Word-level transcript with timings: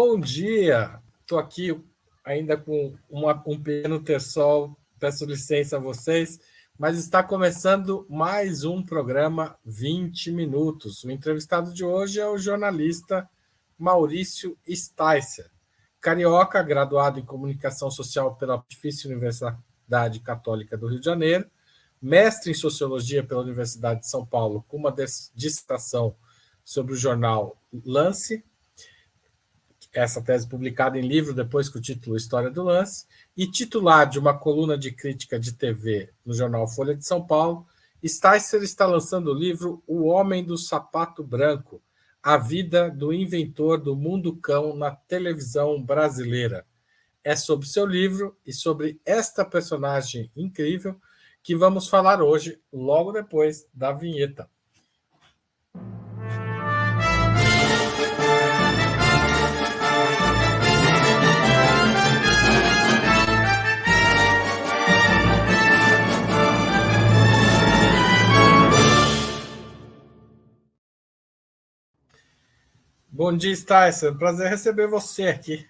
Bom 0.00 0.20
dia! 0.20 1.02
Estou 1.22 1.40
aqui 1.40 1.76
ainda 2.24 2.56
com 2.56 2.96
uma, 3.10 3.42
um 3.44 3.60
pequeno 3.60 3.98
terçol, 3.98 4.78
peço 4.96 5.24
licença 5.24 5.76
a 5.76 5.80
vocês, 5.80 6.38
mas 6.78 6.96
está 6.96 7.20
começando 7.20 8.06
mais 8.08 8.62
um 8.62 8.80
programa 8.80 9.58
20 9.64 10.30
Minutos. 10.30 11.02
O 11.02 11.10
entrevistado 11.10 11.74
de 11.74 11.84
hoje 11.84 12.20
é 12.20 12.28
o 12.28 12.38
jornalista 12.38 13.28
Maurício 13.76 14.56
Sticer, 14.70 15.50
carioca, 16.00 16.62
graduado 16.62 17.18
em 17.18 17.24
Comunicação 17.24 17.90
Social 17.90 18.36
pela 18.36 18.56
Pontifícia 18.56 19.10
Universidade 19.10 20.20
Católica 20.20 20.78
do 20.78 20.86
Rio 20.86 21.00
de 21.00 21.06
Janeiro, 21.06 21.50
mestre 22.00 22.52
em 22.52 22.54
Sociologia 22.54 23.24
pela 23.24 23.42
Universidade 23.42 24.02
de 24.02 24.08
São 24.08 24.24
Paulo, 24.24 24.64
com 24.68 24.76
uma 24.76 24.94
dissertação 25.34 26.14
sobre 26.64 26.92
o 26.92 26.96
jornal 26.96 27.60
Lance, 27.84 28.44
essa 29.98 30.22
tese 30.22 30.48
publicada 30.48 30.98
em 30.98 31.06
livro 31.06 31.34
depois 31.34 31.68
com 31.68 31.78
o 31.78 31.82
título 31.82 32.16
História 32.16 32.50
do 32.50 32.62
Lance, 32.62 33.06
e 33.36 33.50
titular 33.50 34.08
de 34.08 34.18
uma 34.18 34.36
coluna 34.36 34.78
de 34.78 34.92
crítica 34.92 35.38
de 35.38 35.52
TV 35.52 36.10
no 36.24 36.32
jornal 36.32 36.68
Folha 36.68 36.94
de 36.94 37.04
São 37.04 37.24
Paulo, 37.24 37.66
Sticer 38.06 38.62
está 38.62 38.86
lançando 38.86 39.32
o 39.32 39.34
livro 39.34 39.82
O 39.86 40.04
Homem 40.06 40.44
do 40.44 40.56
Sapato 40.56 41.24
Branco, 41.24 41.82
a 42.22 42.36
vida 42.36 42.88
do 42.88 43.12
inventor 43.12 43.78
do 43.78 43.96
mundo 43.96 44.36
cão 44.36 44.76
na 44.76 44.92
televisão 44.92 45.82
brasileira. 45.82 46.64
É 47.24 47.34
sobre 47.34 47.66
seu 47.66 47.84
livro 47.84 48.36
e 48.46 48.52
sobre 48.52 49.00
esta 49.04 49.44
personagem 49.44 50.30
incrível 50.36 50.96
que 51.42 51.56
vamos 51.56 51.88
falar 51.88 52.22
hoje, 52.22 52.60
logo 52.72 53.10
depois 53.10 53.66
da 53.74 53.90
vinheta. 53.90 54.48
Bom 73.18 73.36
dia, 73.36 73.52
Tyson. 73.66 74.14
Prazer 74.14 74.48
receber 74.48 74.86
você 74.86 75.24
aqui. 75.24 75.66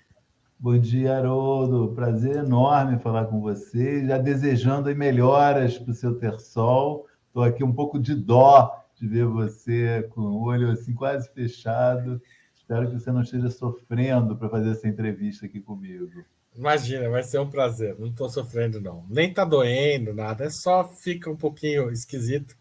Bom 0.58 0.78
dia, 0.78 1.16
Haroldo. 1.16 1.94
Prazer 1.94 2.36
enorme 2.36 2.98
falar 2.98 3.24
com 3.24 3.41
você. 3.41 4.06
Já 4.06 4.18
desejando 4.18 4.94
melhoras 4.94 5.78
para 5.78 5.91
o 5.91 5.94
seu 5.94 6.19
Tersol. 6.19 7.06
Estou 7.26 7.42
aqui 7.42 7.64
um 7.64 7.72
pouco 7.72 7.98
de 7.98 8.14
dó 8.14 8.70
de 9.00 9.08
ver 9.08 9.24
você 9.24 10.06
com 10.10 10.20
o 10.20 10.42
olho 10.42 10.70
assim 10.70 10.92
quase 10.92 11.32
fechado. 11.32 12.20
Espero 12.54 12.91
que 12.91 13.00
você 13.00 13.10
não 13.10 13.22
esteja 13.22 13.48
sofrendo 13.48 14.36
para 14.36 14.50
fazer 14.50 14.72
essa 14.72 14.86
entrevista 14.86 15.46
aqui 15.46 15.58
comigo. 15.58 16.22
Imagina, 16.54 17.08
vai 17.08 17.22
ser 17.22 17.38
um 17.38 17.48
prazer. 17.48 17.98
Não 17.98 18.08
estou 18.08 18.28
sofrendo, 18.28 18.78
não. 18.78 19.06
Nem 19.08 19.30
está 19.30 19.46
doendo, 19.46 20.12
nada. 20.12 20.44
É 20.44 20.50
só 20.50 20.86
fica 20.86 21.30
um 21.30 21.36
pouquinho 21.36 21.91
esquisito 21.91 22.54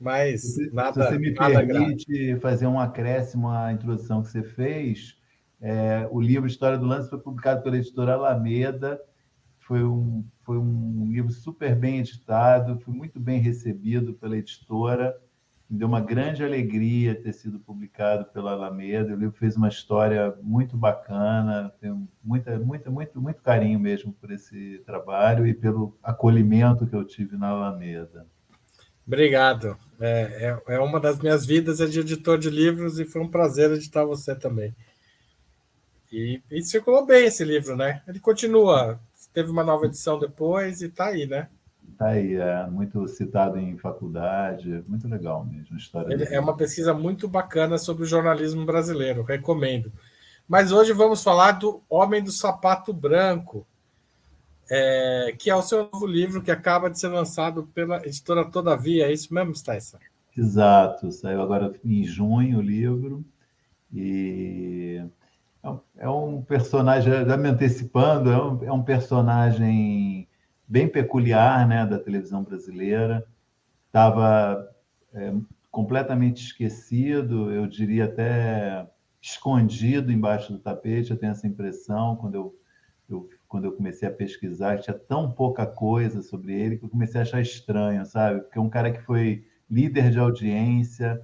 mas 0.00 0.54
se, 0.54 0.70
nada. 0.72 1.02
Se 1.04 1.10
você 1.10 1.18
me 1.18 1.34
permite 1.34 2.06
grave. 2.06 2.40
fazer 2.40 2.66
um 2.66 2.80
acréscimo 2.80 3.48
à 3.48 3.70
introdução 3.70 4.22
que 4.22 4.28
você 4.28 4.42
fez, 4.42 5.16
é, 5.60 6.08
o 6.10 6.18
livro 6.20 6.48
História 6.48 6.78
do 6.78 6.86
Lance 6.86 7.10
foi 7.10 7.18
publicado 7.18 7.62
pela 7.62 7.76
editora 7.76 8.14
Alameda. 8.14 8.98
Foi 9.58 9.84
um, 9.84 10.24
foi 10.42 10.56
um 10.56 11.06
livro 11.12 11.30
super 11.30 11.76
bem 11.76 11.98
editado, 11.98 12.80
foi 12.80 12.94
muito 12.94 13.20
bem 13.20 13.40
recebido 13.40 14.14
pela 14.14 14.38
editora. 14.38 15.14
Me 15.68 15.78
deu 15.78 15.86
uma 15.86 16.00
grande 16.00 16.42
alegria 16.42 17.14
ter 17.14 17.32
sido 17.32 17.60
publicado 17.60 18.24
pela 18.32 18.52
Alameda. 18.52 19.14
O 19.14 19.18
livro 19.18 19.36
fez 19.36 19.54
uma 19.54 19.68
história 19.68 20.34
muito 20.42 20.76
bacana, 20.76 21.72
tenho 21.78 22.08
muita, 22.24 22.58
muita, 22.58 22.90
muito, 22.90 23.20
muito 23.20 23.42
carinho 23.42 23.78
mesmo 23.78 24.12
por 24.14 24.32
esse 24.32 24.82
trabalho 24.84 25.46
e 25.46 25.52
pelo 25.52 25.96
acolhimento 26.02 26.86
que 26.86 26.96
eu 26.96 27.04
tive 27.04 27.36
na 27.36 27.48
Alameda. 27.48 28.26
Obrigado. 29.06 29.76
É, 30.00 30.58
é, 30.66 30.74
é, 30.74 30.80
uma 30.80 30.98
das 30.98 31.18
minhas 31.18 31.44
vidas, 31.44 31.80
é 31.80 31.86
de 31.86 32.00
editor 32.00 32.38
de 32.38 32.48
livros, 32.48 32.98
e 32.98 33.04
foi 33.04 33.20
um 33.20 33.28
prazer 33.28 33.70
editar 33.70 34.04
você 34.04 34.34
também. 34.34 34.74
E, 36.10 36.42
e 36.50 36.62
circulou 36.62 37.04
bem 37.04 37.26
esse 37.26 37.44
livro, 37.44 37.76
né? 37.76 38.02
Ele 38.08 38.18
continua. 38.18 38.98
Teve 39.32 39.50
uma 39.50 39.62
nova 39.62 39.86
edição 39.86 40.18
depois 40.18 40.80
e 40.80 40.86
está 40.86 41.06
aí, 41.06 41.26
né? 41.26 41.48
Está 41.92 42.08
aí, 42.08 42.34
é 42.34 42.66
muito 42.66 43.06
citado 43.06 43.58
em 43.58 43.76
faculdade, 43.76 44.82
muito 44.88 45.06
legal 45.06 45.44
mesmo 45.44 45.76
história. 45.76 46.12
Ele, 46.12 46.24
é 46.24 46.40
uma 46.40 46.56
pesquisa 46.56 46.94
muito 46.94 47.28
bacana 47.28 47.76
sobre 47.76 48.04
o 48.04 48.06
jornalismo 48.06 48.64
brasileiro, 48.64 49.22
recomendo. 49.22 49.92
Mas 50.48 50.72
hoje 50.72 50.92
vamos 50.94 51.22
falar 51.22 51.52
do 51.52 51.82
Homem 51.88 52.24
do 52.24 52.32
Sapato 52.32 52.92
Branco, 52.92 53.66
é, 54.70 55.34
que 55.36 55.50
é 55.50 55.56
o 55.56 55.62
seu 55.62 55.90
novo 55.92 56.06
livro 56.06 56.40
que 56.40 56.50
acaba 56.50 56.88
de 56.88 56.98
ser 56.98 57.08
lançado 57.08 57.64
pela 57.74 57.96
editora 58.06 58.44
Todavia, 58.44 59.06
é 59.06 59.12
isso 59.12 59.34
mesmo, 59.34 59.52
Tyson? 59.52 59.98
Exato, 60.36 61.10
saiu 61.10 61.42
agora 61.42 61.74
em 61.84 62.04
junho 62.04 62.58
o 62.58 62.62
livro 62.62 63.24
e 63.92 65.04
é 65.98 66.08
um 66.08 66.40
personagem, 66.42 67.12
já 67.12 67.36
me 67.36 67.48
antecipando, 67.48 68.30
é 68.30 68.42
um, 68.42 68.64
é 68.64 68.72
um 68.72 68.82
personagem 68.82 70.28
bem 70.66 70.88
peculiar 70.88 71.66
né, 71.66 71.84
da 71.84 71.98
televisão 71.98 72.44
brasileira, 72.44 73.26
estava 73.86 74.70
é, 75.12 75.34
completamente 75.70 76.44
esquecido, 76.44 77.52
eu 77.52 77.66
diria 77.66 78.04
até 78.04 78.86
escondido 79.20 80.12
embaixo 80.12 80.52
do 80.52 80.58
tapete, 80.58 81.10
eu 81.10 81.16
tenho 81.16 81.32
essa 81.32 81.46
impressão 81.46 82.16
quando 82.16 82.36
eu, 82.36 82.54
eu 83.08 83.28
quando 83.50 83.64
eu 83.64 83.72
comecei 83.72 84.08
a 84.08 84.12
pesquisar, 84.12 84.78
tinha 84.78 84.96
tão 84.96 85.28
pouca 85.28 85.66
coisa 85.66 86.22
sobre 86.22 86.54
ele 86.54 86.78
que 86.78 86.84
eu 86.84 86.88
comecei 86.88 87.20
a 87.20 87.24
achar 87.24 87.40
estranho, 87.40 88.06
sabe? 88.06 88.42
Porque 88.42 88.56
é 88.56 88.62
um 88.62 88.70
cara 88.70 88.92
que 88.92 89.02
foi 89.02 89.44
líder 89.68 90.12
de 90.12 90.20
audiência, 90.20 91.20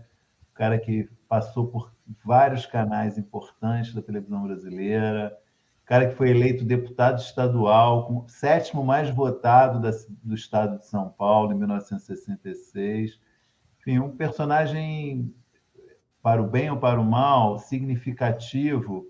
um 0.50 0.54
cara 0.54 0.76
que 0.76 1.08
passou 1.28 1.68
por 1.68 1.94
vários 2.24 2.66
canais 2.66 3.16
importantes 3.16 3.94
da 3.94 4.02
televisão 4.02 4.42
brasileira, 4.42 5.38
um 5.84 5.86
cara 5.86 6.08
que 6.08 6.16
foi 6.16 6.30
eleito 6.30 6.64
deputado 6.64 7.20
estadual, 7.20 8.24
sétimo 8.26 8.82
mais 8.84 9.08
votado 9.08 9.80
da, 9.80 9.92
do 10.20 10.34
estado 10.34 10.80
de 10.80 10.86
São 10.86 11.08
Paulo 11.08 11.52
em 11.52 11.58
1966. 11.58 13.20
Enfim, 13.78 14.00
um 14.00 14.16
personagem, 14.16 15.32
para 16.20 16.42
o 16.42 16.48
bem 16.48 16.72
ou 16.72 16.76
para 16.76 17.00
o 17.00 17.04
mal, 17.04 17.60
significativo 17.60 19.06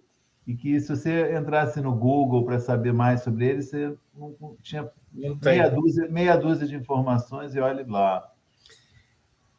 e 0.46 0.54
que 0.54 0.78
se 0.80 0.88
você 0.88 1.36
entrasse 1.36 1.80
no 1.80 1.92
Google 1.92 2.44
para 2.44 2.60
saber 2.60 2.92
mais 2.92 3.22
sobre 3.22 3.46
ele, 3.46 3.62
você 3.62 3.96
não 4.14 4.56
tinha 4.62 4.88
não 5.12 5.38
meia, 5.42 5.68
dúzia, 5.68 6.08
meia 6.08 6.36
dúzia 6.36 6.66
de 6.66 6.76
informações 6.76 7.54
e 7.54 7.60
olhe 7.60 7.82
lá. 7.84 8.32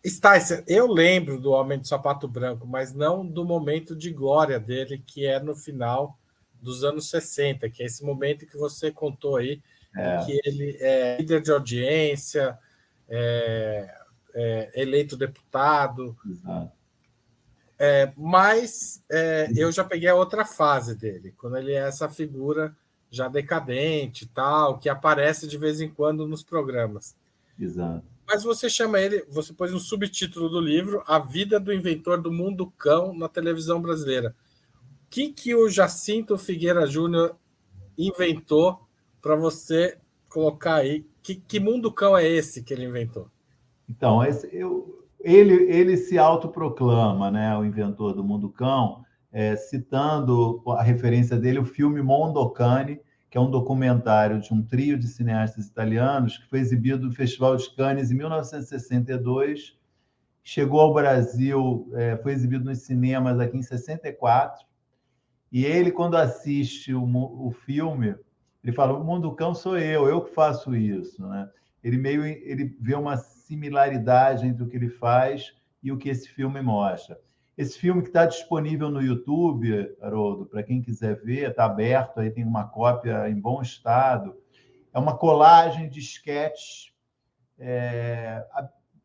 Sticer, 0.06 0.64
eu 0.66 0.88
lembro 0.88 1.42
do 1.42 1.52
Homem 1.52 1.80
de 1.80 1.88
Sapato 1.88 2.28
Branco, 2.28 2.66
mas 2.66 2.94
não 2.94 3.25
do 3.25 3.44
momento 3.44 3.94
de 3.94 4.12
glória 4.12 4.58
dele, 4.58 5.03
que 5.06 5.25
é 5.25 5.40
no 5.40 5.53
final 5.53 6.18
dos 6.62 6.86
anos 6.86 7.09
60, 7.09 7.69
que 7.69 7.84
é 7.84 7.86
esse 7.86 8.06
momento 8.06 8.48
que 8.48 8.58
você 8.58 8.90
contou 8.90 9.36
aí, 9.36 9.62
é. 9.94 10.24
que 10.24 10.40
ele 10.46 10.78
é 10.80 11.18
líder 11.18 11.42
de 11.42 11.52
audiência, 11.52 12.58
é, 13.09 13.94
é 14.34 14.81
eleito 14.81 15.18
deputado. 15.18 16.16
Exato. 16.25 16.76
É, 17.79 18.12
mas 18.18 19.03
é, 19.09 19.51
eu 19.56 19.71
já 19.71 19.83
peguei 19.83 20.09
a 20.09 20.15
outra 20.15 20.44
fase 20.44 20.95
dele, 20.95 21.33
quando 21.38 21.57
ele 21.57 21.74
é 21.74 21.88
essa 21.88 22.09
figura 22.09 22.75
já 23.09 23.27
decadente 23.27 24.25
tal, 24.25 24.79
que 24.79 24.89
aparece 24.89 25.47
de 25.47 25.57
vez 25.57 25.79
em 25.79 25.89
quando 25.89 26.27
nos 26.27 26.44
programas. 26.44 27.15
Exato. 27.59 28.03
Mas 28.27 28.44
você 28.44 28.69
chama 28.69 29.00
ele, 29.00 29.24
você 29.29 29.53
pôs 29.53 29.74
um 29.74 29.79
subtítulo 29.79 30.50
do 30.50 30.59
livro, 30.59 31.01
A 31.07 31.18
Vida 31.18 31.59
do 31.59 31.74
Inventor 31.74 32.21
do 32.21 32.31
Mundo 32.31 32.69
Cão 32.77 33.13
na 33.13 33.29
televisão 33.29 33.81
brasileira. 33.81 34.35
O 35.06 35.09
que, 35.09 35.30
que 35.30 35.56
o 35.56 35.69
Jacinto 35.69 36.38
Figueira 36.38 36.85
Júnior 36.85 37.38
inventou 37.97 38.85
para 39.21 39.35
você 39.35 39.97
colocar 40.30 40.75
aí? 40.75 41.06
Que, 41.23 41.35
que 41.35 41.59
mundo 41.59 41.91
cão 41.91 42.18
é 42.18 42.27
esse 42.27 42.62
que 42.62 42.73
ele 42.73 42.85
inventou? 42.85 43.30
Então, 43.89 44.21
esse, 44.23 44.53
eu, 44.53 45.06
ele, 45.33 45.69
ele 45.69 45.97
se 45.97 46.18
autoproclama, 46.18 47.29
né, 47.29 47.57
o 47.57 47.65
inventor 47.65 48.13
do 48.13 48.24
mundo 48.24 48.50
cão, 48.50 49.03
é, 49.31 49.57
citando 49.57 50.63
a 50.69 50.81
referência 50.81 51.38
dele, 51.38 51.59
o 51.59 51.65
filme 51.65 52.01
Mondocane, 52.01 53.01
que 53.29 53.38
é 53.38 53.41
um 53.41 53.51
documentário 53.51 54.39
de 54.39 54.53
um 54.53 54.63
trio 54.63 54.97
de 54.97 55.06
cineastas 55.06 55.68
italianos 55.68 56.38
que 56.38 56.47
foi 56.50 56.59
exibido 56.59 57.07
no 57.07 57.12
Festival 57.12 57.57
de 57.57 57.69
Cannes 57.75 58.09
em 58.09 58.15
1962, 58.15 59.77
chegou 60.41 60.79
ao 60.79 60.94
Brasil, 60.94 61.91
é, 61.94 62.15
foi 62.15 62.31
exibido 62.31 62.63
nos 62.63 62.80
cinemas 62.80 63.38
aqui 63.38 63.57
em 63.57 63.63
64, 63.63 64.65
e 65.51 65.65
ele, 65.65 65.91
quando 65.91 66.15
assiste 66.15 66.94
o, 66.94 67.03
o 67.03 67.51
filme, 67.51 68.15
ele 68.63 68.71
fala: 68.73 68.97
O 68.97 69.03
mundo 69.03 69.35
cão 69.35 69.53
sou 69.53 69.77
eu, 69.77 70.07
eu 70.07 70.21
que 70.21 70.33
faço 70.33 70.75
isso. 70.75 71.25
Né? 71.25 71.50
Ele 71.83 71.97
meio 71.97 72.25
ele 72.25 72.75
vê 72.80 72.95
uma 72.95 73.18
similaridade 73.47 74.45
entre 74.45 74.63
o 74.63 74.67
que 74.67 74.75
ele 74.75 74.89
faz 74.89 75.53
e 75.81 75.91
o 75.91 75.97
que 75.97 76.09
esse 76.09 76.27
filme 76.27 76.61
mostra. 76.61 77.19
Esse 77.57 77.79
filme 77.79 78.01
que 78.01 78.09
está 78.09 78.25
disponível 78.25 78.91
no 78.91 79.01
YouTube, 79.01 79.95
Haroldo, 79.99 80.45
para 80.45 80.61
quem 80.61 80.81
quiser 80.81 81.19
ver, 81.23 81.49
está 81.49 81.65
aberto, 81.65 82.19
aí 82.19 82.29
tem 82.29 82.44
uma 82.44 82.67
cópia 82.67 83.27
em 83.29 83.39
bom 83.39 83.61
estado. 83.61 84.35
É 84.94 84.99
uma 84.99 85.17
colagem 85.17 85.89
de 85.89 85.99
sketches, 85.99 86.94
é, 87.57 88.45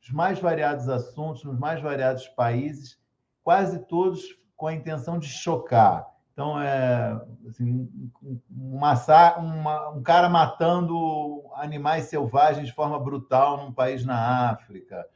os 0.03 0.11
mais 0.11 0.39
variados 0.39 0.89
assuntos, 0.89 1.45
nos 1.45 1.59
mais 1.59 1.81
variados 1.81 2.29
países, 2.29 3.01
quase 3.43 3.79
todos 3.87 4.23
com 4.57 4.67
a 4.67 4.75
intenção 4.75 5.19
de 5.19 5.29
chocar. 5.29 6.12
Então, 6.33 6.61
é 6.61 7.21
assim, 7.49 7.89
um, 8.23 8.39
massa, 8.51 9.37
uma, 9.37 9.91
um 9.91 10.03
cara 10.03 10.29
matando 10.29 11.43
animais 11.55 12.07
selvagens 12.07 12.67
de 12.67 12.75
forma 12.75 12.99
brutal 12.99 13.59
num 13.59 13.73
país 13.73 14.05
na 14.05 14.51
África. 14.51 15.07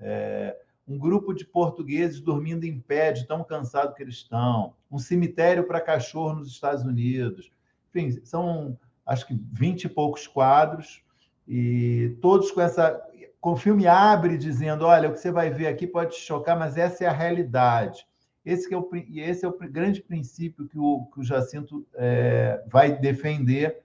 É, 0.00 0.56
um 0.86 0.98
grupo 0.98 1.32
de 1.32 1.44
portugueses 1.44 2.20
dormindo 2.20 2.64
em 2.64 2.78
pé 2.80 3.12
de 3.12 3.26
tão 3.26 3.44
cansado 3.44 3.94
que 3.94 4.02
eles 4.02 4.16
estão. 4.16 4.74
Um 4.90 4.98
cemitério 4.98 5.66
para 5.66 5.80
cachorro 5.80 6.34
nos 6.34 6.48
Estados 6.48 6.84
Unidos. 6.84 7.50
Enfim, 7.90 8.20
são 8.24 8.76
acho 9.06 9.26
que 9.26 9.38
20 9.52 9.84
e 9.84 9.88
poucos 9.88 10.26
quadros, 10.26 11.02
e 11.46 12.16
todos 12.20 12.50
com 12.50 12.60
essa. 12.60 13.00
Com 13.40 13.52
o 13.52 13.56
filme 13.56 13.86
abre 13.86 14.38
dizendo: 14.38 14.86
olha, 14.86 15.08
o 15.08 15.12
que 15.12 15.20
você 15.20 15.30
vai 15.30 15.50
ver 15.50 15.66
aqui 15.66 15.86
pode 15.86 16.16
te 16.16 16.20
chocar, 16.20 16.58
mas 16.58 16.76
essa 16.76 17.04
é 17.04 17.06
a 17.06 17.12
realidade. 17.12 18.06
Esse, 18.44 18.72
é, 18.72 18.76
o, 18.76 18.88
esse 18.92 19.44
é 19.44 19.48
o 19.48 19.58
grande 19.58 20.02
princípio 20.02 20.68
que 20.68 20.78
o, 20.78 21.06
que 21.12 21.20
o 21.20 21.24
Jacinto 21.24 21.86
é, 21.94 22.62
vai 22.70 22.96
defender, 22.98 23.82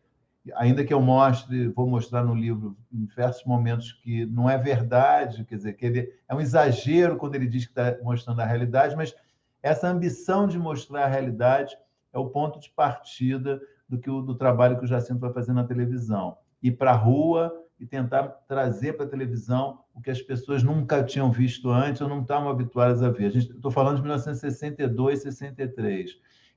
ainda 0.56 0.83
que 0.83 0.94
eu 0.94 1.01
mostre, 1.01 1.69
vou 1.69 1.88
mostrar 1.88 2.23
no 2.23 2.35
livro 2.35 2.75
em 2.91 3.06
diversos 3.06 3.45
momentos 3.45 3.94
que 3.94 4.25
não 4.25 4.50
é 4.50 4.57
verdade, 4.57 5.45
quer 5.45 5.56
dizer, 5.56 5.73
que 5.73 5.85
ele 5.85 6.13
é 6.27 6.35
um 6.35 6.41
exagero 6.41 7.15
quando 7.15 7.35
ele 7.35 7.47
diz 7.47 7.65
que 7.65 7.71
está 7.71 7.97
mostrando 8.03 8.41
a 8.41 8.45
realidade, 8.45 8.95
mas 8.95 9.15
essa 9.63 9.88
ambição 9.88 10.47
de 10.47 10.59
mostrar 10.59 11.06
a 11.06 11.09
realidade 11.09 11.77
é 12.11 12.19
o 12.19 12.29
ponto 12.29 12.59
de 12.59 12.69
partida 12.69 13.61
do 13.88 13.97
que 13.97 14.09
o 14.09 14.21
do 14.21 14.35
trabalho 14.35 14.77
que 14.77 14.85
o 14.85 14.88
Jacinto 14.88 15.19
vai 15.19 15.31
fazer 15.33 15.53
na 15.53 15.63
televisão. 15.63 16.38
Ir 16.61 16.71
para 16.71 16.91
a 16.91 16.95
rua 16.95 17.53
e 17.79 17.85
tentar 17.85 18.27
trazer 18.47 18.93
para 18.93 19.05
a 19.05 19.09
televisão 19.09 19.79
o 19.93 20.01
que 20.01 20.11
as 20.11 20.21
pessoas 20.21 20.61
nunca 20.63 21.03
tinham 21.03 21.31
visto 21.31 21.69
antes 21.69 22.01
ou 22.01 22.09
não 22.09 22.21
estavam 22.21 22.49
habituadas 22.49 23.01
a 23.01 23.09
ver. 23.09 23.35
Estou 23.35 23.71
falando 23.71 23.97
de 23.97 24.01
1962, 24.01 25.21
63, 25.21 26.11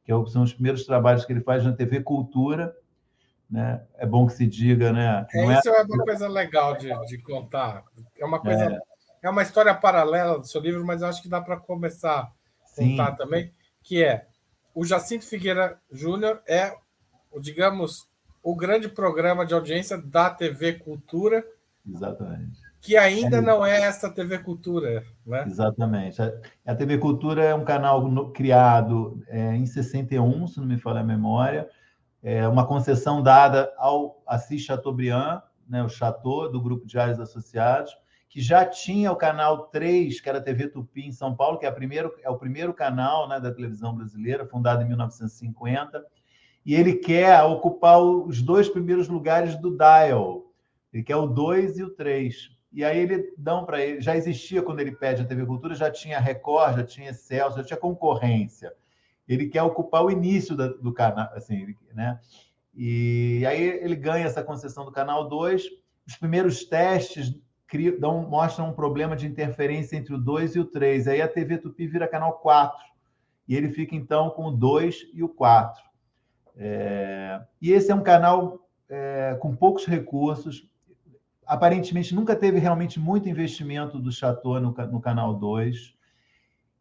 que 0.04 0.12
é 0.12 0.26
são 0.26 0.42
os 0.42 0.52
primeiros 0.52 0.84
trabalhos 0.84 1.24
que 1.24 1.32
ele 1.32 1.40
faz 1.40 1.64
na 1.64 1.72
TV 1.72 2.02
Cultura. 2.02 2.74
Né? 3.48 3.84
É 3.96 4.06
bom 4.06 4.26
que 4.26 4.32
se 4.32 4.46
diga, 4.46 4.92
né? 4.92 5.26
É, 5.32 5.44
é... 5.44 5.58
Isso 5.58 5.69
é 5.69 5.82
uma 5.82 6.04
coisa 6.04 6.26
legal 6.26 6.76
de, 6.76 6.88
de 7.06 7.19
contar. 7.19 7.84
É 8.18 8.25
uma 8.25 8.40
coisa, 8.40 8.64
é. 8.64 8.78
é. 9.22 9.30
uma 9.30 9.42
história 9.42 9.75
paralela 9.75 10.38
do 10.38 10.46
seu 10.46 10.60
livro, 10.60 10.84
mas 10.84 11.02
eu 11.02 11.08
acho 11.08 11.22
que 11.22 11.28
dá 11.28 11.40
para 11.40 11.56
começar 11.58 12.20
a 12.20 12.32
contar 12.75 13.10
Sim. 13.10 13.16
também, 13.16 13.52
que 13.82 14.02
é 14.02 14.26
o 14.75 14.84
Jacinto 14.84 15.26
Figueira 15.26 15.78
Júnior 15.90 16.40
é, 16.48 16.75
digamos, 17.40 18.10
o 18.42 18.56
grande 18.56 18.88
programa 18.88 19.46
de 19.46 19.54
audiência 19.54 19.96
da 19.96 20.28
TV 20.28 20.74
Cultura. 20.74 21.44
Exatamente. 21.88 22.60
Que 22.80 22.96
ainda 22.96 23.36
é 23.36 23.40
não 23.40 23.64
é 23.64 23.82
essa 23.82 24.10
TV 24.10 24.38
Cultura, 24.40 25.04
né? 25.24 25.44
Exatamente. 25.46 26.20
A, 26.66 26.74
TV 26.74 26.98
Cultura 26.98 27.44
é 27.44 27.54
um 27.54 27.64
canal 27.64 28.08
no, 28.08 28.32
criado 28.32 29.22
é, 29.28 29.54
em 29.54 29.64
61, 29.64 30.48
se 30.48 30.58
não 30.58 30.66
me 30.66 30.78
falha 30.78 31.00
a 31.00 31.04
memória, 31.04 31.68
é 32.22 32.46
uma 32.46 32.66
concessão 32.66 33.22
dada 33.22 33.72
ao 33.78 34.20
Assis 34.26 34.62
Chateaubriand, 34.62 35.42
né, 35.68 35.82
o 35.82 35.88
Chateau, 35.88 36.50
do 36.50 36.60
Grupo 36.60 36.86
Diários 36.86 37.20
Associados, 37.20 37.96
que 38.28 38.40
já 38.40 38.64
tinha 38.64 39.12
o 39.12 39.16
canal 39.16 39.66
3, 39.68 40.20
que 40.20 40.28
era 40.28 40.38
a 40.38 40.42
TV 40.42 40.68
Tupi 40.68 41.06
em 41.06 41.12
São 41.12 41.34
Paulo, 41.34 41.58
que 41.58 41.66
é, 41.66 41.70
primeiro, 41.70 42.12
é 42.22 42.30
o 42.30 42.38
primeiro 42.38 42.72
canal 42.74 43.28
né, 43.28 43.38
da 43.38 43.52
televisão 43.52 43.94
brasileira, 43.94 44.46
fundado 44.46 44.82
em 44.82 44.88
1950 44.88 46.04
e 46.64 46.75
ele 46.75 46.94
quer 46.94 47.43
ocupar 47.43 48.00
os 48.00 48.41
dois 48.41 48.69
primeiros 48.69 49.09
lugares 49.09 49.56
do 49.56 49.76
dial. 49.76 50.47
Ele 50.93 51.03
quer 51.03 51.17
o 51.17 51.26
2 51.26 51.79
e 51.79 51.82
o 51.82 51.91
3. 51.91 52.50
E 52.73 52.85
aí 52.85 52.99
ele 52.99 53.35
dão 53.37 53.64
para 53.64 53.85
ele, 53.85 54.00
já 54.00 54.17
existia 54.17 54.62
quando 54.62 54.81
ele 54.81 54.93
pede 54.93 55.23
a 55.23 55.25
TV 55.25 55.44
Cultura, 55.44 55.75
já 55.75 55.91
tinha 55.91 56.19
Record, 56.19 56.76
já 56.76 56.85
tinha 56.85 57.12
Celso, 57.12 57.59
já 57.59 57.64
tinha 57.64 57.76
concorrência. 57.76 58.73
Ele 59.29 59.49
quer 59.49 59.62
ocupar 59.62 60.05
o 60.05 60.11
início 60.11 60.56
da, 60.56 60.69
do 60.69 60.93
canal, 60.93 61.29
assim, 61.35 61.75
né? 61.94 62.19
E 62.75 63.44
aí 63.47 63.62
ele 63.62 63.94
ganha 63.94 64.26
essa 64.26 64.43
concessão 64.43 64.85
do 64.85 64.93
canal 64.93 65.29
2. 65.29 65.64
Os 66.06 66.17
primeiros 66.17 66.64
testes 66.64 67.35
criam, 67.67 67.99
dão, 67.99 68.23
mostram 68.23 68.70
um 68.70 68.73
problema 68.73 69.14
de 69.14 69.26
interferência 69.26 69.97
entre 69.97 70.14
o 70.14 70.19
2 70.19 70.56
e 70.56 70.61
o 70.61 70.64
3. 70.64 71.09
Aí 71.09 71.20
a 71.20 71.29
TV 71.29 71.59
Tupi 71.59 71.87
vira 71.87 72.09
canal 72.09 72.35
4. 72.38 72.79
E 73.47 73.55
ele 73.55 73.70
fica 73.70 73.94
então 73.94 74.31
com 74.31 74.47
o 74.47 74.50
2 74.50 75.11
e 75.12 75.23
o 75.23 75.29
4. 75.29 75.82
É, 76.56 77.40
e 77.60 77.72
esse 77.72 77.90
é 77.90 77.94
um 77.94 78.02
canal 78.02 78.69
é, 78.88 79.37
com 79.40 79.54
poucos 79.56 79.87
recursos. 79.87 80.69
Aparentemente, 81.46 82.14
nunca 82.14 82.37
teve 82.37 82.58
realmente 82.58 83.00
muito 83.00 83.28
investimento 83.28 83.99
do 83.99 84.12
Chateau 84.12 84.60
no, 84.60 84.70
no 84.70 85.00
Canal 85.00 85.34
2. 85.34 85.94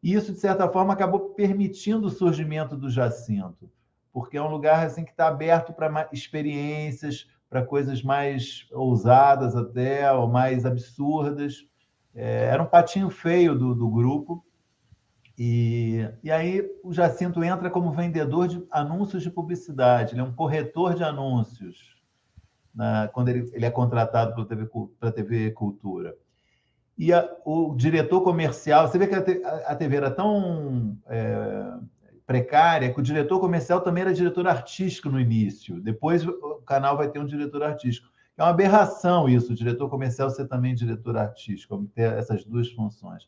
E 0.03 0.13
isso, 0.13 0.33
de 0.33 0.39
certa 0.39 0.68
forma, 0.68 0.94
acabou 0.94 1.29
permitindo 1.29 2.07
o 2.07 2.12
surgimento 2.12 2.75
do 2.75 2.89
Jacinto, 2.89 3.71
porque 4.12 4.38
é 4.38 4.41
um 4.41 4.50
lugar 4.50 4.85
assim 4.85 5.06
que 5.06 5.12
está 5.12 5.27
aberto 5.27 5.73
para 5.73 6.09
experiências, 6.12 7.27
para 7.50 7.65
coisas 7.65 8.01
mais 8.01 8.65
ousadas 8.71 9.56
até, 9.56 10.12
ou 10.12 10.27
mais 10.27 10.65
absurdas. 10.65 11.68
É, 12.15 12.45
era 12.45 12.63
um 12.63 12.65
patinho 12.65 13.09
feio 13.09 13.57
do, 13.57 13.75
do 13.75 13.89
grupo, 13.89 14.44
e, 15.43 16.07
e 16.23 16.29
aí 16.29 16.63
o 16.83 16.93
Jacinto 16.93 17.43
entra 17.43 17.67
como 17.71 17.91
vendedor 17.91 18.47
de 18.47 18.63
anúncios 18.69 19.23
de 19.23 19.31
publicidade, 19.31 20.13
ele 20.13 20.21
é 20.21 20.23
um 20.23 20.35
corretor 20.35 20.93
de 20.93 21.03
anúncios 21.03 21.97
na, 22.71 23.07
quando 23.07 23.29
ele, 23.29 23.49
ele 23.51 23.65
é 23.65 23.71
contratado 23.71 24.35
para 24.35 24.43
a 24.43 25.11
TV, 25.11 25.11
TV 25.15 25.49
Cultura. 25.49 26.15
E 26.95 27.11
a, 27.11 27.27
o 27.43 27.73
diretor 27.75 28.21
comercial, 28.21 28.88
você 28.88 28.99
vê 28.99 29.07
que 29.07 29.15
a, 29.15 29.71
a 29.71 29.75
TV 29.75 29.95
era 29.95 30.11
tão 30.11 30.95
é, 31.07 31.73
precária 32.23 32.94
que 32.94 32.99
o 32.99 33.04
diretor 33.04 33.39
comercial 33.39 33.81
também 33.81 34.04
era 34.04 34.13
diretor 34.13 34.45
artístico 34.45 35.09
no 35.09 35.19
início. 35.19 35.81
Depois 35.81 36.23
o 36.23 36.61
canal 36.68 36.95
vai 36.95 37.09
ter 37.09 37.18
um 37.18 37.25
diretor 37.25 37.63
artístico. 37.63 38.07
É 38.37 38.44
uma 38.44 38.51
aberração 38.51 39.27
isso, 39.27 39.54
o 39.54 39.56
diretor 39.56 39.89
comercial 39.89 40.30
ser 40.30 40.47
também 40.47 40.75
diretor 40.75 41.18
artístico, 41.18 41.83
ter 41.95 42.13
essas 42.13 42.45
duas 42.45 42.69
funções. 42.69 43.27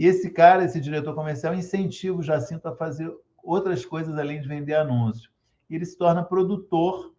E 0.00 0.06
esse 0.06 0.30
cara, 0.30 0.64
esse 0.64 0.80
diretor 0.80 1.14
comercial, 1.14 1.54
incentiva 1.54 2.16
o 2.16 2.22
Jacinto 2.22 2.66
a 2.66 2.74
fazer 2.74 3.14
outras 3.44 3.84
coisas 3.84 4.16
além 4.16 4.40
de 4.40 4.48
vender 4.48 4.72
anúncio. 4.72 5.30
Ele 5.68 5.84
se 5.84 5.94
torna 5.94 6.24
produtor 6.24 7.14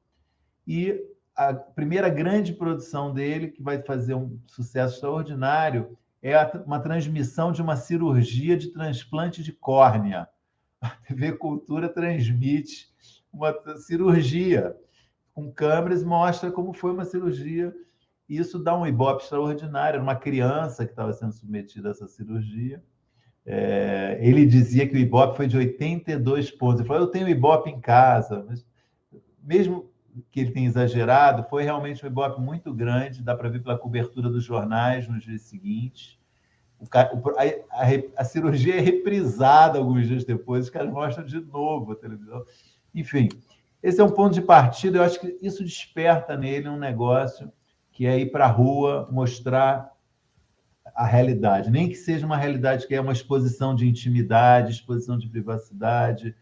e 0.66 1.00
a 1.36 1.54
primeira 1.54 2.10
grande 2.10 2.54
produção 2.54 3.14
dele, 3.14 3.50
que 3.50 3.62
vai 3.62 3.84
fazer 3.84 4.16
um 4.16 4.36
sucesso 4.48 4.96
extraordinário, 4.96 5.96
é 6.24 6.36
uma 6.66 6.80
transmissão 6.80 7.52
de 7.52 7.62
uma 7.62 7.76
cirurgia 7.76 8.58
de 8.58 8.70
transplante 8.70 9.44
de 9.44 9.52
córnea. 9.52 10.28
A 10.82 10.90
TV 10.90 11.34
Cultura 11.34 11.88
transmite 11.88 12.92
uma 13.32 13.56
cirurgia 13.78 14.76
com 15.36 15.52
câmeras, 15.52 16.04
mostra 16.04 16.52
como 16.52 16.74
foi 16.74 16.92
uma 16.92 17.06
cirurgia 17.06 17.72
isso 18.38 18.60
dá 18.60 18.78
um 18.78 18.88
ibope 18.88 19.24
extraordinário. 19.24 20.02
Uma 20.02 20.16
criança 20.16 20.86
que 20.86 20.92
estava 20.92 21.12
sendo 21.14 21.34
submetida 21.34 21.90
a 21.90 21.92
essa 21.92 22.08
cirurgia. 22.08 22.82
É, 23.46 24.20
ele 24.22 24.46
dizia 24.46 24.88
que 24.88 24.96
o 24.96 25.00
ibope 25.00 25.36
foi 25.36 25.48
de 25.48 25.58
82 25.58 26.52
pontos. 26.52 26.80
Ele 26.80 26.88
falou: 26.88 27.04
Eu 27.04 27.12
tenho 27.12 27.28
ibope 27.28 27.70
em 27.70 27.80
casa. 27.80 28.46
Mas, 28.48 28.66
mesmo 29.44 29.92
que 30.32 30.42
ele 30.42 30.52
tenha 30.52 30.68
exagerado, 30.68 31.44
foi 31.50 31.64
realmente 31.64 32.06
um 32.06 32.08
ibope 32.08 32.40
muito 32.40 32.74
grande. 32.74 33.24
Dá 33.24 33.36
para 33.36 33.50
ver 33.50 33.62
pela 33.62 33.78
cobertura 33.78 34.30
dos 34.30 34.44
jornais 34.44 35.08
nos 35.08 35.24
dias 35.24 35.42
seguintes. 35.42 36.20
O, 36.80 36.88
a, 36.96 37.84
a, 37.84 38.22
a, 38.22 38.24
cirurgia 38.24 38.76
é 38.76 38.80
reprisada 38.80 39.78
alguns 39.78 40.08
dias 40.08 40.26
depois, 40.26 40.66
os 40.66 40.70
caras 40.72 40.92
mostram 40.92 41.24
de 41.24 41.40
novo 41.40 41.92
a 41.92 41.96
televisão. 41.96 42.44
Enfim, 42.94 43.30
esse 43.84 44.02
é 44.02 44.04
um 44.04 44.10
ponto 44.10 44.34
de 44.34 44.42
partida. 44.42 44.98
Eu 44.98 45.04
acho 45.04 45.20
que 45.20 45.38
isso 45.42 45.64
desperta 45.64 46.36
nele 46.36 46.70
um 46.70 46.78
negócio 46.78 47.52
que 48.02 48.08
é 48.08 48.20
ir 48.20 48.32
para 48.32 48.46
a 48.46 48.52
rua 48.52 49.08
mostrar 49.12 49.96
a 50.96 51.06
realidade, 51.06 51.70
nem 51.70 51.88
que 51.88 51.94
seja 51.94 52.26
uma 52.26 52.36
realidade 52.36 52.88
que 52.88 52.96
é 52.96 53.00
uma 53.00 53.14
exposição 53.14 53.76
de 53.76 53.88
intimidade, 53.88 54.72
exposição 54.72 55.20
de 55.20 55.30
privacidade, 55.30 56.36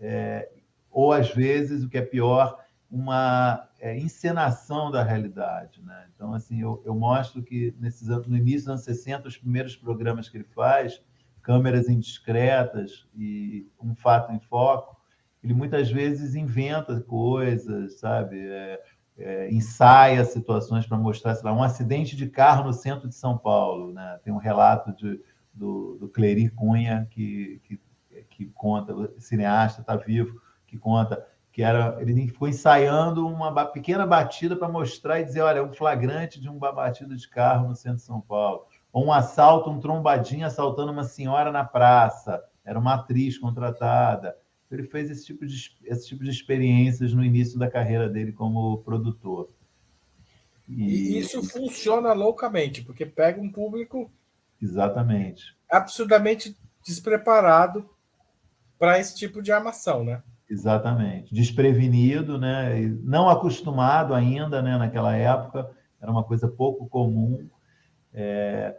é, 0.00 0.50
ou 0.90 1.12
às 1.12 1.32
vezes, 1.32 1.84
o 1.84 1.88
que 1.88 1.98
é 1.98 2.02
pior, 2.02 2.58
uma 2.90 3.68
é, 3.78 3.96
encenação 3.96 4.90
da 4.90 5.04
realidade. 5.04 5.80
Né? 5.84 6.08
Então, 6.16 6.34
assim, 6.34 6.60
eu, 6.60 6.82
eu 6.84 6.96
mostro 6.96 7.44
que 7.44 7.72
nesses, 7.78 8.08
no 8.08 8.36
início 8.36 8.62
dos 8.62 8.68
anos 8.70 8.82
60, 8.82 9.28
os 9.28 9.38
primeiros 9.38 9.76
programas 9.76 10.28
que 10.28 10.36
ele 10.36 10.48
faz, 10.52 11.00
câmeras 11.42 11.88
indiscretas 11.88 13.06
e 13.14 13.70
um 13.80 13.94
fato 13.94 14.32
em 14.32 14.40
foco, 14.40 15.00
ele 15.44 15.54
muitas 15.54 15.92
vezes 15.92 16.34
inventa 16.34 17.00
coisas, 17.02 18.00
sabe? 18.00 18.40
É, 18.48 18.82
é, 19.18 19.52
ensaia 19.52 20.24
situações 20.24 20.86
para 20.86 20.98
mostrar, 20.98 21.34
sei 21.34 21.44
lá, 21.44 21.56
um 21.56 21.62
acidente 21.62 22.16
de 22.16 22.28
carro 22.28 22.64
no 22.64 22.72
centro 22.72 23.08
de 23.08 23.14
São 23.14 23.38
Paulo. 23.38 23.92
Né? 23.92 24.20
Tem 24.24 24.32
um 24.32 24.38
relato 24.38 24.92
de 24.92 25.20
do, 25.54 25.96
do 25.98 26.08
Clery 26.08 26.50
Cunha, 26.50 27.06
que, 27.10 27.60
que, 27.64 27.80
que 28.28 28.46
conta, 28.46 28.92
cineasta, 29.18 29.80
está 29.80 29.96
vivo, 29.96 30.40
que 30.66 30.76
conta 30.76 31.24
que 31.52 31.62
era 31.62 31.96
ele 32.00 32.26
ficou 32.26 32.48
ensaiando 32.48 33.24
uma 33.24 33.64
pequena 33.66 34.04
batida 34.04 34.56
para 34.56 34.68
mostrar 34.68 35.20
e 35.20 35.24
dizer, 35.24 35.40
olha, 35.40 35.62
um 35.62 35.72
flagrante 35.72 36.40
de 36.40 36.48
uma 36.48 36.72
batida 36.72 37.14
de 37.14 37.28
carro 37.28 37.68
no 37.68 37.76
centro 37.76 37.98
de 37.98 38.02
São 38.02 38.20
Paulo, 38.20 38.66
ou 38.92 39.06
um 39.06 39.12
assalto, 39.12 39.70
um 39.70 39.78
trombadinho 39.78 40.44
assaltando 40.44 40.90
uma 40.90 41.04
senhora 41.04 41.52
na 41.52 41.62
praça, 41.62 42.42
era 42.64 42.76
uma 42.76 42.94
atriz 42.94 43.38
contratada. 43.38 44.36
Ele 44.74 44.86
fez 44.86 45.10
esse 45.10 45.24
tipo 45.24 45.46
de 45.46 45.76
esse 45.84 46.08
tipo 46.08 46.24
de 46.24 46.30
experiências 46.30 47.12
no 47.12 47.24
início 47.24 47.58
da 47.58 47.70
carreira 47.70 48.08
dele 48.08 48.32
como 48.32 48.78
produtor. 48.78 49.48
E, 50.68 50.84
e 50.84 51.18
isso 51.18 51.42
funciona 51.42 52.12
loucamente, 52.12 52.82
porque 52.82 53.04
pega 53.04 53.40
um 53.40 53.52
público 53.52 54.10
exatamente 54.62 55.54
absurdamente 55.74 56.56
despreparado 56.86 57.88
para 58.78 58.98
esse 58.98 59.16
tipo 59.16 59.42
de 59.42 59.50
armação, 59.50 60.04
né? 60.04 60.22
Exatamente. 60.48 61.34
Desprevenido, 61.34 62.38
né? 62.38 62.80
não 63.02 63.28
acostumado 63.28 64.14
ainda, 64.14 64.62
né? 64.62 64.76
naquela 64.76 65.16
época, 65.16 65.70
era 66.00 66.10
uma 66.10 66.22
coisa 66.22 66.46
pouco 66.46 66.86
comum. 66.86 67.48
É... 68.12 68.76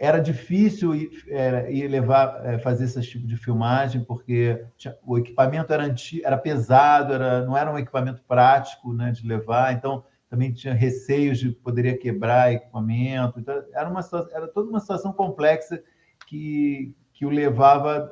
Era 0.00 0.18
difícil 0.18 0.94
ir, 0.94 1.10
é, 1.28 1.72
ir 1.72 1.88
levar, 1.88 2.44
é, 2.44 2.58
fazer 2.58 2.84
esse 2.84 3.00
tipo 3.02 3.26
de 3.26 3.36
filmagem, 3.36 4.02
porque 4.02 4.64
o 5.04 5.16
equipamento 5.16 5.72
era, 5.72 5.84
antigo, 5.84 6.26
era 6.26 6.36
pesado, 6.36 7.12
era, 7.12 7.44
não 7.46 7.56
era 7.56 7.72
um 7.72 7.78
equipamento 7.78 8.22
prático 8.26 8.92
né, 8.92 9.12
de 9.12 9.26
levar, 9.26 9.72
então 9.72 10.04
também 10.28 10.52
tinha 10.52 10.74
receios 10.74 11.38
de 11.38 11.50
poderia 11.50 11.96
quebrar 11.96 12.52
equipamento. 12.52 13.40
Então, 13.40 13.62
era, 13.72 13.88
uma, 13.88 14.00
era 14.32 14.48
toda 14.48 14.68
uma 14.68 14.80
situação 14.80 15.12
complexa 15.12 15.82
que, 16.26 16.94
que 17.12 17.24
o 17.24 17.30
levava 17.30 18.10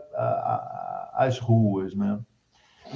às 1.12 1.38
ruas. 1.38 1.94
Né? 1.94 2.18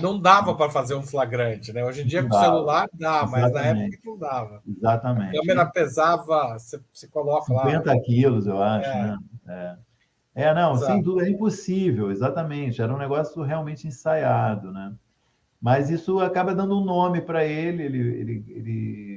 Não 0.01 0.19
dava 0.19 0.55
para 0.55 0.71
fazer 0.71 0.95
um 0.95 1.03
flagrante, 1.03 1.73
né? 1.73 1.85
Hoje 1.85 2.03
em 2.03 2.07
dia, 2.07 2.23
com 2.23 2.35
o 2.35 2.41
celular 2.41 2.89
dá, 2.93 3.23
Exatamente. 3.23 3.41
mas 3.41 3.53
na 3.53 3.61
época 3.61 3.99
não 4.05 4.19
dava. 4.19 4.63
Exatamente. 4.67 5.37
A 5.37 5.41
câmera 5.41 5.67
pesava, 5.67 6.59
você, 6.59 6.81
você 6.93 7.09
coloca 7.09 7.47
50 7.47 7.65
lá. 7.65 7.79
50 7.79 8.03
quilos, 8.05 8.47
eu 8.47 8.63
acho, 8.63 8.89
é. 8.89 9.03
né? 9.03 9.19
É. 9.49 9.91
É, 10.33 10.55
não, 10.55 10.73
Exato. 10.73 10.93
sem 10.93 11.03
dúvida, 11.03 11.27
é 11.27 11.31
impossível, 11.31 12.11
exatamente. 12.11 12.81
Era 12.81 12.95
um 12.95 12.99
negócio 12.99 13.43
realmente 13.43 13.87
ensaiado, 13.87 14.73
né? 14.73 14.93
Mas 15.61 15.91
isso 15.91 16.21
acaba 16.21 16.55
dando 16.55 16.79
um 16.79 16.85
nome 16.85 17.21
para 17.21 17.45
ele, 17.45 17.83
ele, 17.83 17.99
ele, 17.99 18.45
ele 18.49 19.10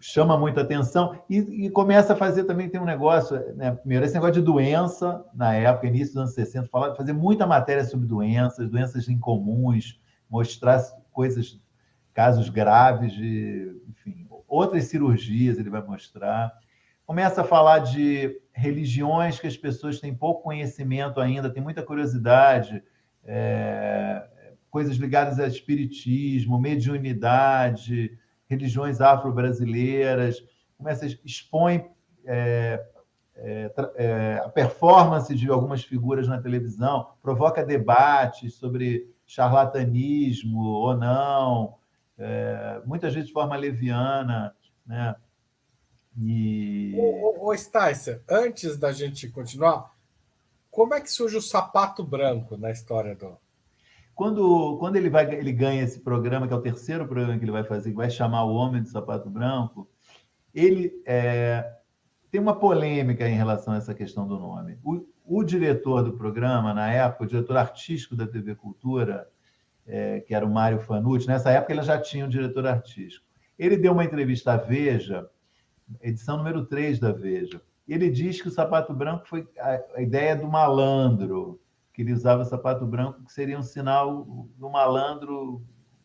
chama 0.00 0.36
muita 0.38 0.62
atenção 0.62 1.22
e, 1.28 1.66
e, 1.66 1.70
começa 1.70 2.14
a 2.14 2.16
fazer 2.16 2.44
também, 2.44 2.70
tem 2.70 2.80
um 2.80 2.86
negócio, 2.86 3.36
né? 3.54 3.72
primeiro, 3.72 4.04
esse 4.04 4.14
negócio 4.14 4.34
de 4.34 4.40
doença, 4.40 5.22
na 5.34 5.54
época, 5.54 5.86
início 5.86 6.14
dos 6.14 6.22
anos 6.22 6.34
60, 6.34 6.68
falar, 6.68 6.94
fazer 6.96 7.12
muita 7.12 7.46
matéria 7.46 7.84
sobre 7.84 8.06
doenças, 8.06 8.70
doenças 8.70 9.08
incomuns, 9.08 10.00
mostrar 10.28 10.82
coisas, 11.12 11.60
casos 12.14 12.48
graves 12.48 13.12
de, 13.12 13.76
enfim, 13.88 14.26
outras 14.48 14.84
cirurgias 14.84 15.58
ele 15.58 15.70
vai 15.70 15.82
mostrar. 15.82 16.50
Começa 17.04 17.42
a 17.42 17.44
falar 17.44 17.80
de 17.80 18.40
religiões 18.52 19.38
que 19.38 19.46
as 19.46 19.56
pessoas 19.56 20.00
têm 20.00 20.14
pouco 20.14 20.42
conhecimento 20.42 21.20
ainda, 21.20 21.50
têm 21.50 21.62
muita 21.62 21.82
curiosidade, 21.82 22.82
é, 23.24 24.24
coisas 24.70 24.96
ligadas 24.96 25.38
a 25.38 25.46
espiritismo, 25.46 26.58
mediunidade, 26.58 28.18
religiões 28.50 29.00
afro-brasileiras, 29.00 30.44
começa 30.76 31.04
a 31.04 31.08
expõe 31.24 31.88
é, 32.26 32.84
é, 33.36 33.72
é, 33.94 34.42
a 34.44 34.48
performance 34.48 35.32
de 35.32 35.48
algumas 35.48 35.84
figuras 35.84 36.26
na 36.26 36.42
televisão, 36.42 37.12
provoca 37.22 37.64
debates 37.64 38.54
sobre 38.54 39.08
charlatanismo 39.24 40.64
ou 40.64 40.96
não, 40.96 41.76
é, 42.18 42.82
muitas 42.84 43.14
vezes 43.14 43.28
de 43.28 43.32
forma 43.32 43.54
leviana, 43.54 44.52
né? 44.84 45.14
E... 46.18 46.92
Ô, 46.98 47.46
ô, 47.46 47.52
ô 47.52 47.54
antes 48.28 48.76
da 48.76 48.90
gente 48.90 49.28
continuar, 49.28 49.94
como 50.70 50.92
é 50.92 51.00
que 51.00 51.10
surge 51.10 51.36
o 51.36 51.42
sapato 51.42 52.02
branco 52.02 52.56
na 52.56 52.72
história 52.72 53.14
do, 53.14 53.38
quando, 54.20 54.76
quando 54.76 54.96
ele, 54.96 55.08
vai, 55.08 55.34
ele 55.34 55.50
ganha 55.50 55.82
esse 55.82 55.98
programa, 55.98 56.46
que 56.46 56.52
é 56.52 56.56
o 56.56 56.60
terceiro 56.60 57.08
programa 57.08 57.38
que 57.38 57.44
ele 57.46 57.50
vai 57.50 57.64
fazer, 57.64 57.88
que 57.88 57.96
vai 57.96 58.10
chamar 58.10 58.44
o 58.44 58.54
Homem 58.54 58.82
de 58.82 58.90
Sapato 58.90 59.30
Branco, 59.30 59.88
ele 60.54 60.92
é, 61.06 61.66
tem 62.30 62.38
uma 62.38 62.54
polêmica 62.54 63.26
em 63.26 63.34
relação 63.34 63.72
a 63.72 63.78
essa 63.78 63.94
questão 63.94 64.28
do 64.28 64.38
nome. 64.38 64.78
O, 64.84 65.06
o, 65.24 65.42
diretor 65.42 66.02
do 66.02 66.12
programa, 66.12 66.74
na 66.74 66.92
época, 66.92 67.24
o 67.24 67.26
diretor 67.26 67.56
artístico 67.56 68.14
da 68.14 68.26
TV 68.26 68.54
Cultura, 68.54 69.26
é, 69.86 70.20
que 70.20 70.34
era 70.34 70.44
o 70.44 70.52
Mário 70.52 70.80
Fanucci, 70.80 71.26
nessa 71.26 71.50
época 71.50 71.72
ele 71.72 71.82
já 71.82 71.98
tinha 71.98 72.26
um 72.26 72.28
diretor 72.28 72.66
artístico. 72.66 73.24
Ele 73.58 73.78
deu 73.78 73.92
uma 73.94 74.04
entrevista 74.04 74.52
à 74.52 74.58
Veja, 74.58 75.30
edição 76.02 76.36
número 76.36 76.66
3 76.66 76.98
da 76.98 77.10
Veja. 77.10 77.62
Ele 77.88 78.10
diz 78.10 78.42
que 78.42 78.48
o 78.48 78.52
sapato 78.52 78.92
branco 78.92 79.26
foi 79.26 79.48
a, 79.58 79.80
a 79.96 80.02
ideia 80.02 80.36
do 80.36 80.46
malandro, 80.46 81.58
que 81.92 82.02
ele 82.02 82.12
usava 82.12 82.44
sapato 82.44 82.86
branco, 82.86 83.24
que 83.24 83.32
seria 83.32 83.58
um 83.58 83.62
sinal 83.62 84.48
do 84.56 84.70
malandro, 84.70 85.62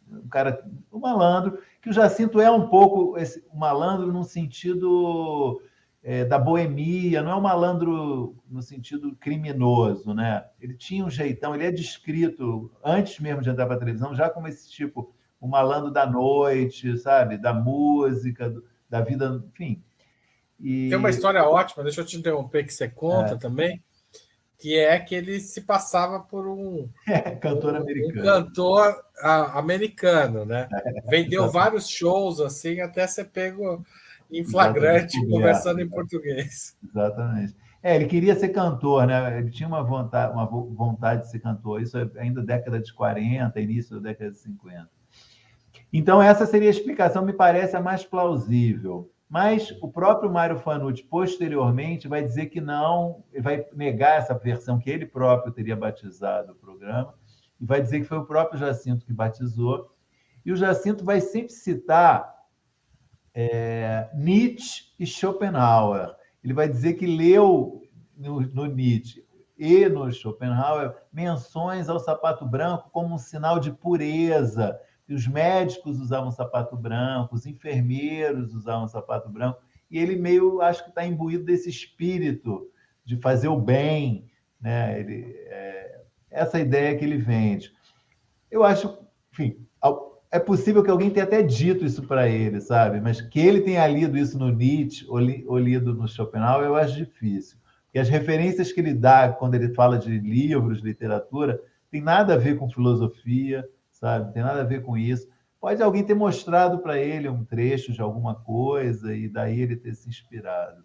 um 0.09 0.27
cara, 0.27 0.63
um 0.91 0.99
malandro, 0.99 1.59
que 1.81 1.89
o 1.89 1.93
Jacinto 1.93 2.39
é 2.39 2.49
um 2.49 2.67
pouco 2.67 3.17
esse 3.17 3.43
um 3.53 3.57
malandro 3.57 4.11
no 4.11 4.23
sentido 4.23 5.61
é, 6.03 6.25
da 6.25 6.37
boemia, 6.37 7.21
não 7.21 7.31
é 7.31 7.35
um 7.35 7.41
malandro 7.41 8.35
no 8.49 8.61
sentido 8.61 9.15
criminoso, 9.15 10.13
né? 10.13 10.45
Ele 10.59 10.75
tinha 10.75 11.05
um 11.05 11.09
jeitão, 11.09 11.53
ele 11.53 11.65
é 11.65 11.71
descrito 11.71 12.71
antes 12.83 13.19
mesmo 13.19 13.41
de 13.41 13.49
entrar 13.49 13.65
para 13.65 13.75
a 13.75 13.79
televisão, 13.79 14.13
já 14.13 14.29
como 14.29 14.47
esse 14.47 14.69
tipo, 14.69 15.13
o 15.39 15.47
malandro 15.47 15.91
da 15.91 16.05
noite, 16.05 16.97
sabe, 16.97 17.37
da 17.37 17.53
música, 17.53 18.53
da 18.89 19.01
vida, 19.01 19.41
enfim. 19.47 19.83
E... 20.59 20.89
Tem 20.89 20.97
uma 20.97 21.09
história 21.09 21.43
ótima, 21.43 21.83
deixa 21.83 22.01
eu 22.01 22.05
te 22.05 22.17
interromper 22.17 22.63
que 22.65 22.73
você 22.73 22.87
conta 22.87 23.33
é. 23.33 23.37
também 23.37 23.83
que 24.65 24.75
é 24.79 24.97
que 24.97 25.13
ele 25.13 25.39
se 25.39 25.61
passava 25.61 26.19
por 26.19 26.47
um 26.47 26.89
é, 27.07 27.19
cantor 27.35 27.75
americano, 27.75 28.19
um 28.19 28.23
cantor 28.23 29.05
a, 29.19 29.59
americano, 29.59 30.43
né? 30.43 30.67
É, 30.73 31.01
Vendeu 31.07 31.51
vários 31.51 31.87
shows 31.87 32.39
assim 32.41 32.81
até 32.81 33.05
ser 33.05 33.25
pego 33.25 33.85
em 34.31 34.43
flagrante 34.43 35.17
Exatamente. 35.17 35.29
conversando 35.29 35.81
em 35.81 35.87
português. 35.87 36.75
Exatamente. 36.83 37.55
É, 37.83 37.95
ele 37.95 38.07
queria 38.07 38.35
ser 38.35 38.49
cantor, 38.49 39.05
né? 39.05 39.37
Ele 39.37 39.51
tinha 39.51 39.69
uma 39.69 39.83
vontade, 39.83 40.33
uma 40.33 40.47
vontade 40.47 41.21
de 41.21 41.29
ser 41.29 41.37
cantor. 41.37 41.79
Isso 41.79 41.99
é 41.99 42.09
ainda 42.17 42.41
década 42.41 42.79
de 42.79 42.91
40, 42.91 43.61
início 43.61 43.97
da 43.97 44.09
década 44.09 44.31
de 44.31 44.39
50. 44.39 44.89
Então, 45.93 46.19
essa 46.19 46.47
seria 46.47 46.69
a 46.69 46.71
explicação, 46.71 47.23
me 47.23 47.33
parece 47.33 47.77
a 47.77 47.81
mais 47.81 48.03
plausível. 48.03 49.11
Mas 49.35 49.77
o 49.81 49.89
próprio 49.89 50.31
Mário 50.31 50.57
Fanucci, 50.57 51.03
posteriormente, 51.03 52.07
vai 52.07 52.23
dizer 52.23 52.45
que 52.45 52.61
não, 52.61 53.21
vai 53.41 53.65
negar 53.73 54.17
essa 54.17 54.33
versão 54.33 54.79
que 54.79 54.89
ele 54.89 55.05
próprio 55.05 55.51
teria 55.51 55.75
batizado 55.75 56.53
o 56.53 56.55
programa, 56.55 57.13
e 57.59 57.65
vai 57.65 57.81
dizer 57.81 57.99
que 57.99 58.05
foi 58.05 58.17
o 58.17 58.25
próprio 58.25 58.57
Jacinto 58.57 59.05
que 59.05 59.11
batizou. 59.11 59.93
E 60.45 60.53
o 60.53 60.55
Jacinto 60.55 61.03
vai 61.03 61.19
sempre 61.19 61.51
citar 61.51 62.33
é, 63.33 64.09
Nietzsche 64.15 64.93
e 64.97 65.05
Schopenhauer. 65.05 66.15
Ele 66.41 66.53
vai 66.53 66.69
dizer 66.69 66.93
que 66.93 67.05
leu 67.05 67.81
no, 68.15 68.39
no 68.39 68.65
Nietzsche 68.67 69.21
e 69.57 69.89
no 69.89 70.09
Schopenhauer 70.13 70.95
menções 71.11 71.89
ao 71.89 71.99
sapato 71.99 72.45
branco 72.45 72.89
como 72.89 73.13
um 73.13 73.17
sinal 73.17 73.59
de 73.59 73.73
pureza, 73.73 74.79
que 75.05 75.13
os 75.13 75.27
médicos 75.27 75.99
usavam 75.99 76.31
sapato 76.31 76.75
branco, 76.75 77.35
os 77.35 77.45
enfermeiros 77.45 78.53
usavam 78.53 78.87
sapato 78.87 79.29
branco, 79.29 79.59
e 79.89 79.99
ele 79.99 80.15
meio, 80.15 80.61
acho 80.61 80.83
que 80.83 80.89
está 80.89 81.05
imbuído 81.05 81.45
desse 81.45 81.69
espírito 81.69 82.69
de 83.03 83.17
fazer 83.17 83.47
o 83.47 83.59
bem, 83.59 84.29
né? 84.59 84.99
Ele, 84.99 85.35
é, 85.47 86.01
essa 86.31 86.59
ideia 86.59 86.97
que 86.97 87.05
ele 87.05 87.17
vende. 87.17 87.71
Eu 88.49 88.63
acho, 88.63 88.97
enfim, 89.31 89.65
é 90.35 90.39
possível 90.39 90.83
que 90.83 90.89
alguém 90.89 91.09
tenha 91.09 91.25
até 91.25 91.41
dito 91.41 91.85
isso 91.85 92.03
para 92.03 92.27
ele, 92.27 92.59
sabe? 92.59 92.99
Mas 92.99 93.21
que 93.21 93.39
ele 93.39 93.61
tenha 93.61 93.87
lido 93.87 94.17
isso 94.17 94.37
no 94.37 94.51
Nietzsche 94.51 95.05
ou, 95.07 95.17
li, 95.17 95.45
ou 95.47 95.57
lido 95.57 95.93
no 95.93 96.07
Schopenhauer, 96.07 96.65
eu 96.65 96.75
acho 96.75 96.97
difícil. 96.97 97.57
Porque 97.85 97.99
as 97.99 98.09
referências 98.09 98.71
que 98.73 98.81
ele 98.81 98.93
dá 98.93 99.29
quando 99.29 99.55
ele 99.55 99.73
fala 99.73 99.97
de 99.97 100.19
livros, 100.19 100.81
literatura, 100.81 101.61
tem 101.89 102.01
nada 102.01 102.33
a 102.33 102.37
ver 102.37 102.57
com 102.57 102.69
filosofia, 102.69 103.65
sabe? 103.99 104.25
Não 104.25 104.33
tem 104.33 104.43
nada 104.43 104.61
a 104.61 104.65
ver 104.65 104.81
com 104.83 104.97
isso. 104.97 105.27
Pode 105.59 105.81
alguém 105.81 106.03
ter 106.03 106.13
mostrado 106.13 106.79
para 106.79 106.99
ele 106.99 107.27
um 107.27 107.43
trecho 107.43 107.91
de 107.91 108.01
alguma 108.01 108.35
coisa 108.35 109.15
e 109.15 109.27
daí 109.27 109.59
ele 109.59 109.75
ter 109.75 109.95
se 109.95 110.07
inspirado. 110.07 110.83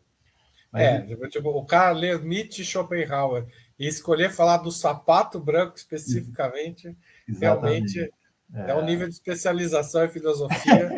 Mas... 0.73 0.83
É, 0.83 1.01
tipo, 1.03 1.29
tipo, 1.29 1.49
o 1.51 1.65
cara 1.65 1.93
lê 1.93 2.17
Nietzsche 2.19 2.63
e 2.63 2.65
Schopenhauer 2.65 3.47
e 3.79 3.87
escolher 3.87 4.31
falar 4.31 4.59
do 4.59 4.71
sapato 4.71 5.41
branco 5.41 5.77
especificamente, 5.77 6.97
Exatamente. 7.29 7.95
realmente 7.95 8.15
é. 8.55 8.71
é 8.71 8.75
um 8.75 8.85
nível 8.85 9.09
de 9.09 9.15
especialização 9.15 10.05
em 10.05 10.09
filosofia. 10.09 10.91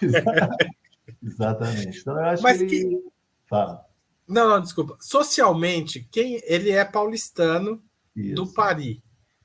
Exatamente. 1.22 2.00
Então, 2.00 2.18
eu 2.18 2.24
acho 2.24 2.42
Mas 2.42 2.58
que... 2.58 2.66
que... 2.66 3.02
Fala. 3.46 3.84
Não, 4.26 4.48
não, 4.48 4.60
desculpa. 4.60 4.96
Socialmente, 5.00 6.08
quem 6.10 6.40
ele 6.44 6.70
é 6.70 6.84
paulistano 6.84 7.80
Isso. 8.16 8.34
do 8.34 8.52
Paris. 8.52 8.98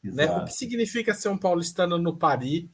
Né? 0.03 0.29
O 0.31 0.46
que 0.46 0.53
significa 0.53 1.13
ser 1.13 1.29
um 1.29 1.38
paulistano 1.38 1.98
no 1.98 2.15
Paris? 2.15 2.67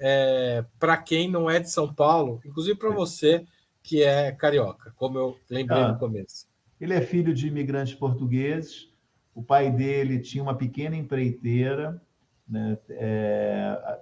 É, 0.00 0.64
para 0.78 0.96
quem 0.96 1.28
não 1.28 1.50
é 1.50 1.58
de 1.58 1.70
São 1.70 1.92
Paulo, 1.92 2.40
inclusive 2.44 2.78
para 2.78 2.90
você 2.90 3.44
que 3.82 4.02
é 4.02 4.30
carioca, 4.30 4.92
como 4.96 5.18
eu 5.18 5.36
lembrei 5.50 5.82
ah, 5.82 5.92
no 5.92 5.98
começo. 5.98 6.46
Ele 6.80 6.94
é 6.94 7.00
filho 7.00 7.34
de 7.34 7.48
imigrantes 7.48 7.94
portugueses. 7.94 8.92
O 9.34 9.42
pai 9.42 9.70
dele 9.70 10.20
tinha 10.20 10.42
uma 10.42 10.54
pequena 10.54 10.96
empreiteira. 10.96 12.00
Né? 12.48 12.78
É, 12.90 13.98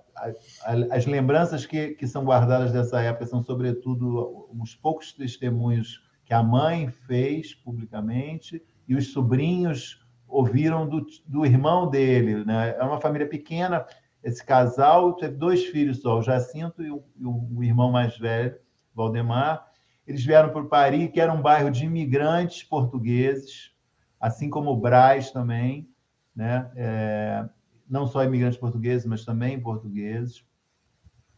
as 0.91 1.07
lembranças 1.07 1.65
que, 1.65 1.95
que 1.95 2.07
são 2.07 2.25
guardadas 2.25 2.73
dessa 2.73 3.01
época 3.01 3.27
são, 3.27 3.43
sobretudo, 3.43 4.49
uns 4.53 4.75
poucos 4.75 5.13
testemunhos 5.13 6.03
que 6.25 6.35
a 6.35 6.43
mãe 6.43 6.91
fez 6.91 7.55
publicamente 7.55 8.63
e 8.89 8.95
os 8.95 9.13
sobrinhos 9.13 10.05
ouviram 10.29 10.89
do, 10.89 11.07
do 11.27 11.45
irmão 11.45 11.89
dele. 11.89 12.45
Né? 12.45 12.77
É 12.79 12.83
uma 12.83 13.01
família 13.01 13.29
pequena. 13.29 13.87
Esse 14.23 14.45
casal 14.45 15.15
teve 15.15 15.37
dois 15.37 15.65
filhos 15.67 16.01
só, 16.01 16.19
o 16.19 16.23
Jacinto 16.23 16.83
e 16.83 16.91
o, 16.91 17.05
e 17.17 17.25
o 17.25 17.63
irmão 17.63 17.91
mais 17.91 18.19
velho, 18.19 18.57
Valdemar. 18.95 19.67
Eles 20.07 20.25
vieram 20.25 20.51
para 20.51 20.65
Paris, 20.65 21.11
que 21.13 21.21
era 21.21 21.33
um 21.33 21.43
bairro 21.43 21.71
de 21.71 21.85
imigrantes 21.85 22.63
portugueses, 22.63 23.73
assim 24.21 24.49
como 24.49 24.71
o 24.71 24.77
Braz 24.77 25.31
também, 25.31 25.89
né? 26.35 26.71
É, 26.77 27.49
não 27.89 28.07
só 28.07 28.25
imigrantes 28.25 28.59
portugueses, 28.59 29.07
mas 29.07 29.25
também 29.25 29.61
portugueses. 29.61 30.45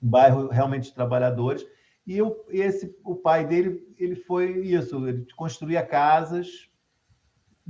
Um 0.02 0.08
bairro 0.08 0.48
realmente 0.48 0.84
de 0.84 0.94
trabalhadores. 0.94 1.64
E 2.06 2.20
o, 2.22 2.44
esse, 2.48 2.96
o 3.04 3.14
pai 3.14 3.46
dele, 3.46 3.86
ele 3.98 4.16
foi 4.16 4.60
isso, 4.60 5.06
ele 5.06 5.26
construía 5.36 5.84
casas, 5.84 6.67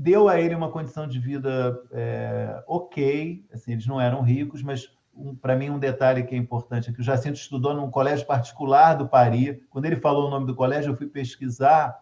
deu 0.00 0.28
a 0.28 0.40
ele 0.40 0.55
uma 0.55 0.71
condição 0.71 1.09
de 1.09 1.19
vida 1.19 1.83
é, 1.90 2.62
ok, 2.69 3.45
assim, 3.52 3.73
eles 3.73 3.85
não 3.85 4.00
eram 4.00 4.23
ricos, 4.23 4.62
mas 4.62 4.97
um, 5.12 5.35
para 5.35 5.57
mim 5.57 5.71
um 5.71 5.78
detalhe 5.78 6.23
que 6.23 6.37
é 6.37 6.38
importante 6.38 6.88
é 6.88 6.93
que 6.93 7.00
o 7.00 7.02
Jacinto 7.02 7.37
estudou 7.37 7.75
num 7.75 7.90
colégio 7.90 8.25
particular 8.25 8.95
do 8.95 9.09
Paris. 9.09 9.59
Quando 9.69 9.87
ele 9.87 9.97
falou 9.97 10.28
o 10.28 10.31
nome 10.31 10.47
do 10.47 10.55
colégio, 10.55 10.93
eu 10.93 10.97
fui 10.97 11.09
pesquisar, 11.09 11.99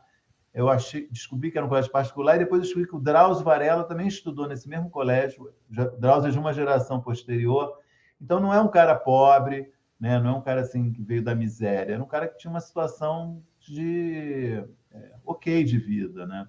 eu 0.53 0.69
achei, 0.69 1.09
descobri 1.11 1.51
que 1.51 1.57
era 1.57 1.65
um 1.65 1.71
colégio 1.71 1.91
particular 1.91 2.37
e 2.37 2.41
depois 2.41 2.61
descobri 2.61 2.87
que 2.87 2.95
o 2.95 3.01
Drauzio 3.01 3.43
Varela 3.43 3.85
também 3.85 4.09
estudou 4.09 4.47
nesse 4.47 4.69
mesmo 4.69 4.91
colégio. 4.91 5.51
Drauzio 5.99 6.29
é 6.29 6.33
de 6.33 6.39
uma 6.39 6.53
geração 6.53 7.01
posterior. 7.01 7.79
Então 8.21 8.39
não 8.39 8.53
é 8.53 8.61
um 8.61 8.69
cara 8.69 8.95
pobre, 8.95 9.73
né? 9.99 10.21
não 10.21 10.35
é 10.35 10.35
um 10.35 10.43
cara 10.43 10.61
assim 10.61 10.93
que 10.93 11.03
veio 11.03 11.25
da 11.25 11.35
miséria, 11.35 11.95
era 11.95 12.03
um 12.03 12.07
cara 12.07 12.29
que 12.29 12.37
tinha 12.37 12.51
uma 12.51 12.61
situação 12.61 13.43
de 13.59 14.63
é, 14.93 15.13
ok 15.25 15.65
de 15.65 15.79
vida, 15.79 16.27
né? 16.27 16.47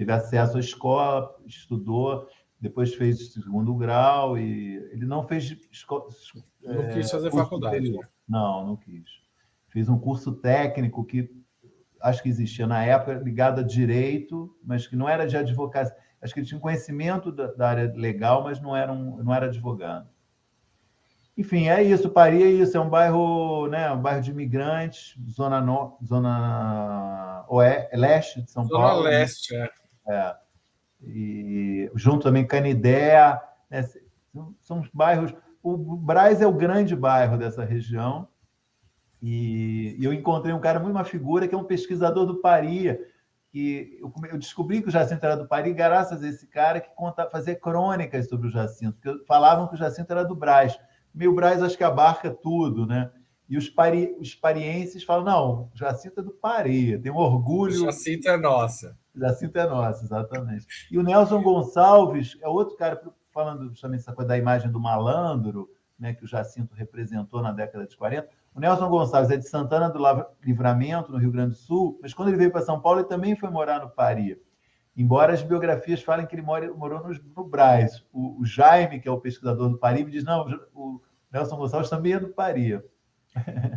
Teve 0.00 0.12
acesso 0.12 0.56
à 0.56 0.60
escola, 0.60 1.36
estudou, 1.46 2.26
depois 2.58 2.94
fez 2.94 3.34
segundo 3.34 3.74
grau 3.74 4.38
e 4.38 4.76
ele 4.92 5.04
não 5.04 5.22
fez 5.28 5.54
escola, 5.70 6.06
não 6.62 6.84
é, 6.84 6.94
quis 6.94 7.10
fazer 7.10 7.30
faculdade. 7.30 7.90
Né? 7.90 7.98
Não, 8.26 8.66
não 8.66 8.76
quis. 8.78 9.10
Fez 9.68 9.90
um 9.90 9.98
curso 9.98 10.32
técnico 10.32 11.04
que 11.04 11.30
acho 12.00 12.22
que 12.22 12.30
existia 12.30 12.66
na 12.66 12.82
época 12.82 13.12
ligado 13.22 13.60
a 13.60 13.62
direito, 13.62 14.56
mas 14.64 14.86
que 14.86 14.96
não 14.96 15.06
era 15.06 15.26
de 15.26 15.36
advocacia. 15.36 15.94
Acho 16.22 16.32
que 16.32 16.40
ele 16.40 16.46
tinha 16.46 16.58
conhecimento 16.58 17.30
da, 17.30 17.48
da 17.48 17.68
área 17.68 17.92
legal, 17.94 18.42
mas 18.42 18.58
não 18.58 18.74
era 18.74 18.90
um, 18.90 19.22
não 19.22 19.34
era 19.34 19.48
advogado. 19.48 20.08
Enfim, 21.36 21.68
é 21.68 21.82
isso. 21.82 22.08
Paris 22.08 22.42
é 22.42 22.48
isso. 22.48 22.74
É 22.74 22.80
um 22.80 22.88
bairro, 22.88 23.66
né, 23.66 23.92
um 23.92 24.00
bairro 24.00 24.22
de 24.22 24.30
imigrantes, 24.30 25.14
zona 25.30 25.60
no, 25.60 25.98
zona 26.02 27.44
oeste, 27.50 27.96
leste 27.96 28.42
de 28.42 28.50
São 28.50 28.64
zona 28.64 28.80
Paulo. 28.80 29.02
Zona 29.02 29.10
leste, 29.10 29.54
é. 29.54 29.79
É. 30.10 30.36
E 31.02 31.90
junto 31.94 32.24
também 32.24 32.46
Canidé, 32.46 33.40
né, 33.70 33.88
são 34.60 34.80
os 34.80 34.88
bairros. 34.92 35.34
O 35.62 35.76
Braz 35.76 36.40
é 36.40 36.46
o 36.46 36.52
grande 36.52 36.94
bairro 36.96 37.38
dessa 37.38 37.64
região. 37.64 38.28
E, 39.22 39.96
eu 40.00 40.12
encontrei 40.12 40.54
um 40.54 40.60
cara, 40.60 40.78
uma 40.78 41.04
figura, 41.04 41.46
que 41.46 41.54
é 41.54 41.58
um 41.58 41.64
pesquisador 41.64 42.24
do 42.24 42.40
Paris, 42.40 42.96
que 43.50 43.98
eu, 44.00 44.38
descobri 44.38 44.80
que 44.80 44.88
o 44.88 44.90
Jacinto 44.90 45.24
era 45.26 45.36
do 45.36 45.46
Paris 45.46 45.74
graças 45.74 46.22
a 46.22 46.28
esse 46.28 46.46
cara 46.46 46.80
que 46.80 46.88
conta, 46.94 47.28
fazia 47.28 47.54
crônicas 47.54 48.28
sobre 48.28 48.48
o 48.48 48.50
Jacinto, 48.50 48.98
porque 49.00 49.24
falavam 49.26 49.68
que 49.68 49.74
o 49.74 49.78
Jacinto 49.78 50.12
era 50.12 50.24
do 50.24 50.34
Braz 50.34 50.78
meio 51.14 51.34
Braz 51.34 51.62
acho 51.62 51.76
que 51.76 51.84
abarca 51.84 52.30
tudo, 52.30 52.86
né? 52.86 53.10
E 53.48 53.58
os, 53.58 53.68
pari, 53.68 54.14
os 54.20 54.34
parienses 54.34 55.02
falam, 55.02 55.24
não, 55.24 55.70
Jacinta 55.74 56.20
é 56.20 56.24
do 56.24 56.30
Pari, 56.30 56.96
tem 56.98 57.10
um 57.10 57.16
orgulho. 57.16 57.84
Jacinta 57.84 58.30
é 58.30 58.36
nossa. 58.36 58.96
Jacinta 59.20 59.60
é 59.60 59.66
nossa, 59.66 60.04
exatamente. 60.04 60.66
E 60.90 60.98
o 60.98 61.02
Nelson 61.02 61.42
Gonçalves 61.42 62.36
é 62.40 62.48
outro 62.48 62.76
cara, 62.76 63.00
falando 63.32 63.68
justamente 63.68 64.00
essa 64.00 64.12
coisa 64.12 64.28
da 64.28 64.38
imagem 64.38 64.70
do 64.70 64.80
malandro, 64.80 65.68
né, 65.98 66.14
que 66.14 66.24
o 66.24 66.28
Jacinto 66.28 66.74
representou 66.74 67.42
na 67.42 67.52
década 67.52 67.86
de 67.86 67.96
40. 67.96 68.28
O 68.54 68.60
Nelson 68.60 68.88
Gonçalves 68.88 69.30
é 69.30 69.36
de 69.36 69.48
Santana 69.48 69.90
do 69.90 70.00
Livramento, 70.42 71.12
no 71.12 71.18
Rio 71.18 71.30
Grande 71.30 71.50
do 71.50 71.56
Sul, 71.56 71.98
mas 72.02 72.14
quando 72.14 72.28
ele 72.28 72.38
veio 72.38 72.50
para 72.50 72.62
São 72.62 72.80
Paulo, 72.80 73.00
ele 73.00 73.08
também 73.08 73.36
foi 73.36 73.50
morar 73.50 73.80
no 73.80 73.90
Pari. 73.90 74.40
Embora 74.96 75.32
as 75.32 75.42
biografias 75.42 76.02
falem 76.02 76.26
que 76.26 76.34
ele 76.34 76.42
mora, 76.42 76.72
morou 76.74 77.00
no, 77.00 77.14
no 77.36 77.44
Braz. 77.44 78.04
O, 78.12 78.40
o, 78.40 78.44
Jaime, 78.44 79.00
que 79.00 79.08
é 79.08 79.10
o 79.10 79.20
pesquisador 79.20 79.68
do 79.68 79.78
Paris, 79.78 80.04
me 80.04 80.10
diz: 80.10 80.24
não, 80.24 80.46
o 80.74 81.00
Nelson 81.32 81.56
Gonçalves 81.56 81.88
também 81.88 82.14
é 82.14 82.20
do 82.20 82.28
Paris. 82.28 82.80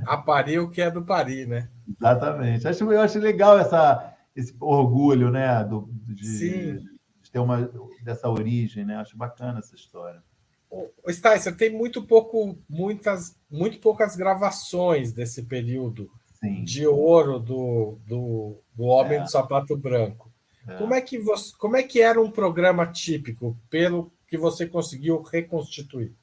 A 0.08 0.18
Paris, 0.18 0.58
o 0.58 0.70
que 0.70 0.82
é 0.82 0.90
do 0.90 1.04
Paris, 1.04 1.48
né? 1.48 1.70
Exatamente. 1.88 2.68
Acho, 2.68 2.92
eu 2.92 3.00
acho 3.00 3.20
legal 3.20 3.58
essa, 3.60 4.13
esse 4.36 4.56
orgulho, 4.60 5.30
né? 5.30 5.64
Do, 5.64 5.90
de, 5.92 6.80
de, 6.80 7.32
ter 7.32 7.40
uma 7.40 7.70
dessa 8.04 8.30
origem, 8.30 8.86
né? 8.86 8.98
Acho 8.98 9.18
bacana 9.18 9.60
essa 9.60 9.76
história. 9.76 10.24
O 10.70 11.12
Sticer, 11.12 11.56
tem 11.56 11.72
muito 11.72 12.02
pouco, 12.02 12.58
muitas, 12.68 13.38
muito 13.50 13.80
poucas 13.80 14.16
gravações 14.16 15.14
desse 15.14 15.44
período 15.44 16.10
Sim. 16.40 16.64
de 16.64 16.88
ouro 16.88 17.40
do, 17.40 18.00
do, 18.08 18.60
do 18.74 18.84
Homem 18.84 19.20
é. 19.20 19.22
do 19.22 19.30
Sapato 19.30 19.78
Branco. 19.78 20.32
É. 20.68 20.76
Como, 20.78 20.94
é 20.94 21.02
que 21.02 21.20
você, 21.20 21.56
como 21.58 21.78
é 21.78 21.84
que 21.84 22.02
era 22.02 22.20
um 22.20 22.32
programa 22.32 22.88
típico, 22.88 23.56
pelo 23.70 24.12
que 24.28 24.38
você 24.38 24.66
conseguiu 24.66 25.22
reconstituir? 25.22 26.16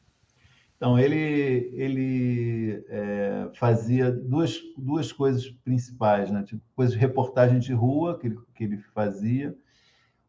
Então, 0.81 0.99
ele, 0.99 1.71
ele 1.75 2.83
é, 2.89 3.51
fazia 3.53 4.11
duas, 4.11 4.59
duas 4.79 5.13
coisas 5.13 5.47
principais, 5.63 6.31
né? 6.31 6.43
Tipo, 6.43 6.63
coisas 6.75 6.97
reportagem 6.97 7.59
de 7.59 7.75
rua 7.75 8.19
que 8.19 8.29
ele, 8.29 8.39
que 8.55 8.65
ele 8.65 8.79
fazia 8.95 9.55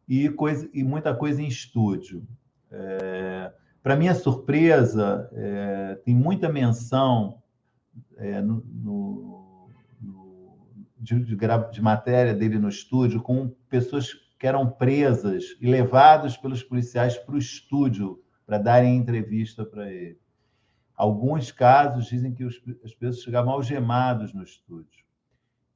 e, 0.05 0.27
coisa, 0.27 0.69
e 0.73 0.83
muita 0.83 1.15
coisa 1.15 1.41
em 1.41 1.47
estúdio. 1.47 2.27
É, 2.69 3.53
Para 3.81 3.95
minha 3.95 4.13
surpresa, 4.13 5.29
é, 5.31 5.95
tem 6.03 6.13
muita 6.13 6.49
menção 6.49 7.41
é, 8.17 8.41
no, 8.41 8.61
no 8.69 9.69
de, 10.99 11.17
de, 11.23 11.37
de 11.37 11.81
matéria 11.81 12.33
dele 12.33 12.59
no 12.59 12.67
estúdio 12.67 13.21
com 13.21 13.47
pessoas 13.69 14.13
que 14.37 14.45
eram 14.45 14.69
presas 14.69 15.55
e 15.61 15.65
levadas 15.65 16.35
pelos 16.35 16.61
policiais 16.61 17.17
para 17.17 17.35
o 17.35 17.37
estúdio 17.37 18.21
para 18.45 18.57
darem 18.57 18.97
entrevista 18.97 19.63
para 19.63 19.89
ele. 19.89 20.19
Alguns 21.01 21.51
casos 21.51 22.05
dizem 22.05 22.31
que 22.31 22.43
os, 22.43 22.61
as 22.85 22.93
pessoas 22.93 23.23
chegavam 23.23 23.53
algemados 23.53 24.35
no 24.35 24.43
estúdio. 24.43 25.03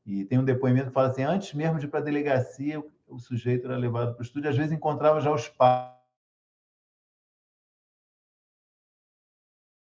E 0.06 0.24
tem 0.24 0.38
um 0.38 0.46
depoimento 0.46 0.90
que 0.90 0.94
fala 0.94 1.08
assim: 1.08 1.24
antes 1.24 1.52
mesmo 1.56 1.80
de 1.80 1.88
ir 1.88 1.90
para 1.90 2.00
a 2.00 2.04
delegacia, 2.04 2.80
o, 2.80 2.92
o, 3.08 3.18
sujeito 3.18 3.66
era 3.66 3.76
levado 3.76 4.14
para 4.14 4.22
o 4.22 4.24
estúdio, 4.24 4.52
às 4.52 4.56
vezes 4.56 4.72
encontrava 4.72 5.20
já 5.20 5.34
os 5.34 5.50
pais. 5.50 5.96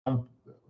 É 0.05 0.11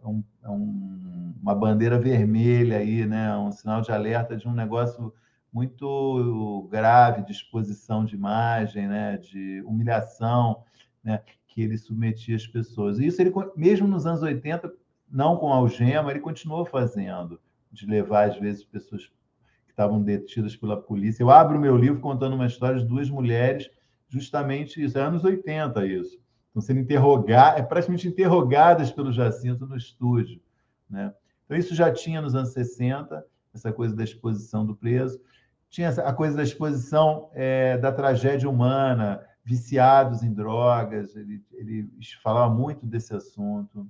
um, 0.07 0.23
é 0.41 0.49
um 0.49 1.33
uma 1.41 1.53
bandeira 1.53 1.99
vermelha 1.99 2.77
aí, 2.77 3.05
né? 3.05 3.35
um 3.35 3.51
sinal 3.51 3.81
de 3.81 3.91
alerta 3.91 4.37
de 4.37 4.47
um 4.47 4.53
negócio 4.53 5.13
muito 5.51 6.69
grave 6.71 7.21
de 7.23 7.33
exposição 7.33 8.05
de 8.05 8.15
imagem, 8.15 8.87
né? 8.87 9.17
de 9.17 9.61
humilhação 9.63 10.63
né? 11.03 11.21
Que 11.53 11.61
ele 11.61 11.77
submetia 11.77 12.35
as 12.35 12.47
pessoas. 12.47 12.97
E 12.97 13.05
isso 13.05 13.21
ele, 13.21 13.31
mesmo 13.55 13.87
nos 13.87 14.07
anos 14.07 14.23
80, 14.23 14.73
não 15.09 15.37
com 15.37 15.53
algema, 15.53 16.09
ele 16.09 16.19
continuou 16.19 16.65
fazendo, 16.65 17.39
de 17.71 17.85
levar, 17.85 18.29
às 18.29 18.39
vezes, 18.39 18.63
pessoas 18.63 19.05
que 19.05 19.69
estavam 19.69 20.01
detidas 20.01 20.55
pela 20.55 20.75
polícia. 20.81 21.21
Eu 21.21 21.29
abro 21.29 21.59
meu 21.59 21.77
livro 21.77 22.01
contando 22.01 22.33
uma 22.33 22.47
história 22.47 22.79
de 22.79 22.87
duas 22.87 23.07
mulheres, 23.07 23.69
justamente 24.09 24.83
isso, 24.83 24.97
é 24.97 25.01
anos 25.01 25.23
80 25.23 25.85
isso. 25.85 26.19
Estão 26.47 26.61
sendo 26.61 26.79
interrogadas, 26.79 27.59
é 27.59 27.63
praticamente 27.63 28.07
interrogadas 28.07 28.91
pelo 28.91 29.11
Jacinto 29.11 29.67
no 29.67 29.77
estúdio. 29.77 30.41
Né? 30.89 31.13
Então, 31.45 31.55
isso 31.55 31.75
já 31.75 31.91
tinha 31.91 32.19
nos 32.19 32.33
anos 32.33 32.49
60, 32.49 33.23
essa 33.53 33.71
coisa 33.71 33.95
da 33.95 34.03
exposição 34.03 34.65
do 34.65 34.75
preso. 34.75 35.19
Tinha 35.69 35.89
a 35.89 36.13
coisa 36.13 36.35
da 36.35 36.43
exposição 36.43 37.29
é, 37.33 37.77
da 37.77 37.91
tragédia 37.91 38.49
humana, 38.49 39.23
viciados 39.43 40.23
em 40.23 40.33
drogas, 40.33 41.15
ele, 41.15 41.43
ele 41.51 41.89
falava 42.21 42.53
muito 42.53 42.85
desse 42.85 43.13
assunto. 43.13 43.87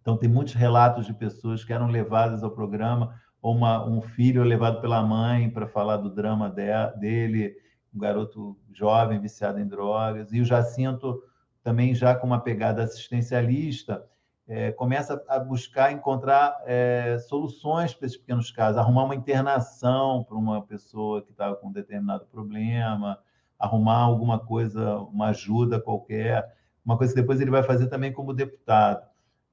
Então, 0.00 0.16
tem 0.16 0.28
muitos 0.28 0.54
relatos 0.54 1.06
de 1.06 1.14
pessoas 1.14 1.64
que 1.64 1.72
eram 1.72 1.86
levadas 1.86 2.42
ao 2.42 2.50
programa, 2.50 3.14
ou 3.40 3.54
uma, 3.54 3.84
um 3.86 4.00
filho 4.00 4.42
levado 4.42 4.80
pela 4.80 5.02
mãe 5.02 5.50
para 5.50 5.66
falar 5.66 5.96
do 5.98 6.08
drama 6.08 6.48
de, 6.48 6.96
dele, 6.98 7.54
um 7.94 7.98
garoto 7.98 8.56
jovem 8.72 9.20
viciado 9.20 9.60
em 9.60 9.66
drogas, 9.66 10.32
e 10.32 10.40
o 10.40 10.44
Jacinto 10.44 11.22
também 11.62 11.94
já 11.94 12.14
com 12.14 12.26
uma 12.26 12.40
pegada 12.40 12.82
assistencialista, 12.82 14.04
é, 14.48 14.72
começa 14.72 15.22
a 15.28 15.38
buscar 15.38 15.92
encontrar 15.92 16.60
é, 16.66 17.16
soluções 17.18 17.94
para 17.94 18.06
esses 18.06 18.18
pequenos 18.18 18.50
casos, 18.50 18.78
arrumar 18.78 19.04
uma 19.04 19.14
internação 19.14 20.24
para 20.24 20.36
uma 20.36 20.62
pessoa 20.62 21.22
que 21.22 21.30
estava 21.30 21.54
com 21.56 21.68
um 21.68 21.72
determinado 21.72 22.26
problema, 22.26 23.18
arrumar 23.62 23.98
alguma 23.98 24.38
coisa, 24.38 24.98
uma 24.98 25.28
ajuda 25.28 25.80
qualquer, 25.80 26.52
uma 26.84 26.98
coisa 26.98 27.14
que 27.14 27.20
depois 27.20 27.40
ele 27.40 27.50
vai 27.50 27.62
fazer 27.62 27.86
também 27.86 28.12
como 28.12 28.34
deputado. 28.34 29.06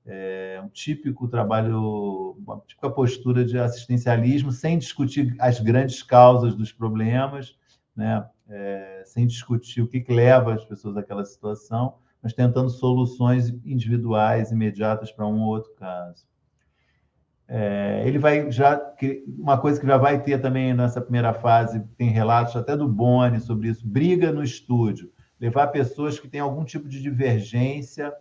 É 0.06 0.60
um 0.63 0.69
típico 0.69 1.28
trabalho, 1.28 2.36
uma 2.39 2.60
típica 2.65 2.89
postura 2.89 3.45
de 3.45 3.60
assistencialismo, 3.60 4.52
sem 4.52 4.80
discutir 4.80 5.36
as 5.39 5.60
grandes 5.60 6.02
causas 6.02 6.56
dos 6.56 6.72
problemas, 6.72 7.56
né? 7.95 8.28
É, 8.50 9.04
sem 9.06 9.28
discutir 9.28 9.82
o 9.82 9.88
que, 9.88 10.02
que 10.02 10.12
leva 10.12 10.56
as 10.56 10.65
pessoas 10.65 10.98
àquela 10.98 11.24
situação, 11.24 11.98
mas 12.24 12.34
tentando 12.34 12.69
soluções 12.72 13.50
individuais, 13.63 14.52
imediatas 14.52 15.12
para 15.12 15.28
um 15.28 15.41
ou 15.41 15.50
outro 15.50 15.72
caso. 15.76 16.26
É, 17.51 18.03
ele 18.05 18.19
vai 18.19 18.51
já 18.51 18.79
uma 19.39 19.57
coisa 19.57 19.81
que 19.81 19.88
já 19.88 19.97
vai 19.97 20.21
ter 20.21 20.39
também 20.39 20.71
nessa 20.71 21.01
primeira 21.01 21.33
fase 21.33 21.79
tem 21.97 22.09
relatos 22.09 22.55
até 22.55 22.77
do 22.77 22.88
Boni 22.88 23.39
sobre 23.39 23.69
isso 23.69 23.88
briga 23.88 24.31
no 24.31 24.43
estúdio 24.43 25.12
levar 25.39 25.65
pessoas 25.69 26.19
que 26.19 26.27
têm 26.27 26.41
algum 26.41 26.63
tipo 26.63 26.88
de 26.88 27.01
divergência 27.01 28.13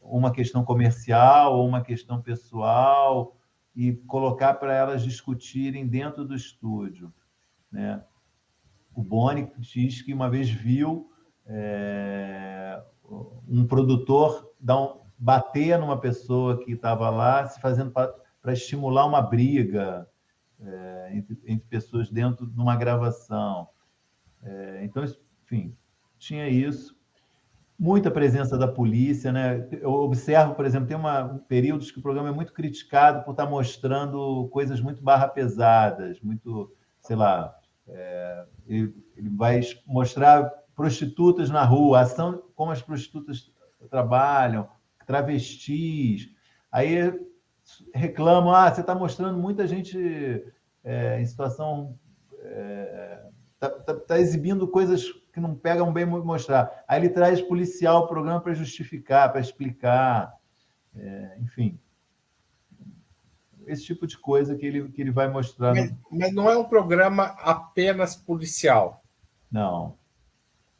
uma 0.00 0.32
questão 0.32 0.64
comercial 0.64 1.56
ou 1.56 1.68
uma 1.68 1.82
questão 1.82 2.20
pessoal 2.20 3.36
e 3.76 3.92
colocar 3.92 4.54
para 4.54 4.74
elas 4.74 5.04
discutirem 5.04 5.86
dentro 5.86 6.24
do 6.24 6.34
estúdio 6.34 7.14
né? 7.70 8.02
O 8.92 9.04
Boni 9.04 9.52
diz 9.56 10.02
que 10.02 10.12
uma 10.12 10.28
vez 10.28 10.50
viu 10.50 11.12
é, 11.46 12.82
um 13.48 13.64
produtor 13.68 14.52
dar 14.58 14.80
um, 14.80 15.00
bater 15.16 15.78
numa 15.78 16.00
pessoa 16.00 16.58
que 16.58 16.72
estava 16.72 17.08
lá 17.08 17.46
se 17.46 17.60
fazendo 17.60 17.92
para 18.44 18.52
estimular 18.52 19.06
uma 19.06 19.22
briga 19.22 20.06
é, 20.60 21.10
entre, 21.14 21.38
entre, 21.46 21.66
pessoas 21.66 22.10
dentro 22.10 22.46
de 22.46 22.60
uma 22.60 22.76
gravação. 22.76 23.66
É, 24.42 24.84
então, 24.84 25.02
enfim, 25.42 25.74
tinha 26.18 26.46
isso. 26.46 26.94
Muita 27.78 28.10
presença 28.10 28.58
da 28.58 28.68
polícia, 28.68 29.32
né? 29.32 29.66
Eu 29.80 29.90
observo, 29.94 30.54
por 30.54 30.66
exemplo, 30.66 30.86
tem 30.86 30.96
uma, 30.96 31.40
períodos 31.48 31.90
que 31.90 31.98
o 31.98 32.02
programa 32.02 32.28
é 32.28 32.32
muito 32.32 32.52
criticado 32.52 33.24
por 33.24 33.30
estar 33.30 33.46
mostrando 33.46 34.46
coisas 34.52 34.78
muito 34.78 35.02
barra 35.02 35.26
pesadas, 35.26 36.20
muito, 36.20 36.70
sei 37.00 37.16
lá, 37.16 37.56
é, 37.88 38.44
ele, 38.66 38.94
ele 39.16 39.30
vai 39.30 39.62
mostrar 39.86 40.52
prostitutas 40.76 41.48
na 41.48 41.64
rua, 41.64 42.00
ação 42.00 42.42
como 42.54 42.72
as 42.72 42.82
prostitutas 42.82 43.50
trabalham, 43.88 44.68
travestis. 45.06 46.28
Aí 46.70 47.10
reclamam, 47.94 48.54
ah, 48.54 48.72
você 48.72 48.80
está 48.80 48.94
mostrando 48.94 49.38
muita 49.38 49.66
gente 49.66 50.44
é, 50.82 51.20
em 51.20 51.26
situação. 51.26 51.98
Está 52.32 53.66
é, 53.66 53.70
tá, 53.86 53.94
tá, 53.94 54.18
exibindo 54.18 54.68
coisas 54.68 55.04
que 55.32 55.40
não 55.40 55.54
pegam 55.54 55.92
bem 55.92 56.04
mostrar. 56.04 56.84
Aí 56.86 57.00
ele 57.00 57.08
traz 57.08 57.40
policial 57.40 58.04
o 58.04 58.06
programa 58.06 58.40
para 58.40 58.54
justificar, 58.54 59.32
para 59.32 59.40
explicar, 59.40 60.32
é, 60.94 61.38
enfim. 61.40 61.78
Esse 63.66 63.84
tipo 63.84 64.06
de 64.06 64.18
coisa 64.18 64.54
que 64.54 64.66
ele, 64.66 64.90
que 64.90 65.00
ele 65.00 65.10
vai 65.10 65.28
mostrar. 65.28 65.74
Mas, 65.74 65.94
mas 66.10 66.32
não 66.34 66.50
é 66.50 66.56
um 66.56 66.64
programa 66.64 67.24
apenas 67.38 68.14
policial. 68.14 69.02
Não. 69.50 69.96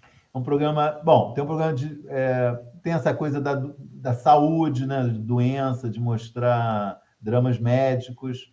É 0.02 0.38
um 0.38 0.42
programa. 0.42 1.00
Bom, 1.02 1.32
tem 1.32 1.42
um 1.42 1.46
programa 1.46 1.72
de. 1.72 2.04
É, 2.08 2.73
tem 2.84 2.92
essa 2.92 3.14
coisa 3.14 3.40
da, 3.40 3.54
da 3.78 4.12
saúde, 4.12 4.86
né, 4.86 5.08
de 5.08 5.18
doença, 5.18 5.88
de 5.88 5.98
mostrar 5.98 7.00
dramas 7.18 7.58
médicos, 7.58 8.52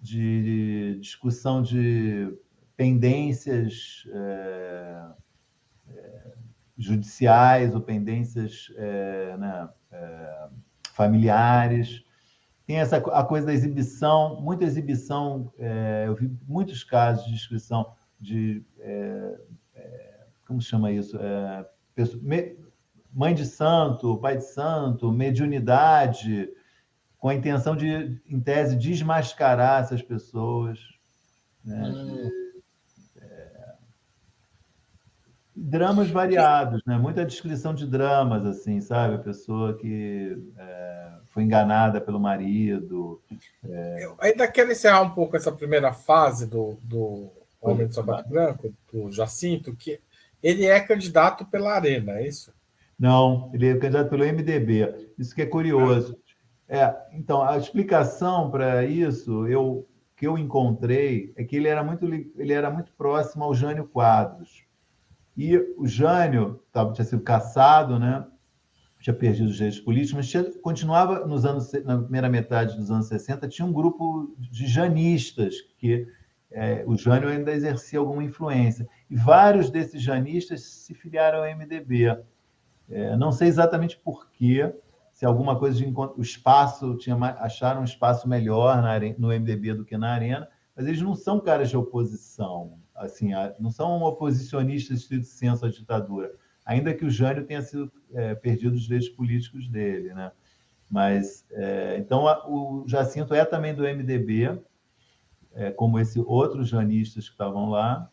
de 0.00 0.98
discussão 1.00 1.60
de 1.60 2.32
pendências 2.76 4.04
é, 4.08 5.02
é, 5.88 6.32
judiciais 6.78 7.74
ou 7.74 7.80
pendências 7.80 8.72
é, 8.76 9.36
né, 9.36 9.68
é, 9.90 10.48
familiares. 10.92 12.04
Tem 12.64 12.76
essa 12.76 12.98
a 12.98 13.24
coisa 13.24 13.46
da 13.46 13.52
exibição, 13.52 14.40
muita 14.40 14.62
exibição. 14.62 15.52
É, 15.58 16.04
eu 16.06 16.14
vi 16.14 16.30
muitos 16.46 16.84
casos 16.84 17.26
de 17.26 17.34
inscrição 17.34 17.96
de 18.20 18.64
é, 18.78 19.40
como 20.46 20.60
chama 20.60 20.92
isso? 20.92 21.18
Me, 22.22 22.61
mãe 23.12 23.34
de 23.34 23.44
santo, 23.44 24.16
pai 24.18 24.38
de 24.38 24.44
santo, 24.44 25.12
mediunidade, 25.12 26.48
com 27.18 27.28
a 27.28 27.34
intenção 27.34 27.76
de, 27.76 28.20
em 28.26 28.40
tese, 28.40 28.76
desmascarar 28.76 29.82
essas 29.82 30.02
pessoas. 30.02 30.78
Né? 31.64 31.88
Hum. 31.88 32.30
É... 33.20 33.74
Dramas 35.54 36.10
variados, 36.10 36.82
né? 36.86 36.96
Muita 36.96 37.24
descrição 37.24 37.74
de 37.74 37.86
dramas, 37.86 38.44
assim, 38.46 38.80
sabe? 38.80 39.14
A 39.14 39.18
pessoa 39.18 39.76
que 39.76 40.36
é, 40.56 41.12
foi 41.26 41.44
enganada 41.44 42.00
pelo 42.00 42.18
marido. 42.18 43.22
É... 43.64 44.04
Eu 44.04 44.16
ainda 44.18 44.48
quero 44.48 44.72
encerrar 44.72 45.02
um 45.02 45.10
pouco 45.10 45.36
essa 45.36 45.52
primeira 45.52 45.92
fase 45.92 46.46
do, 46.46 46.76
do 46.82 47.30
Homem 47.60 47.86
de 47.86 47.94
Sapato 47.94 48.28
Branco, 48.28 48.74
do 48.92 49.12
Jacinto, 49.12 49.76
que 49.76 50.00
ele 50.42 50.66
é 50.66 50.80
candidato 50.80 51.44
pela 51.46 51.74
Arena, 51.74 52.18
é 52.18 52.26
isso? 52.26 52.52
Não, 53.02 53.50
ele 53.52 53.66
é 53.66 53.76
candidato 53.76 54.10
pelo 54.10 54.24
MDB. 54.24 55.10
Isso 55.18 55.34
que 55.34 55.42
é 55.42 55.46
curioso. 55.46 56.16
É, 56.68 56.96
então, 57.12 57.42
a 57.42 57.58
explicação 57.58 58.48
para 58.48 58.84
isso, 58.86 59.44
eu 59.48 59.88
que 60.16 60.24
eu 60.24 60.38
encontrei 60.38 61.32
é 61.34 61.42
que 61.42 61.56
ele 61.56 61.66
era 61.66 61.82
muito 61.82 62.06
ele 62.06 62.52
era 62.52 62.70
muito 62.70 62.92
próximo 62.92 63.42
ao 63.42 63.52
Jânio 63.52 63.88
Quadros. 63.88 64.64
E 65.36 65.58
o 65.76 65.84
Jânio 65.84 66.62
tava, 66.70 66.92
tinha 66.92 67.04
sido 67.04 67.22
caçado, 67.22 67.98
né? 67.98 68.24
Tinha 69.00 69.14
perdido 69.14 69.48
os 69.48 69.56
direitos 69.56 69.80
políticos, 69.80 70.14
mas 70.14 70.30
tinha, 70.30 70.44
continuava 70.60 71.26
nos 71.26 71.44
anos 71.44 71.72
na 71.84 71.98
primeira 71.98 72.28
metade 72.28 72.76
dos 72.76 72.88
anos 72.88 73.08
60, 73.08 73.48
tinha 73.48 73.66
um 73.66 73.72
grupo 73.72 74.32
de 74.38 74.68
janistas 74.68 75.56
que 75.76 76.06
é, 76.52 76.84
o 76.86 76.96
Jânio 76.96 77.28
ainda 77.28 77.50
exercia 77.50 77.98
alguma 77.98 78.22
influência. 78.22 78.88
E 79.10 79.16
vários 79.16 79.70
desses 79.70 80.00
janistas 80.00 80.62
se 80.62 80.94
filiaram 80.94 81.40
ao 81.40 81.56
MDB. 81.56 82.16
É, 82.92 83.16
não 83.16 83.32
sei 83.32 83.48
exatamente 83.48 83.96
por 83.96 84.30
quê, 84.30 84.70
se 85.12 85.24
alguma 85.24 85.58
coisa 85.58 85.78
de 85.78 85.84
o 86.16 86.20
espaço 86.20 86.96
tinha 86.96 87.16
acharam 87.16 87.80
um 87.80 87.84
espaço 87.84 88.28
melhor 88.28 88.82
na, 88.82 88.98
no 89.18 89.28
MDB 89.28 89.74
do 89.74 89.84
que 89.84 89.96
na 89.96 90.12
Arena, 90.12 90.48
mas 90.76 90.86
eles 90.86 91.00
não 91.00 91.14
são 91.14 91.40
caras 91.40 91.70
de 91.70 91.76
oposição, 91.76 92.78
assim, 92.94 93.30
não 93.58 93.70
são 93.70 94.02
oposicionistas 94.02 95.00
estrito 95.00 95.26
senso 95.26 95.64
à 95.64 95.70
ditadura, 95.70 96.32
ainda 96.64 96.94
que 96.94 97.04
o 97.04 97.10
Jânio 97.10 97.44
tenha 97.44 97.62
sido 97.62 97.90
é, 98.12 98.34
perdido 98.34 98.74
os 98.74 98.82
direitos 98.82 99.08
políticos 99.08 99.68
dele, 99.68 100.12
né? 100.14 100.30
Mas 100.90 101.46
é, 101.52 101.96
então 101.98 102.28
a, 102.28 102.46
o 102.46 102.84
Jacinto 102.86 103.34
é 103.34 103.44
também 103.44 103.74
do 103.74 103.84
MDB, 103.84 104.60
é, 105.54 105.70
como 105.70 105.98
esse 105.98 106.20
outros 106.20 106.68
janistas 106.68 107.26
que 107.26 107.34
estavam 107.34 107.70
lá, 107.70 108.10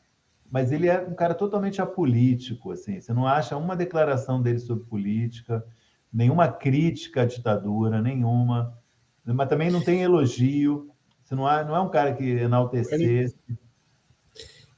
mas 0.52 0.72
ele 0.72 0.88
é 0.88 1.00
um 1.00 1.14
cara 1.14 1.36
totalmente 1.36 1.82
apolítico, 1.82 2.72
assim. 2.72 3.00
Você 3.00 3.14
não 3.14 3.28
acha 3.28 3.56
uma 3.56 3.76
declaração 3.76 4.42
dele 4.42 4.60
sobre 4.60 4.86
política, 4.86 5.64
nenhuma 6.12 6.48
crítica 6.48 7.22
à 7.22 7.26
ditadura, 7.26 8.02
nenhuma. 8.02 8.76
Mas 9.24 9.48
também 9.48 9.70
não 9.70 9.82
tem 9.82 10.02
elogio. 10.02 10.90
Você 11.24 11.36
não, 11.36 11.50
é, 11.50 11.64
não 11.64 11.76
é 11.76 11.80
um 11.80 11.90
cara 11.90 12.14
que 12.14 12.24
enaltecesse. 12.24 13.38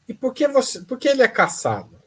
E 0.07 0.13
por 0.13 0.34
que 0.34 0.45
você? 0.47 0.84
Por 0.84 0.97
que 0.97 1.07
ele 1.07 1.21
é 1.21 1.27
caçado? 1.27 2.01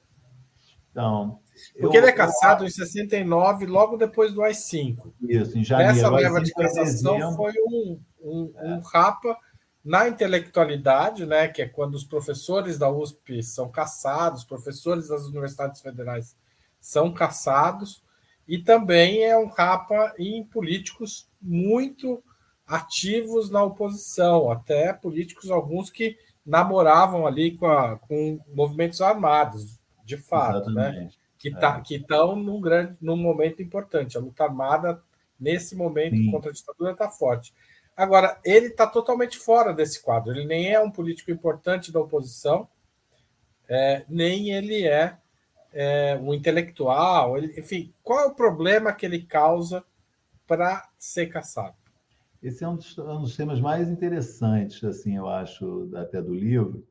Então. 0.91 1.41
Porque 1.81 1.97
eu, 1.97 2.03
ele 2.03 2.11
é 2.11 2.13
caçado 2.13 2.65
eu... 2.65 2.69
em 2.69 2.71
69, 2.71 3.65
logo 3.65 3.97
depois 3.97 4.35
do 4.35 4.43
AI-5. 4.43 5.13
Isso, 5.23 5.57
em 5.57 5.65
janeiro. 5.65 5.93
Essa 5.93 6.11
leva 6.11 6.43
de 6.43 6.53
cassação 6.53 7.35
foi 7.35 7.53
um, 7.67 8.01
um, 8.21 8.53
é. 8.57 8.75
um 8.75 8.81
rapa 8.81 9.39
na 9.85 10.09
intelectualidade, 10.09 11.27
né, 11.27 11.47
que 11.47 11.61
é 11.61 11.69
quando 11.69 11.95
os 11.95 12.05
professores 12.05 12.79
da 12.79 12.91
USP 12.91 13.43
são 13.43 13.69
caçados, 13.69 14.43
professores 14.43 15.09
das 15.09 15.27
universidades 15.27 15.81
federais 15.83 16.35
são 16.81 17.13
caçados, 17.13 18.03
e 18.49 18.59
também 18.59 19.23
é 19.25 19.37
um 19.37 19.47
rapa 19.47 20.15
em 20.19 20.45
políticos 20.45 21.29
muito 21.41 22.23
ativos 22.67 23.51
na 23.51 23.63
oposição, 23.63 24.51
até 24.51 24.93
políticos 24.93 25.51
alguns 25.51 25.91
que 25.91 26.17
namoravam 26.45 27.27
ali 27.27 27.57
com, 27.57 27.67
a, 27.67 27.99
com 27.99 28.39
movimentos 28.55 29.01
armados, 29.01 29.79
de 30.05 30.17
fato, 30.17 30.71
né? 30.71 30.89
Exatamente. 30.89 31.17
né? 31.17 31.25
Que 31.39 31.51
tá, 31.51 31.77
é. 31.79 31.81
que 31.83 31.97
estão 31.97 32.37
num 32.37 32.59
grande, 32.59 32.97
num 33.01 33.17
momento 33.17 33.61
importante. 33.63 34.17
A 34.17 34.21
luta 34.21 34.45
armada 34.45 35.03
nesse 35.39 35.77
momento 35.77 36.17
Sim. 36.17 36.31
contra 36.31 36.51
a 36.51 36.55
ditadura 36.55 36.93
está 36.93 37.11
forte. 37.11 37.53
Agora, 37.97 38.39
ele 38.45 38.67
está 38.67 38.87
totalmente 38.87 39.39
fora 39.39 39.73
desse 39.73 40.03
quadro. 40.03 40.33
Ele 40.33 40.45
nem 40.45 40.73
é 40.73 40.81
um 40.81 40.91
político 40.91 41.31
importante 41.31 41.93
da 41.93 42.01
oposição. 42.01 42.69
é, 43.69 44.05
nem 44.09 44.51
ele 44.51 44.87
é, 44.87 45.17
é 45.73 46.19
um 46.21 46.35
intelectual. 46.35 47.39
Ele, 47.39 47.59
enfim, 47.59 47.93
qual 48.03 48.21
é 48.21 48.27
o 48.27 48.35
problema 48.35 48.93
que 48.93 49.07
ele 49.07 49.23
causa 49.23 49.85
para 50.47 50.89
ser 50.99 51.27
caçado? 51.27 51.77
Esse 52.43 52.63
é 52.63 52.69
um 52.69 52.77
dos, 52.77 52.99
um 52.99 53.23
dos, 53.23 53.37
temas 53.37 53.59
mais 53.59 53.89
interessantes, 53.89 54.85
assim, 54.85 55.17
eu 55.17 55.27
acho, 55.27 55.89
até 55.95 56.21
do 56.21 56.35
livro, 56.35 56.87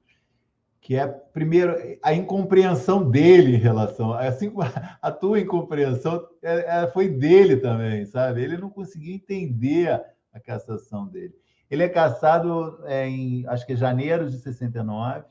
que 0.82 0.96
é, 0.96 1.06
primeiro, 1.06 1.76
a 2.02 2.12
incompreensão 2.12 3.08
dele 3.08 3.56
em 3.56 3.60
relação. 3.60 4.14
Assim 4.14 4.50
como 4.50 4.68
a 5.02 5.12
tua 5.12 5.40
incompreensão 5.40 6.28
é, 6.42 6.82
é, 6.82 6.88
foi 6.88 7.08
dele 7.08 7.58
também, 7.58 8.04
sabe? 8.06 8.42
Ele 8.42 8.58
não 8.58 8.70
conseguia 8.70 9.14
entender 9.14 10.02
a 10.34 10.40
cassação 10.40 11.08
dele. 11.08 11.36
Ele 11.70 11.84
é 11.84 11.90
caçado 11.90 12.80
é, 12.86 13.08
em, 13.08 13.48
acho 13.48 13.66
que 13.66 13.74
é 13.74 13.76
janeiro 13.76 14.30
de 14.30 14.38
69, 14.38 15.26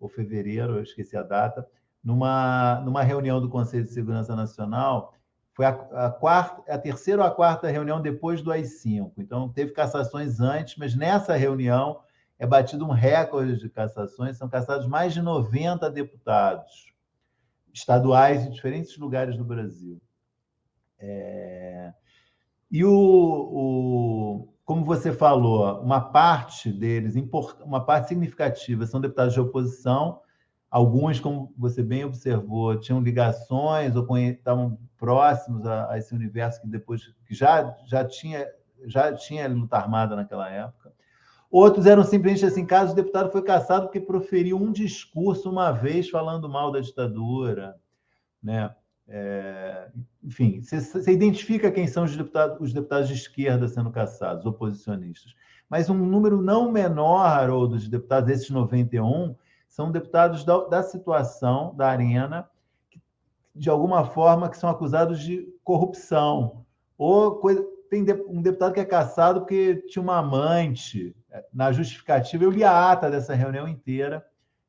ou 0.00 0.08
fevereiro, 0.08 0.76
eu 0.76 0.82
esqueci 0.82 1.16
a 1.16 1.22
data, 1.22 1.66
numa, 2.02 2.80
numa 2.84 3.02
reunião 3.02 3.40
do 3.40 3.48
Conselho 3.48 3.84
de 3.84 3.92
Segurança 3.92 4.34
Nacional. 4.34 5.14
Foi 5.52 5.64
a, 5.64 5.70
a, 6.06 6.10
quarta, 6.10 6.72
a 6.72 6.78
terceira 6.78 7.22
ou 7.22 7.28
a 7.28 7.30
quarta 7.30 7.68
reunião 7.68 8.00
depois 8.00 8.42
do 8.42 8.50
AI-5. 8.50 9.12
Então, 9.18 9.48
teve 9.48 9.72
cassações 9.72 10.40
antes, 10.40 10.76
mas 10.76 10.96
nessa 10.96 11.36
reunião 11.36 12.00
é 12.38 12.46
batido 12.46 12.84
um 12.84 12.90
recorde 12.90 13.58
de 13.58 13.68
cassações. 13.68 14.36
São 14.36 14.48
cassados 14.48 14.86
mais 14.86 15.12
de 15.12 15.22
90 15.22 15.88
deputados 15.90 16.92
estaduais 17.72 18.44
em 18.44 18.50
diferentes 18.50 18.96
lugares 18.98 19.36
do 19.36 19.44
Brasil. 19.44 20.00
É... 20.98 21.92
E 22.72 22.82
o, 22.86 22.90
o, 22.90 24.48
como 24.64 24.82
você 24.82 25.12
falou, 25.12 25.78
uma 25.82 26.00
parte 26.00 26.72
deles, 26.72 27.14
uma 27.62 27.84
parte 27.84 28.08
significativa, 28.08 28.86
são 28.86 28.98
deputados 28.98 29.34
de 29.34 29.40
oposição. 29.40 30.22
Alguns, 30.70 31.20
como 31.20 31.52
você 31.58 31.82
bem 31.82 32.02
observou, 32.02 32.80
tinham 32.80 33.02
ligações 33.02 33.94
ou 33.94 34.16
estavam 34.16 34.78
próximos 34.96 35.66
a, 35.66 35.90
a, 35.90 35.98
esse 35.98 36.14
universo 36.14 36.62
que 36.62 36.66
depois 36.66 37.14
que 37.26 37.34
já, 37.34 37.76
já 37.84 38.06
tinha 38.06 38.48
já 38.84 39.12
tinha 39.14 39.46
luta 39.48 39.76
armada 39.76 40.16
naquela 40.16 40.48
época. 40.50 40.92
Outros 41.50 41.86
eram 41.86 42.02
simplesmente 42.02 42.46
assim, 42.46 42.64
caso 42.64 42.92
o 42.92 42.96
deputado 42.96 43.30
foi 43.30 43.42
caçado 43.42 43.84
porque 43.84 44.00
proferiu 44.00 44.56
um 44.56 44.72
discurso 44.72 45.50
uma 45.50 45.70
vez 45.70 46.08
falando 46.08 46.48
mal 46.48 46.72
da 46.72 46.80
ditadura, 46.80 47.76
né? 48.42 48.74
É, 49.14 49.88
enfim, 50.24 50.62
você, 50.62 51.12
identifica 51.12 51.70
quem 51.70 51.86
são 51.86 52.04
os 52.04 52.16
deputados, 52.16 52.56
os 52.58 52.72
deputados 52.72 53.08
de 53.08 53.14
esquerda 53.14 53.68
sendo 53.68 53.90
caçados, 53.90 54.46
oposicionistas. 54.46 55.34
Mas 55.68 55.90
um 55.90 55.94
número 55.94 56.40
não 56.40 56.72
menor, 56.72 57.50
ou 57.50 57.68
dos 57.68 57.86
deputados, 57.88 58.30
esses 58.30 58.48
91, 58.48 59.34
são 59.68 59.92
deputados 59.92 60.44
da, 60.44 60.64
da 60.64 60.82
situação, 60.82 61.74
da 61.74 61.88
arena, 61.88 62.48
que, 62.90 62.98
de 63.54 63.68
alguma 63.68 64.06
forma, 64.06 64.48
que 64.48 64.56
são 64.56 64.70
acusados 64.70 65.20
de 65.20 65.46
corrupção. 65.62 66.64
Ou 66.96 67.32
coisa, 67.36 67.62
tem 67.90 68.06
um 68.26 68.40
deputado 68.40 68.72
que 68.72 68.80
é 68.80 68.84
caçado 68.84 69.40
porque 69.40 69.76
tinha 69.88 70.02
uma 70.02 70.20
amante. 70.20 71.14
Na 71.52 71.70
justificativa, 71.70 72.44
eu 72.44 72.50
li 72.50 72.64
a 72.64 72.90
ata 72.90 73.10
dessa 73.10 73.34
reunião 73.34 73.68
inteira. 73.68 74.26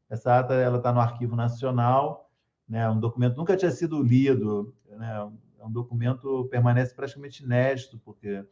Essa 0.09 0.37
ata 0.37 0.53
está 0.75 0.91
no 0.91 0.99
Arquivo 0.99 1.33
Nacional 1.33 2.22
né? 2.67 2.89
Um 2.89 2.99
documento 2.99 3.37
nunca 3.37 3.55
tinha 3.57 3.71
sido 3.71 4.01
lido, 4.01 4.73
né? 4.89 5.29
É 5.59 5.65
um 5.65 5.71
documento 5.71 6.45
permanece 6.51 6.93
praticamente 6.93 7.43
inédito, 7.43 7.97
porque 8.03 8.45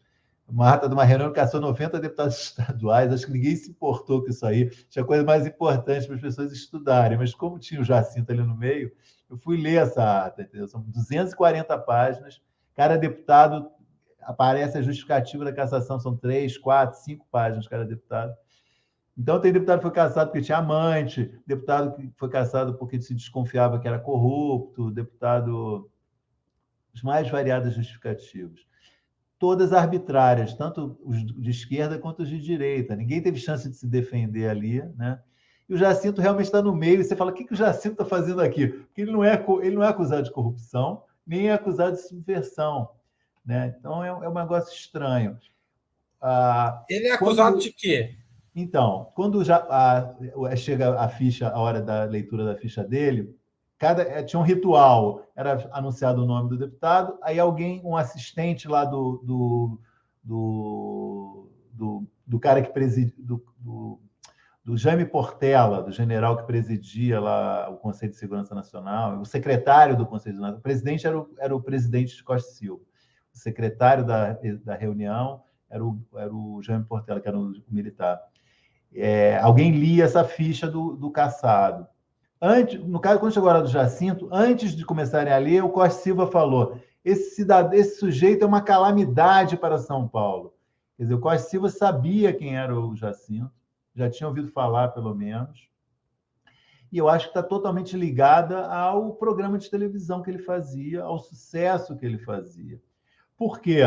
uma 0.47 0.69
ata 0.73 0.87
de 0.87 0.93
uma 0.93 1.03
reunião 1.03 1.29
que 1.29 1.35
caçou 1.35 1.61
90 1.61 1.99
deputados 1.99 2.35
estaduais, 2.41 3.11
acho 3.11 3.25
que 3.25 3.31
ninguém 3.31 3.55
se 3.55 3.69
importou 3.69 4.21
com 4.21 4.29
isso 4.29 4.45
aí, 4.45 4.69
tinha 4.89 5.05
coisa 5.05 5.23
mais 5.23 5.45
importante 5.45 6.05
para 6.05 6.15
as 6.15 6.21
pessoas 6.21 6.51
estudarem, 6.51 7.17
mas 7.17 7.33
como 7.33 7.59
tinha 7.59 7.81
o 7.81 7.85
Jacinto 7.85 8.31
ali 8.31 8.43
no 8.43 8.55
meio, 8.55 8.91
eu 9.29 9.37
fui 9.37 9.57
ler 9.61 9.81
essa 9.81 10.25
ata, 10.25 10.41
entendeu? 10.41 10.67
São 10.67 10.81
240 10.81 11.77
páginas, 11.79 12.41
cada 12.75 12.97
deputado 12.97 13.69
aparece 14.21 14.77
a 14.77 14.81
justificativa 14.81 15.45
da 15.45 15.53
cassação, 15.53 15.99
são 15.99 16.15
três, 16.15 16.57
quatro, 16.57 16.99
cinco 16.99 17.25
páginas 17.31 17.67
cada 17.67 17.85
deputado. 17.85 18.33
Então, 19.21 19.39
tem 19.39 19.53
deputado 19.53 19.77
que 19.77 19.83
foi 19.83 19.91
caçado 19.91 20.31
porque 20.31 20.43
tinha 20.43 20.57
amante, 20.57 21.31
deputado 21.45 21.95
que 21.95 22.11
foi 22.17 22.27
caçado 22.27 22.73
porque 22.73 22.99
se 22.99 23.13
desconfiava 23.13 23.79
que 23.79 23.87
era 23.87 23.99
corrupto, 23.99 24.89
deputado. 24.89 25.87
Os 26.91 27.03
mais 27.03 27.29
variadas 27.29 27.75
justificativas. 27.75 28.65
Todas 29.37 29.73
arbitrárias, 29.73 30.55
tanto 30.55 30.99
os 31.03 31.23
de 31.23 31.51
esquerda 31.51 31.99
quanto 31.99 32.23
os 32.23 32.29
de 32.29 32.41
direita. 32.41 32.95
Ninguém 32.95 33.21
teve 33.21 33.37
chance 33.37 33.69
de 33.69 33.75
se 33.75 33.85
defender 33.85 34.49
ali, 34.49 34.81
né? 34.97 35.21
E 35.69 35.75
o 35.75 35.77
Jacinto 35.77 36.19
realmente 36.19 36.47
está 36.47 36.61
no 36.61 36.75
meio, 36.75 36.99
e 36.99 37.03
você 37.03 37.15
fala: 37.15 37.29
o 37.29 37.33
que, 37.33 37.45
que 37.45 37.53
o 37.53 37.55
Jacinto 37.55 37.93
está 37.93 38.05
fazendo 38.05 38.41
aqui? 38.41 38.69
Porque 38.69 39.01
ele 39.01 39.11
não, 39.11 39.23
é, 39.23 39.45
ele 39.61 39.75
não 39.75 39.83
é 39.83 39.87
acusado 39.87 40.23
de 40.23 40.31
corrupção, 40.31 41.03
nem 41.25 41.49
é 41.49 41.53
acusado 41.53 41.95
de 41.95 42.01
subversão. 42.01 42.89
Né? 43.45 43.75
Então 43.77 44.03
é, 44.03 44.07
é 44.07 44.29
um 44.29 44.33
negócio 44.33 44.75
estranho. 44.75 45.37
Ah, 46.19 46.83
ele 46.89 47.07
é 47.07 47.13
acusado 47.13 47.55
quando... 47.55 47.61
de 47.61 47.71
quê? 47.71 48.17
Então, 48.55 49.11
quando 49.15 49.43
já 49.43 49.65
a, 49.69 50.55
chega 50.55 50.99
a 50.99 51.07
ficha, 51.07 51.49
a 51.49 51.59
hora 51.59 51.81
da 51.81 52.03
leitura 52.03 52.43
da 52.43 52.55
ficha 52.55 52.83
dele, 52.83 53.33
cada 53.77 54.03
é, 54.03 54.21
tinha 54.23 54.39
um 54.39 54.43
ritual, 54.43 55.25
era 55.35 55.69
anunciado 55.71 56.21
o 56.21 56.25
nome 56.25 56.49
do 56.49 56.57
deputado, 56.57 57.17
aí 57.23 57.39
alguém, 57.39 57.81
um 57.83 57.95
assistente 57.95 58.67
lá 58.67 58.83
do, 58.83 59.21
do, 59.23 59.79
do, 60.21 61.49
do, 61.71 62.07
do 62.27 62.39
cara 62.39 62.61
que 62.61 62.71
presidia, 62.71 63.13
do, 63.17 63.43
do, 63.57 63.99
do 64.65 64.77
Jaime 64.77 65.05
Portela, 65.05 65.81
do 65.81 65.91
general 65.91 66.37
que 66.37 66.43
presidia 66.43 67.21
lá 67.21 67.69
o 67.69 67.77
Conselho 67.77 68.11
de 68.11 68.17
Segurança 68.17 68.53
Nacional, 68.53 69.19
o 69.19 69.25
secretário 69.25 69.95
do 69.95 70.05
Conselho 70.05 70.33
de 70.33 70.37
Segurança, 70.39 70.59
o 70.59 70.61
presidente 70.61 71.07
era 71.07 71.17
o, 71.17 71.33
era 71.39 71.55
o 71.55 71.61
presidente 71.61 72.17
de 72.17 72.23
Costa 72.23 72.51
Silva, 72.51 72.83
o 73.33 73.37
secretário 73.37 74.05
da, 74.05 74.37
da 74.63 74.75
reunião 74.75 75.41
era 75.69 75.83
o, 75.83 75.99
era 76.15 76.31
o 76.31 76.61
Jaime 76.61 76.83
Portela, 76.83 77.21
que 77.21 77.27
era 77.29 77.39
o 77.39 77.53
militar 77.69 78.21
é, 78.93 79.37
alguém 79.37 79.71
lia 79.71 80.03
essa 80.03 80.23
ficha 80.23 80.67
do, 80.67 80.95
do 80.95 81.09
caçado. 81.09 81.87
Antes, 82.41 82.83
no 82.83 82.99
caso, 82.99 83.19
quando 83.19 83.33
chegou 83.33 83.49
a 83.49 83.53
hora 83.53 83.61
do 83.61 83.69
Jacinto, 83.69 84.27
antes 84.31 84.75
de 84.75 84.83
começarem 84.83 85.31
a 85.31 85.37
ler, 85.37 85.63
o 85.63 85.69
Costa 85.69 86.01
Silva 86.01 86.27
falou: 86.27 86.79
esse, 87.05 87.35
cidadão, 87.35 87.73
esse 87.73 87.99
sujeito 87.99 88.43
é 88.43 88.47
uma 88.47 88.61
calamidade 88.61 89.55
para 89.55 89.77
São 89.77 90.07
Paulo. 90.07 90.53
Quer 90.97 91.03
dizer, 91.03 91.15
o 91.15 91.19
Costa 91.19 91.49
Silva 91.49 91.69
sabia 91.69 92.33
quem 92.33 92.57
era 92.57 92.77
o 92.77 92.95
Jacinto, 92.95 93.51
já 93.95 94.09
tinha 94.09 94.27
ouvido 94.27 94.47
falar, 94.47 94.89
pelo 94.89 95.13
menos. 95.13 95.69
E 96.91 96.97
eu 96.97 97.07
acho 97.07 97.25
que 97.25 97.37
está 97.37 97.41
totalmente 97.41 97.95
ligada 97.95 98.67
ao 98.67 99.13
programa 99.13 99.57
de 99.57 99.69
televisão 99.69 100.21
que 100.21 100.29
ele 100.29 100.39
fazia, 100.39 101.03
ao 101.03 101.19
sucesso 101.19 101.95
que 101.95 102.05
ele 102.05 102.17
fazia. 102.17 102.81
Por 103.37 103.61
quê? 103.61 103.79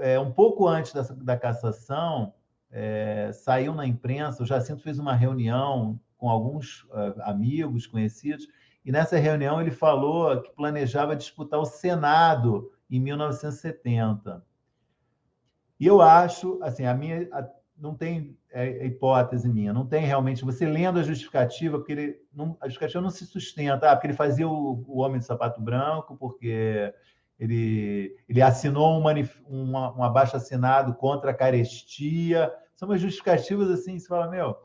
É, 0.00 0.18
um 0.18 0.32
pouco 0.32 0.66
antes 0.66 0.92
da, 0.92 1.02
da 1.02 1.36
cassação, 1.36 2.32
é, 2.76 3.30
saiu 3.32 3.72
na 3.72 3.86
imprensa, 3.86 4.42
o 4.42 4.46
Jacinto 4.46 4.82
fez 4.82 4.98
uma 4.98 5.14
reunião 5.14 6.00
com 6.18 6.28
alguns 6.28 6.82
uh, 6.84 7.14
amigos, 7.22 7.86
conhecidos, 7.86 8.48
e 8.84 8.90
nessa 8.90 9.16
reunião 9.16 9.60
ele 9.60 9.70
falou 9.70 10.42
que 10.42 10.50
planejava 10.50 11.14
disputar 11.14 11.60
o 11.60 11.64
Senado 11.64 12.72
em 12.90 12.98
1970. 12.98 14.44
E 15.78 15.86
eu 15.86 16.02
acho, 16.02 16.58
assim, 16.62 16.84
a 16.84 16.94
minha 16.94 17.28
a, 17.32 17.48
não 17.78 17.94
tem 17.94 18.36
é, 18.50 18.66
é, 18.66 18.86
hipótese 18.86 19.48
minha, 19.48 19.72
não 19.72 19.86
tem 19.86 20.04
realmente. 20.04 20.44
Você 20.44 20.66
lendo 20.66 20.98
a 20.98 21.02
justificativa, 21.02 21.78
porque 21.78 21.92
ele 21.92 22.16
não, 22.32 22.56
a 22.60 22.66
justificativa 22.66 23.00
não 23.00 23.10
se 23.10 23.24
sustenta, 23.24 23.90
ah, 23.90 23.94
porque 23.94 24.08
ele 24.08 24.14
fazia 24.14 24.48
o, 24.48 24.84
o 24.88 25.00
Homem 25.00 25.20
de 25.20 25.26
Sapato 25.26 25.60
Branco, 25.60 26.16
porque 26.16 26.92
ele, 27.38 28.16
ele 28.28 28.42
assinou 28.42 29.00
um, 29.00 29.04
um, 29.48 29.72
um 29.72 30.02
abaixo 30.02 30.36
assinado 30.36 30.94
contra 30.94 31.30
a 31.30 31.34
carestia, 31.34 32.52
são 32.74 32.88
umas 32.88 33.00
justificativas 33.00 33.70
assim, 33.70 33.98
você 33.98 34.06
fala, 34.06 34.28
meu, 34.28 34.56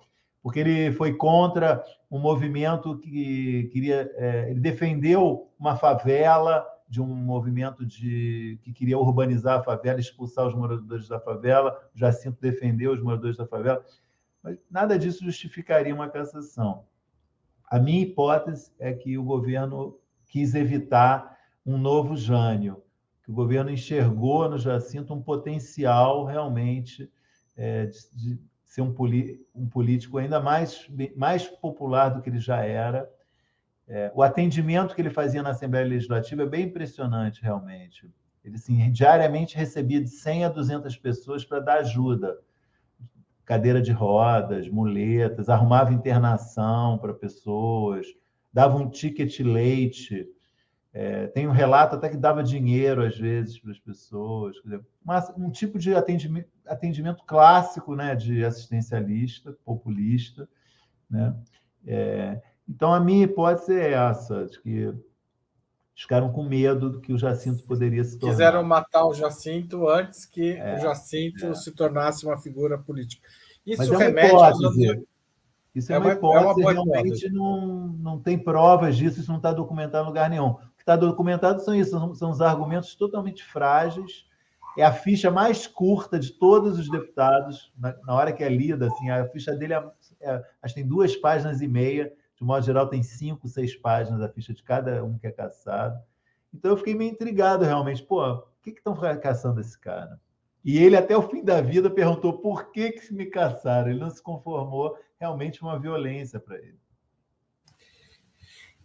porque 0.41 0.59
ele 0.59 0.91
foi 0.93 1.15
contra 1.15 1.83
um 2.09 2.19
movimento 2.19 2.97
que 2.97 3.69
queria. 3.71 4.09
É, 4.15 4.49
ele 4.49 4.59
defendeu 4.59 5.51
uma 5.59 5.75
favela 5.75 6.65
de 6.87 7.01
um 7.01 7.05
movimento 7.05 7.85
de 7.85 8.57
que 8.63 8.73
queria 8.73 8.97
urbanizar 8.97 9.59
a 9.59 9.63
favela, 9.63 9.99
expulsar 9.99 10.47
os 10.47 10.55
moradores 10.55 11.07
da 11.07 11.19
favela. 11.19 11.77
O 11.93 11.99
Jacinto 11.99 12.41
defendeu 12.41 12.93
os 12.93 13.01
moradores 13.01 13.37
da 13.37 13.45
favela. 13.45 13.85
Mas 14.41 14.57
nada 14.71 14.97
disso 14.97 15.23
justificaria 15.23 15.93
uma 15.93 16.09
cassação. 16.09 16.85
A 17.69 17.77
minha 17.77 18.01
hipótese 18.01 18.71
é 18.79 18.91
que 18.91 19.17
o 19.17 19.23
governo 19.23 19.99
quis 20.25 20.55
evitar 20.55 21.37
um 21.63 21.77
novo 21.77 22.15
Jânio, 22.15 22.81
que 23.23 23.29
o 23.29 23.33
governo 23.33 23.69
enxergou 23.69 24.49
no 24.49 24.57
Jacinto 24.57 25.13
um 25.13 25.21
potencial 25.21 26.25
realmente 26.25 27.11
é, 27.59 27.87
de, 27.87 27.99
de, 28.15 28.39
ser 28.65 28.81
um, 28.81 28.95
um, 29.53 29.67
político 29.67 30.17
ainda 30.17 30.39
mais, 30.39 30.87
mais 31.15 31.45
popular 31.45 32.09
do 32.09 32.21
que 32.21 32.29
ele 32.29 32.39
já 32.39 32.63
era. 32.63 33.09
É, 33.87 34.11
o 34.15 34.21
atendimento 34.23 34.95
que 34.95 35.01
ele 35.01 35.09
fazia 35.09 35.41
na 35.41 35.49
Assembleia 35.49 35.85
Legislativa 35.85 36.43
é 36.43 36.45
bem 36.45 36.65
impressionante, 36.65 37.41
realmente. 37.41 38.09
Ele 38.45 38.55
assim, 38.55 38.89
diariamente 38.91 39.57
recebia 39.57 39.99
de 39.99 40.09
100 40.09 40.45
a 40.45 40.49
200 40.49 40.95
pessoas 40.97 41.43
para 41.43 41.59
dar 41.59 41.79
ajuda. 41.79 42.37
cadeira 43.43 43.81
de 43.81 43.91
rodas, 43.91 44.69
muletas, 44.69 45.49
arrumava 45.49 45.91
internação 45.91 46.97
para 46.99 47.13
pessoas, 47.13 48.05
dava 48.53 48.77
um 48.77 48.89
ticket 48.89 49.39
leite. 49.39 50.27
É, 50.91 51.28
tem 51.28 51.47
um 51.47 51.52
relato 51.52 51.95
até 51.95 52.10
que 52.10 52.17
dava 52.17 52.43
dinheiro 52.43 53.06
às 53.06 53.17
vezes 53.17 53.60
para 53.60 53.71
as 53.71 53.80
pessoas. 53.80 54.56
Mas 55.04 55.32
um 55.38 55.52
tipo 55.52 55.78
de 55.78 55.93
atendimento, 55.93 56.49
atendimento 56.65 57.23
clássico 57.25 57.95
né, 57.95 58.15
de 58.15 58.43
assistencialista, 58.43 59.56
populista. 59.63 60.49
Né? 61.10 61.36
É, 61.86 62.41
então, 62.67 62.93
a 62.93 62.99
minha 62.99 63.23
hipótese 63.23 63.73
é 63.73 63.93
essa, 63.93 64.45
de 64.45 64.60
que 64.62 64.93
ficaram 65.95 66.32
com 66.32 66.43
medo 66.43 66.89
do 66.89 67.02
que 67.02 67.12
o 67.12 67.17
Jacinto 67.17 67.63
poderia 67.63 68.04
se 68.04 68.17
tornar. 68.17 68.34
Quiseram 68.34 68.63
matar 68.63 69.06
o 69.06 69.13
Jacinto 69.13 69.88
antes 69.88 70.25
que 70.25 70.54
é, 70.54 70.75
o 70.75 70.80
Jacinto 70.80 71.47
é. 71.47 71.56
se 71.56 71.71
tornasse 71.71 72.25
uma 72.25 72.38
figura 72.38 72.78
política. 72.78 73.28
Isso 73.65 73.80
Mas 73.80 73.91
é 73.91 73.97
remete 73.97 74.34
aos 74.34 74.63
anos... 74.63 75.04
Isso 75.75 75.91
é, 75.91 75.95
é 75.95 75.99
uma, 75.99 76.13
hipótese, 76.13 76.62
é 76.62 76.63
uma 76.63 76.71
realmente 76.71 77.08
hipótese. 77.08 77.30
Não, 77.30 77.88
não 77.99 78.19
tem 78.19 78.39
provas 78.39 78.97
disso, 78.97 79.19
isso 79.19 79.30
não 79.30 79.38
está 79.38 79.54
documentado 79.54 80.04
em 80.04 80.08
lugar 80.08 80.30
nenhum. 80.30 80.56
Está 80.89 80.95
documentado 80.95 81.62
são 81.62 81.75
isso, 81.75 81.91
são, 81.91 82.15
são 82.15 82.32
os 82.32 82.41
argumentos 82.41 82.95
totalmente 82.95 83.43
frágeis, 83.43 84.25
é 84.75 84.84
a 84.84 84.91
ficha 84.91 85.30
mais 85.30 85.67
curta 85.67 86.17
de 86.17 86.32
todos 86.32 86.80
os 86.80 86.89
deputados, 86.89 87.71
na, 87.78 87.95
na 88.08 88.15
hora 88.15 88.34
que 88.34 88.43
é 88.43 88.49
lida, 88.49 88.88
assim, 88.88 89.08
a 89.12 89.28
ficha 89.28 89.56
dele 89.56 89.75
é, 89.75 89.88
é, 90.19 90.43
acho 90.63 90.73
que 90.73 90.82
tem 90.82 90.89
duas 90.89 91.15
páginas 91.15 91.62
e 91.62 91.67
meia, 91.67 92.12
de 92.36 92.43
modo 92.43 92.65
geral, 92.65 92.88
tem 92.88 93.04
cinco, 93.04 93.47
seis 93.47 93.75
páginas 93.75 94.19
a 94.19 94.30
ficha 94.30 94.52
de 94.52 94.63
cada 94.63 95.04
um 95.06 95.15
que 95.19 95.28
é 95.28 95.32
caçado. 95.32 96.02
Então 96.52 96.71
eu 96.71 96.78
fiquei 96.78 96.95
meio 96.95 97.12
intrigado 97.12 97.63
realmente. 97.63 98.02
Pô, 98.02 98.28
o 98.28 98.43
que 98.63 98.71
estão 98.71 98.95
caçando 99.21 99.62
esse 99.62 99.78
cara? 99.78 100.19
E 100.65 100.80
ele, 100.80 100.97
até 100.97 101.15
o 101.15 101.30
fim 101.30 101.43
da 101.43 101.62
vida, 101.62 101.88
perguntou 101.91 102.39
por 102.39 102.71
que, 102.71 102.93
que 102.93 103.13
me 103.13 103.28
caçaram. 103.28 103.91
Ele 103.91 103.99
não 103.99 104.10
se 104.10 104.23
conformou, 104.23 104.97
realmente 105.19 105.62
uma 105.62 105.78
violência 105.78 106.39
para 106.39 106.58
ele. 106.58 106.80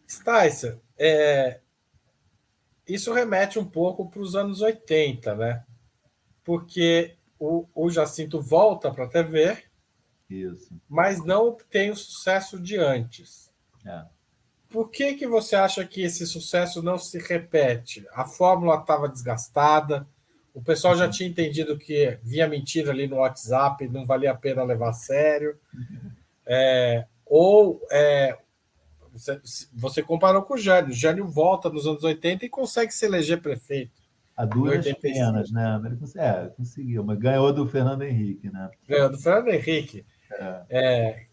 Sticer, 0.07 0.79
é... 0.99 1.64
isso 2.87 3.13
remete 3.13 3.59
um 3.59 3.65
pouco 3.65 4.09
para 4.09 4.21
os 4.21 4.35
anos 4.37 4.61
80, 4.61 5.35
né? 5.35 5.65
Porque 6.43 7.17
o, 7.39 7.67
o 7.75 7.91
Jacinto 7.91 8.41
volta 8.41 8.91
para 8.91 9.05
a 9.05 9.09
TV, 9.09 9.57
isso. 10.29 10.69
mas 10.89 11.25
não 11.25 11.57
tem 11.71 11.91
o 11.91 11.97
sucesso 11.97 12.61
de 12.61 12.77
antes. 12.77 13.51
É. 13.87 14.05
Por 14.69 14.91
que, 14.91 15.15
que 15.15 15.27
você 15.27 15.55
acha 15.55 15.85
que 15.87 16.03
esse 16.03 16.27
sucesso 16.27 16.83
não 16.83 16.99
se 16.99 17.19
repete? 17.19 18.07
A 18.13 18.25
fórmula 18.25 18.77
estava 18.77 19.09
desgastada, 19.09 20.07
o 20.53 20.63
pessoal 20.63 20.97
já 20.97 21.07
uhum. 21.07 21.11
tinha 21.11 21.29
entendido 21.29 21.79
que 21.79 22.19
via 22.23 22.49
mentira 22.49 22.91
ali 22.91 23.07
no 23.07 23.17
WhatsApp, 23.17 23.89
não 23.89 24.07
valia 24.07 24.31
a 24.31 24.37
pena 24.37 24.63
levar 24.63 24.91
a 24.91 24.95
sério. 24.95 25.59
É, 26.47 27.07
ou 27.27 27.81
é, 27.91 28.39
você, 29.73 30.03
comparou 30.03 30.43
com 30.43 30.55
o 30.55 30.59
Jânio. 30.59 30.91
O 30.91 30.95
Jânio 30.95 31.27
volta 31.27 31.71
nos 31.71 31.87
anos 31.87 32.03
80 32.03 32.47
e 32.47 32.49
consegue 32.49 32.93
se 32.93 33.07
eleger 33.07 33.41
prefeito. 33.41 34.03
A 34.37 34.45
duas 34.45 34.85
penas, 34.95 35.53
né? 35.53 35.81
Ele 35.85 35.99
é, 36.17 36.49
conseguiu, 36.57 37.05
mas 37.05 37.19
ganhou 37.19 37.53
do 37.53 37.69
Fernando 37.69 38.03
Henrique, 38.03 38.51
né? 38.51 38.69
Ganhou 38.89 39.11
do 39.11 39.19
Fernando 39.19 39.49
Henrique. 39.49 40.05
É. 40.33 40.65
É, 40.69 41.27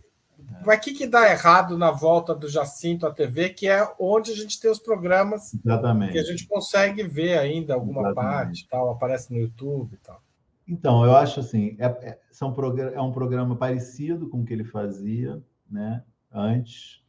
mas 0.65 0.77
o 0.77 0.81
que, 0.81 0.93
que 0.93 1.07
dá 1.07 1.31
errado 1.31 1.77
na 1.77 1.91
volta 1.91 2.35
do 2.35 2.47
Jacinto 2.47 3.07
à 3.07 3.11
TV, 3.11 3.49
que 3.49 3.67
é 3.67 3.87
onde 3.99 4.31
a 4.31 4.35
gente 4.35 4.59
tem 4.59 4.69
os 4.69 4.79
programas 4.79 5.53
Exatamente. 5.53 6.11
que 6.11 6.19
a 6.19 6.23
gente 6.23 6.45
consegue 6.47 7.03
ver 7.03 7.37
ainda 7.37 7.73
alguma 7.73 8.01
Exatamente. 8.01 8.33
parte, 8.33 8.67
tal, 8.69 8.89
aparece 8.91 9.31
no 9.33 9.39
YouTube 9.39 9.93
e 9.93 9.97
tal. 9.97 10.21
Então, 10.67 11.03
eu 11.03 11.15
acho 11.15 11.39
assim, 11.39 11.75
é, 11.79 11.85
é, 11.85 12.19
são, 12.31 12.55
é 12.93 13.01
um 13.01 13.11
programa 13.11 13.55
parecido 13.55 14.29
com 14.29 14.41
o 14.41 14.45
que 14.45 14.53
ele 14.53 14.63
fazia 14.63 15.41
né, 15.69 16.03
antes. 16.31 17.01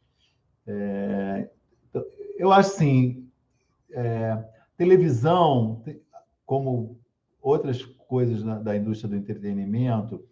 É, 0.67 1.49
eu 2.37 2.51
acho 2.51 2.71
assim, 2.71 3.27
é, 3.91 4.43
televisão, 4.77 5.83
como 6.45 6.99
outras 7.41 7.83
coisas 7.83 8.43
da, 8.43 8.59
da 8.59 8.75
indústria 8.75 9.09
do 9.09 9.15
entretenimento, 9.15 10.23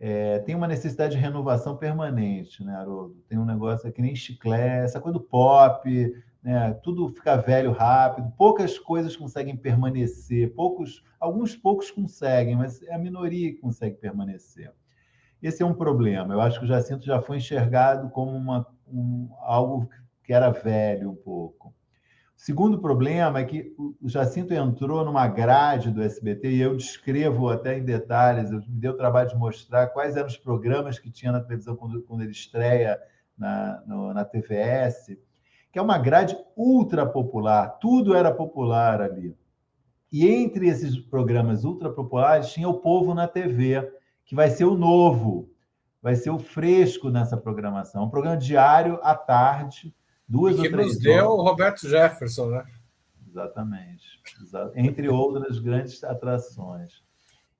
é, 0.00 0.38
tem 0.40 0.54
uma 0.54 0.68
necessidade 0.68 1.16
de 1.16 1.20
renovação 1.20 1.76
permanente, 1.76 2.62
né, 2.62 2.74
Haroldo? 2.74 3.16
Tem 3.28 3.38
um 3.38 3.44
negócio 3.44 3.90
que 3.92 4.00
nem 4.00 4.14
chiclete, 4.14 4.84
essa 4.84 5.00
coisa 5.00 5.18
do 5.18 5.24
pop, 5.24 5.88
né? 6.42 6.72
Tudo 6.82 7.08
fica 7.08 7.36
velho 7.36 7.72
rápido, 7.72 8.32
poucas 8.36 8.78
coisas 8.78 9.16
conseguem 9.16 9.56
permanecer, 9.56 10.54
poucos, 10.54 11.02
alguns 11.18 11.56
poucos 11.56 11.90
conseguem, 11.90 12.56
mas 12.56 12.82
é 12.82 12.94
a 12.94 12.98
minoria 12.98 13.52
que 13.52 13.58
consegue 13.58 13.96
permanecer. 13.96 14.72
Esse 15.42 15.62
é 15.62 15.66
um 15.66 15.74
problema. 15.74 16.34
Eu 16.34 16.40
acho 16.40 16.58
que 16.58 16.64
o 16.64 16.68
Jacinto 16.68 17.04
já 17.04 17.20
foi 17.20 17.38
enxergado 17.38 18.08
como 18.10 18.30
uma, 18.30 18.66
um, 18.92 19.28
algo 19.40 19.88
que 20.24 20.32
era 20.32 20.50
velho 20.50 21.10
um 21.10 21.16
pouco. 21.16 21.74
Segundo 22.38 22.78
problema 22.78 23.40
é 23.40 23.44
que 23.44 23.74
o 23.76 24.08
Jacinto 24.08 24.54
entrou 24.54 25.04
numa 25.04 25.26
grade 25.26 25.90
do 25.90 26.00
SBT, 26.00 26.50
e 26.50 26.60
eu 26.60 26.76
descrevo 26.76 27.48
até 27.48 27.76
em 27.76 27.84
detalhes, 27.84 28.52
eu 28.52 28.60
me 28.60 28.78
deu 28.80 28.92
o 28.92 28.96
trabalho 28.96 29.28
de 29.28 29.36
mostrar 29.36 29.88
quais 29.88 30.16
eram 30.16 30.28
os 30.28 30.36
programas 30.36 31.00
que 31.00 31.10
tinha 31.10 31.32
na 31.32 31.40
televisão 31.40 31.74
quando, 31.74 32.00
quando 32.02 32.22
ele 32.22 32.30
estreia 32.30 32.96
na, 33.36 33.82
no, 33.84 34.14
na 34.14 34.24
TVS, 34.24 35.16
que 35.72 35.80
é 35.80 35.82
uma 35.82 35.98
grade 35.98 36.38
ultra 36.56 37.04
popular, 37.04 37.70
tudo 37.80 38.14
era 38.14 38.32
popular 38.32 39.02
ali. 39.02 39.36
E 40.12 40.26
entre 40.28 40.68
esses 40.68 40.96
programas 40.96 41.64
ultra 41.64 41.90
populares 41.90 42.52
tinha 42.52 42.68
o 42.68 42.80
Povo 42.80 43.14
na 43.14 43.26
TV, 43.26 43.92
que 44.24 44.34
vai 44.34 44.48
ser 44.48 44.64
o 44.64 44.76
novo, 44.76 45.50
vai 46.08 46.16
ser 46.16 46.30
o 46.30 46.38
fresco 46.38 47.10
nessa 47.10 47.36
programação. 47.36 48.04
Um 48.04 48.08
programa 48.08 48.38
diário 48.38 48.98
à 49.02 49.14
tarde, 49.14 49.94
Duas 50.26 50.58
e 50.58 50.62
que 50.62 50.68
nos 50.70 50.98
deu 50.98 51.26
o 51.32 51.42
Roberto 51.42 51.86
Jefferson, 51.86 52.46
né? 52.46 52.64
Exatamente. 53.26 54.18
Entre 54.74 55.06
outras 55.06 55.58
grandes 55.58 56.02
atrações. 56.02 57.02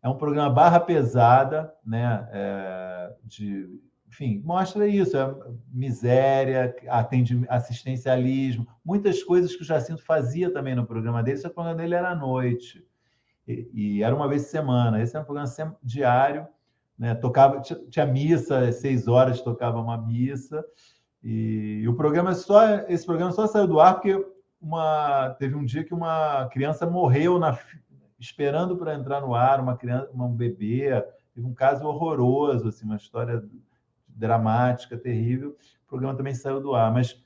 É 0.02 0.08
um 0.08 0.16
programa 0.16 0.48
barra 0.48 0.80
pesada, 0.80 1.70
né? 1.84 2.26
É, 2.32 3.12
de, 3.22 3.68
enfim, 4.08 4.40
mostra 4.42 4.86
isso: 4.86 5.14
é 5.14 5.36
miséria, 5.70 6.74
atende, 6.88 7.44
assistencialismo, 7.50 8.66
muitas 8.82 9.22
coisas 9.22 9.54
que 9.54 9.62
o 9.62 9.66
Jacinto 9.66 10.02
fazia 10.02 10.50
também 10.50 10.74
no 10.74 10.86
programa 10.86 11.22
dele, 11.22 11.36
só 11.36 11.48
que 11.48 11.52
o 11.52 11.54
programa 11.54 11.76
dele 11.76 11.94
era 11.94 12.12
à 12.12 12.16
noite. 12.16 12.82
E, 13.46 13.70
e 13.74 14.02
era 14.02 14.16
uma 14.16 14.26
vez 14.26 14.44
por 14.44 14.48
semana. 14.48 15.02
Esse 15.02 15.16
era 15.16 15.22
um 15.22 15.26
programa 15.26 15.76
diário, 15.82 16.48
né? 16.98 17.14
Tocava, 17.14 17.60
tinha, 17.60 18.06
missa, 18.06 18.58
às 18.68 18.76
seis 18.76 19.06
horas 19.06 19.40
tocava 19.40 19.80
uma 19.80 19.96
missa. 19.96 20.64
E, 21.22 21.80
e 21.82 21.88
o 21.88 21.94
programa 21.94 22.34
só 22.34 22.80
esse 22.88 23.06
programa 23.06 23.32
só 23.32 23.46
saiu 23.46 23.66
do 23.66 23.80
ar 23.80 23.94
porque 23.94 24.24
uma 24.60 25.30
teve 25.38 25.54
um 25.54 25.64
dia 25.64 25.84
que 25.84 25.94
uma 25.94 26.48
criança 26.48 26.86
morreu 26.86 27.38
na, 27.38 27.56
esperando 28.18 28.76
para 28.76 28.94
entrar 28.94 29.20
no 29.20 29.34
ar, 29.34 29.60
uma 29.60 29.76
criança, 29.76 30.10
um 30.12 30.34
bebê, 30.34 30.90
teve 31.34 31.46
um 31.46 31.54
caso 31.54 31.86
horroroso, 31.86 32.68
assim, 32.68 32.84
uma 32.84 32.96
história 32.96 33.44
dramática, 34.08 34.98
terrível. 34.98 35.56
O 35.86 35.88
programa 35.88 36.16
também 36.16 36.34
saiu 36.34 36.60
do 36.60 36.74
ar, 36.74 36.92
mas 36.92 37.22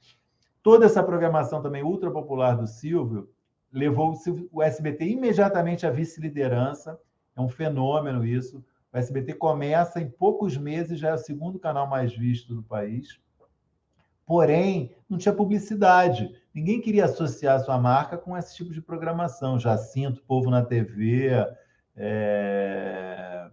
toda 0.62 0.84
essa 0.84 1.02
programação 1.02 1.62
também 1.62 1.82
ultra 1.82 2.10
popular 2.10 2.56
do 2.56 2.66
Silvio 2.66 3.30
levou 3.72 4.14
o 4.52 4.62
SBT 4.62 5.06
imediatamente 5.06 5.86
à 5.86 5.90
vice-liderança. 5.90 6.98
É 7.34 7.40
um 7.40 7.48
fenômeno 7.48 8.24
isso. 8.26 8.62
O 8.92 8.98
SBT 8.98 9.34
começa 9.34 10.00
em 10.00 10.10
poucos 10.10 10.56
meses 10.56 10.98
já 10.98 11.10
é 11.10 11.14
o 11.14 11.18
segundo 11.18 11.58
canal 11.58 11.86
mais 11.86 12.14
visto 12.14 12.54
do 12.54 12.62
país. 12.62 13.18
Porém, 14.26 14.94
não 15.08 15.18
tinha 15.18 15.34
publicidade. 15.34 16.30
Ninguém 16.54 16.80
queria 16.80 17.06
associar 17.06 17.58
sua 17.60 17.78
marca 17.78 18.18
com 18.18 18.36
esse 18.36 18.54
tipo 18.54 18.72
de 18.72 18.82
programação. 18.82 19.58
Jacinto, 19.58 20.22
Povo 20.22 20.50
na 20.50 20.62
TV, 20.62 21.30
é... 21.96 23.50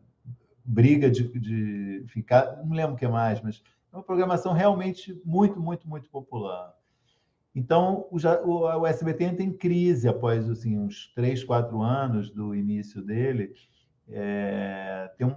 briga 0.63 1.09
de, 1.09 1.27
de 1.39 2.03
ficar. 2.07 2.57
Não 2.63 2.75
lembro 2.75 2.93
o 2.93 2.97
que 2.97 3.07
mais, 3.07 3.41
mas 3.41 3.63
é 3.91 3.95
uma 3.95 4.03
programação 4.03 4.53
realmente 4.53 5.19
muito, 5.23 5.59
muito, 5.59 5.87
muito 5.87 6.09
popular. 6.09 6.73
Então, 7.55 8.07
o, 8.11 8.17
o, 8.17 8.85
SBT 8.85 9.23
entra 9.23 9.43
em 9.43 9.51
crise 9.51 10.07
após 10.07 10.49
assim, 10.49 10.77
uns 10.77 11.11
três, 11.15 11.43
quatro 11.43 11.81
anos 11.81 12.29
do 12.29 12.53
início 12.53 13.01
dele. 13.01 13.53
É, 14.11 15.11
tem 15.17 15.27
um, 15.27 15.35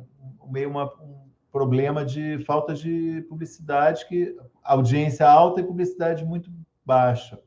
meio 0.50 0.70
uma, 0.70 0.86
um 1.00 1.28
problema 1.50 2.04
de 2.04 2.38
falta 2.44 2.74
de 2.74 3.24
publicidade, 3.28 4.06
que 4.06 4.36
audiência 4.62 5.28
alta 5.28 5.60
e 5.60 5.64
publicidade 5.64 6.24
muito 6.24 6.50
baixa, 6.84 7.38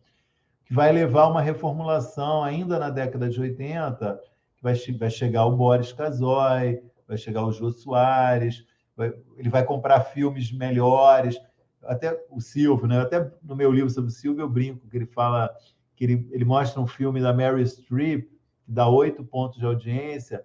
que 0.65 0.73
vai 0.73 0.91
levar 0.91 1.27
uma 1.27 1.41
reformulação 1.41 2.43
ainda 2.43 2.77
na 2.77 2.89
década 2.89 3.29
de 3.29 3.39
80, 3.39 4.21
que 4.55 4.63
vai, 4.63 4.75
vai 4.97 5.09
chegar 5.09 5.45
o 5.45 5.55
Boris 5.55 5.91
Casoy, 5.91 6.81
vai 7.07 7.17
chegar 7.17 7.45
o 7.45 7.51
Jô 7.51 7.71
Soares, 7.71 8.65
vai, 8.95 9.13
ele 9.37 9.49
vai 9.49 9.63
comprar 9.63 10.01
filmes 10.01 10.51
melhores, 10.51 11.39
até 11.83 12.19
o 12.29 12.39
Silvio, 12.39 12.87
né? 12.87 12.99
Até 12.99 13.31
no 13.43 13.55
meu 13.55 13.71
livro 13.71 13.89
sobre 13.89 14.09
o 14.09 14.13
Silvio 14.13 14.41
eu 14.41 14.49
brinco 14.49 14.87
que 14.87 14.97
ele 14.97 15.05
fala 15.05 15.49
que 15.95 16.03
ele, 16.03 16.27
ele 16.31 16.45
mostra 16.45 16.81
um 16.81 16.87
filme 16.87 17.21
da 17.21 17.33
Mary 17.33 17.65
Streep 17.65 18.27
que 18.65 18.71
dá 18.71 18.87
oito 18.87 19.23
pontos 19.23 19.59
de 19.59 19.65
audiência 19.65 20.43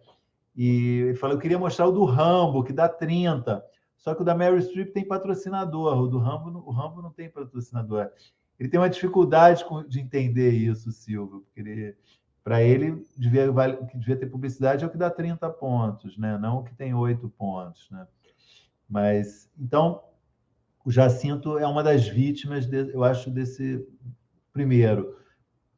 E 0.54 1.00
ele 1.08 1.14
falou: 1.14 1.36
eu 1.36 1.40
queria 1.40 1.58
mostrar 1.58 1.86
o 1.86 1.92
do 1.92 2.04
Rambo, 2.04 2.64
que 2.64 2.72
dá 2.72 2.88
30. 2.88 3.64
Só 3.96 4.14
que 4.14 4.22
o 4.22 4.24
da 4.24 4.34
Mary 4.34 4.62
Streep 4.62 4.92
tem 4.92 5.06
patrocinador, 5.06 6.00
o 6.00 6.08
do 6.08 6.18
Rambo, 6.18 6.62
o 6.66 6.70
Rambo 6.70 7.02
não 7.02 7.10
tem 7.10 7.28
patrocinador. 7.28 8.10
Ele 8.58 8.68
tem 8.68 8.80
uma 8.80 8.88
dificuldade 8.88 9.64
de 9.88 10.00
entender 10.00 10.50
isso, 10.50 10.90
Silvio, 10.90 11.40
porque 11.40 11.96
para 12.42 12.62
ele, 12.62 13.06
devia, 13.16 13.50
o 13.50 13.86
que 13.86 13.98
devia 13.98 14.16
ter 14.16 14.26
publicidade 14.26 14.82
é 14.82 14.86
o 14.86 14.90
que 14.90 14.96
dá 14.96 15.10
30 15.10 15.48
pontos, 15.50 16.16
né? 16.16 16.38
não 16.38 16.58
o 16.58 16.64
que 16.64 16.74
tem 16.74 16.94
8 16.94 17.28
pontos. 17.30 17.88
Né? 17.90 18.06
Mas, 18.88 19.50
então, 19.58 20.02
o 20.84 20.90
Jacinto 20.90 21.58
é 21.58 21.66
uma 21.66 21.82
das 21.82 22.08
vítimas, 22.08 22.66
de, 22.66 22.92
eu 22.92 23.04
acho, 23.04 23.30
desse. 23.30 23.86
Primeiro, 24.52 25.16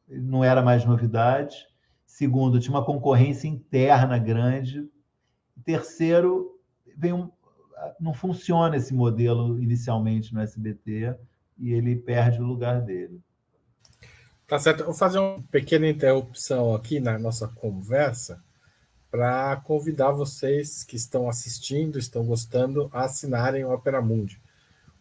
não 0.08 0.42
era 0.42 0.62
mais 0.62 0.84
novidade. 0.84 1.66
Segundo, 2.12 2.60
tinha 2.60 2.76
uma 2.76 2.84
concorrência 2.84 3.48
interna 3.48 4.18
grande. 4.18 4.86
Terceiro, 5.64 6.60
vem 6.94 7.14
um, 7.14 7.30
não 7.98 8.12
funciona 8.12 8.76
esse 8.76 8.92
modelo 8.92 9.58
inicialmente 9.58 10.34
no 10.34 10.42
SBT 10.42 11.16
e 11.58 11.72
ele 11.72 11.96
perde 11.96 12.38
o 12.38 12.44
lugar 12.44 12.82
dele. 12.82 13.18
Tá 14.46 14.58
certo. 14.58 14.84
Vou 14.84 14.92
fazer 14.92 15.20
uma 15.20 15.42
pequena 15.50 15.88
interrupção 15.88 16.74
aqui 16.74 17.00
na 17.00 17.18
nossa 17.18 17.48
conversa 17.48 18.44
para 19.10 19.56
convidar 19.56 20.10
vocês 20.12 20.84
que 20.84 20.96
estão 20.96 21.30
assistindo, 21.30 21.98
estão 21.98 22.26
gostando, 22.26 22.90
a 22.92 23.04
assinarem 23.04 23.64
o 23.64 23.72
Opera 23.72 24.02
Mundi. 24.02 24.38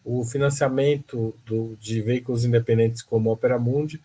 O 0.01 0.23
financiamento 0.23 1.37
do, 1.45 1.75
de 1.75 2.01
veículos 2.01 2.45
independentes 2.45 3.01
como 3.01 3.29
o 3.29 3.33
Opera 3.33 3.59
Mundi, 3.59 4.01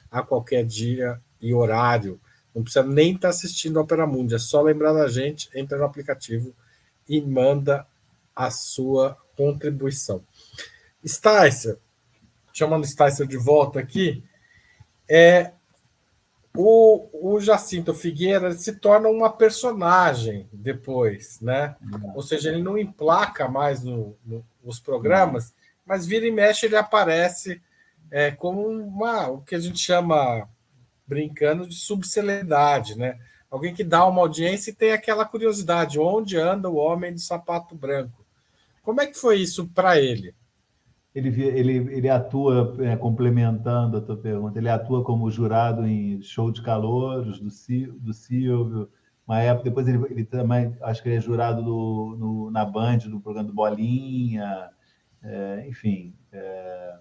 a 0.10 0.24
qualquer 0.24 0.66
dia 0.66 1.22
e 1.40 1.54
horário. 1.54 2.20
Não 2.56 2.64
precisa 2.64 2.86
nem 2.86 3.10
estar 3.10 3.28
tá 3.28 3.30
assistindo 3.30 3.78
a 3.78 3.82
Opera 3.82 4.08
Mundi, 4.08 4.34
é 4.34 4.40
só 4.40 4.62
lembrar 4.62 4.94
da 4.94 5.08
gente, 5.08 5.50
entra 5.54 5.78
no 5.78 5.84
aplicativo 5.84 6.56
e 7.08 7.22
manda 7.22 7.86
a 8.36 8.50
sua 8.50 9.18
contribuição. 9.36 10.24
Sticer, 11.06 11.78
chamando 12.54 12.88
Sticer 12.88 13.28
de 13.28 13.38
volta 13.38 13.80
aqui, 13.80 14.24
é 15.08 15.52
o, 16.58 17.10
o 17.36 17.40
Jacinto 17.40 17.94
Figueira 17.94 18.54
se 18.54 18.78
torna 18.78 19.10
uma 19.10 19.30
personagem 19.30 20.48
depois, 20.54 21.40
né? 21.42 21.76
Ou 22.16 22.22
seja, 22.22 22.50
ele 22.50 22.64
não 22.64 22.78
emplaca 22.78 23.48
mais 23.48 23.84
no, 23.84 24.16
no, 24.26 24.46
nos 24.64 24.80
programas, 24.80 25.54
mas 25.86 26.06
vira 26.06 26.26
e 26.26 26.32
mexe 26.32 26.66
ele 26.66 26.78
aparece 26.78 27.62
é, 28.10 28.32
como 28.32 28.66
uma, 28.68 29.28
o 29.28 29.42
que 29.42 29.56
a 29.56 29.60
gente 29.60 29.80
chama, 29.80 30.48
brincando, 31.08 31.68
de 31.68 31.76
subcelebridade, 31.76 32.98
né? 32.98 33.18
Alguém 33.50 33.74
que 33.74 33.84
dá 33.84 34.06
uma 34.06 34.22
audiência 34.22 34.72
e 34.72 34.76
tem 34.76 34.92
aquela 34.92 35.24
curiosidade, 35.24 36.00
onde 36.00 36.38
anda 36.38 36.70
o 36.70 36.76
homem 36.76 37.14
do 37.14 37.20
sapato 37.20 37.76
branco? 37.76 38.26
Como 38.82 39.02
é 39.02 39.08
que 39.08 39.18
foi 39.18 39.38
isso 39.38 39.68
para 39.68 40.00
ele? 40.00 40.34
Ele, 41.14 41.42
ele, 41.42 41.74
ele 41.96 42.10
atua, 42.10 42.76
é, 42.80 42.96
complementando 42.98 43.98
a 43.98 44.02
tua 44.02 44.18
pergunta, 44.18 44.60
ele 44.60 44.68
atua 44.68 45.04
como 45.04 45.32
jurado 45.32 45.88
em 45.88 46.22
show 46.22 46.52
de 46.52 46.62
calouros 46.62 47.40
do, 47.40 47.48
do 47.94 48.14
Silvio. 48.14 48.90
Uma 49.26 49.40
época, 49.40 49.64
depois 49.64 49.88
ele, 49.88 50.04
ele 50.10 50.26
também, 50.26 50.76
acho 50.82 51.02
que 51.02 51.08
ele 51.08 51.16
é 51.16 51.22
jurado 51.22 51.64
do, 51.64 52.16
no, 52.20 52.52
na 52.52 52.66
Band, 52.66 52.98
do 52.98 53.22
programa 53.22 53.48
do 53.48 53.56
Bolinha. 53.56 54.70
É, 55.24 55.66
enfim, 55.68 56.14
é, 56.32 56.98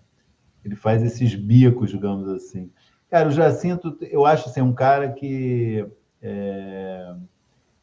ele 0.64 0.76
faz 0.76 1.02
esses 1.02 1.34
bicos, 1.34 1.90
digamos 1.90 2.28
assim. 2.28 2.70
Cara, 3.14 3.28
o 3.28 3.30
Jacinto, 3.30 3.96
eu 4.00 4.26
acho 4.26 4.48
assim, 4.48 4.60
um 4.60 4.72
cara 4.72 5.12
que. 5.12 5.86
É, 6.20 7.14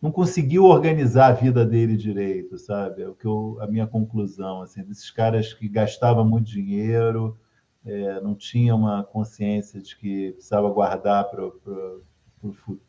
não 0.02 0.12
conseguiu 0.12 0.66
organizar 0.66 1.28
a 1.28 1.32
vida 1.32 1.66
dele 1.66 1.96
direito, 1.96 2.58
sabe? 2.58 3.04
É 3.04 3.08
o 3.08 3.16
que 3.16 3.26
eu, 3.26 3.58
a 3.62 3.66
minha 3.66 3.88
conclusão, 3.88 4.62
assim, 4.62 4.84
desses 4.84 5.10
caras 5.10 5.54
que 5.54 5.70
gastavam 5.70 6.28
muito 6.28 6.48
dinheiro, 6.48 7.40
é, 7.86 8.20
não 8.20 8.36
tinha 8.36 8.76
uma 8.76 9.06
consciência 9.06 9.82
de 9.82 9.96
que 9.96 10.34
precisava 10.34 10.70
guardar 10.70 11.24
para 11.30 11.46
o 11.46 12.52
futuro. 12.52 12.82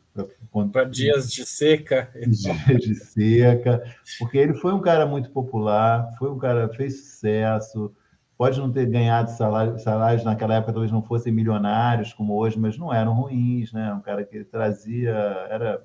Para 0.69 0.83
dias 0.83 1.31
de 1.31 1.45
seca. 1.45 2.11
Dias 2.27 2.81
de 2.81 2.93
seca, 2.93 3.81
porque 4.19 4.37
ele 4.37 4.53
foi 4.53 4.73
um 4.73 4.81
cara 4.81 5.05
muito 5.05 5.31
popular, 5.31 6.13
foi 6.19 6.29
um 6.29 6.37
cara 6.37 6.67
fez 6.67 7.05
sucesso, 7.05 7.95
pode 8.37 8.59
não 8.59 8.71
ter 8.71 8.85
ganhado 8.87 9.31
salários, 9.31 9.83
salários 9.83 10.23
naquela 10.23 10.55
época 10.55 10.73
talvez 10.73 10.91
não 10.91 11.01
fossem 11.01 11.31
milionários 11.33 12.13
como 12.13 12.35
hoje, 12.35 12.59
mas 12.59 12.77
não 12.77 12.93
eram 12.93 13.13
ruins, 13.13 13.71
né? 13.71 13.93
Um 13.93 14.01
cara 14.01 14.23
que 14.23 14.43
trazia, 14.43 15.11
era 15.49 15.81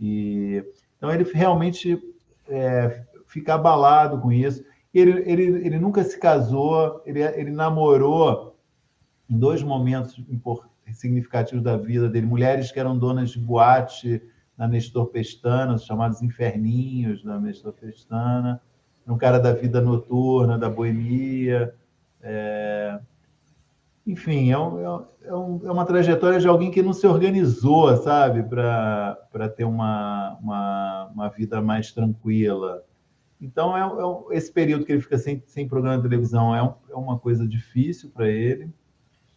e, 0.00 0.64
então, 0.96 1.12
ele 1.12 1.24
realmente 1.32 2.00
é, 2.48 3.04
fica 3.26 3.54
abalado 3.54 4.20
com 4.20 4.30
isso. 4.30 4.64
Ele, 4.94 5.22
ele, 5.30 5.42
ele 5.66 5.78
nunca 5.78 6.02
se 6.04 6.18
casou, 6.18 7.02
ele, 7.04 7.20
ele 7.22 7.50
namorou 7.50 8.56
em 9.28 9.38
dois 9.38 9.62
momentos 9.62 10.16
significativos 10.92 11.62
da 11.62 11.76
vida 11.76 12.08
dele, 12.08 12.26
mulheres 12.26 12.72
que 12.72 12.80
eram 12.80 12.98
donas 12.98 13.30
de 13.30 13.38
boate 13.38 14.22
na 14.56 14.66
Nestor 14.66 15.06
Pestana, 15.06 15.74
os 15.74 15.84
chamados 15.84 16.22
inferninhos 16.22 17.22
da 17.22 17.38
Nestor 17.38 17.74
Pestana, 17.74 18.60
um 19.12 19.18
cara 19.18 19.38
da 19.38 19.52
vida 19.52 19.80
noturna, 19.80 20.58
da 20.58 20.68
boemia. 20.68 21.74
É 22.20 22.98
enfim, 24.08 24.50
é, 24.50 24.58
um, 24.58 25.04
é, 25.22 25.34
um, 25.34 25.60
é, 25.64 25.70
uma 25.70 25.84
trajetória 25.84 26.40
de 26.40 26.48
alguém 26.48 26.70
que 26.70 26.82
não 26.82 26.94
se 26.94 27.06
organizou, 27.06 27.94
sabe, 27.98 28.42
para 28.42 29.48
ter 29.54 29.64
uma, 29.64 30.38
uma, 30.40 31.10
uma, 31.12 31.28
vida 31.28 31.60
mais 31.60 31.92
tranquila. 31.92 32.82
Então, 33.38 33.76
é, 33.76 33.82
é, 33.82 34.36
esse 34.38 34.50
período 34.50 34.86
que 34.86 34.92
ele 34.92 35.02
fica 35.02 35.18
sem, 35.18 35.42
sem 35.46 35.68
programa 35.68 35.98
de 35.98 36.04
televisão 36.04 36.56
é, 36.56 36.74
é 36.90 36.96
uma 36.96 37.18
coisa 37.18 37.46
difícil 37.46 38.08
para 38.08 38.26
ele. 38.26 38.70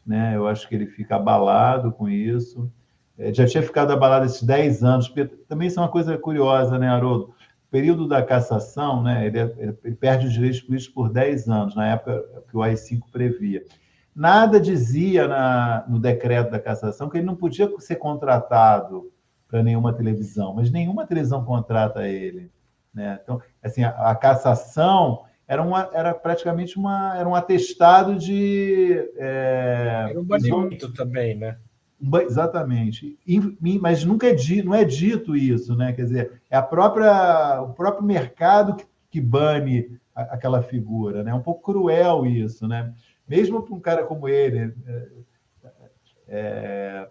Né? 0.07 0.37
Eu 0.37 0.47
acho 0.47 0.69
que 0.69 0.73
ele 0.73 0.87
fica 0.87 1.17
abalado 1.17 1.91
com 1.91 2.07
isso. 2.07 2.71
É, 3.17 3.33
já 3.33 3.45
tinha 3.45 3.61
ficado 3.61 3.91
abalado 3.91 4.25
esses 4.25 4.41
10 4.41 4.85
anos, 4.85 5.13
também 5.49 5.67
isso 5.67 5.81
é 5.81 5.83
uma 5.83 5.89
coisa 5.89 6.17
curiosa, 6.17 6.79
né, 6.79 6.87
Haroldo? 6.87 7.33
Período 7.71 8.05
da 8.05 8.21
cassação, 8.21 9.01
né, 9.01 9.25
ele, 9.25 9.39
é, 9.39 9.75
ele 9.83 9.95
perde 9.95 10.27
os 10.27 10.33
direitos 10.33 10.59
políticos 10.59 10.93
por 10.93 11.09
10 11.09 11.47
anos, 11.47 11.75
na 11.75 11.87
época 11.87 12.43
que 12.49 12.57
o 12.57 12.61
AI-5 12.61 13.03
previa. 13.11 13.63
Nada 14.13 14.59
dizia 14.59 15.25
na, 15.25 15.85
no 15.87 15.97
decreto 15.97 16.51
da 16.51 16.59
cassação 16.59 17.09
que 17.09 17.17
ele 17.17 17.25
não 17.25 17.35
podia 17.35 17.71
ser 17.79 17.95
contratado 17.95 19.09
para 19.47 19.63
nenhuma 19.63 19.93
televisão, 19.93 20.53
mas 20.53 20.69
nenhuma 20.69 21.07
televisão 21.07 21.45
contrata 21.45 22.05
ele. 22.05 22.51
Né? 22.93 23.17
Então, 23.23 23.41
assim, 23.63 23.83
a, 23.83 23.91
a 24.11 24.15
cassação 24.15 25.23
era, 25.47 25.63
uma, 25.63 25.89
era 25.93 26.13
praticamente 26.13 26.77
uma, 26.77 27.17
era 27.17 27.27
um 27.27 27.35
atestado 27.35 28.17
de. 28.17 29.09
É, 29.15 30.07
era 30.09 30.19
um 30.19 30.25
banimento 30.25 30.91
também, 30.93 31.37
né? 31.37 31.57
Exatamente. 32.23 33.17
Mas 33.79 34.03
nunca 34.03 34.27
é 34.27 34.33
dito, 34.33 34.65
não 34.65 34.75
é 34.75 34.83
dito 34.83 35.35
isso, 35.35 35.75
né? 35.75 35.93
Quer 35.93 36.03
dizer, 36.03 36.41
é 36.49 36.57
a 36.57 36.63
própria, 36.63 37.61
o 37.61 37.73
próprio 37.73 38.03
mercado 38.03 38.75
que, 38.75 38.85
que 39.09 39.21
bane 39.21 39.99
aquela 40.15 40.61
figura, 40.61 41.23
né? 41.23 41.31
É 41.31 41.35
um 41.35 41.41
pouco 41.41 41.61
cruel 41.61 42.25
isso, 42.25 42.67
né? 42.67 42.93
mesmo 43.31 43.63
para 43.63 43.73
um 43.73 43.79
cara 43.79 44.03
como 44.03 44.27
ele. 44.27 44.73
É, 44.85 45.07
é... 46.27 47.09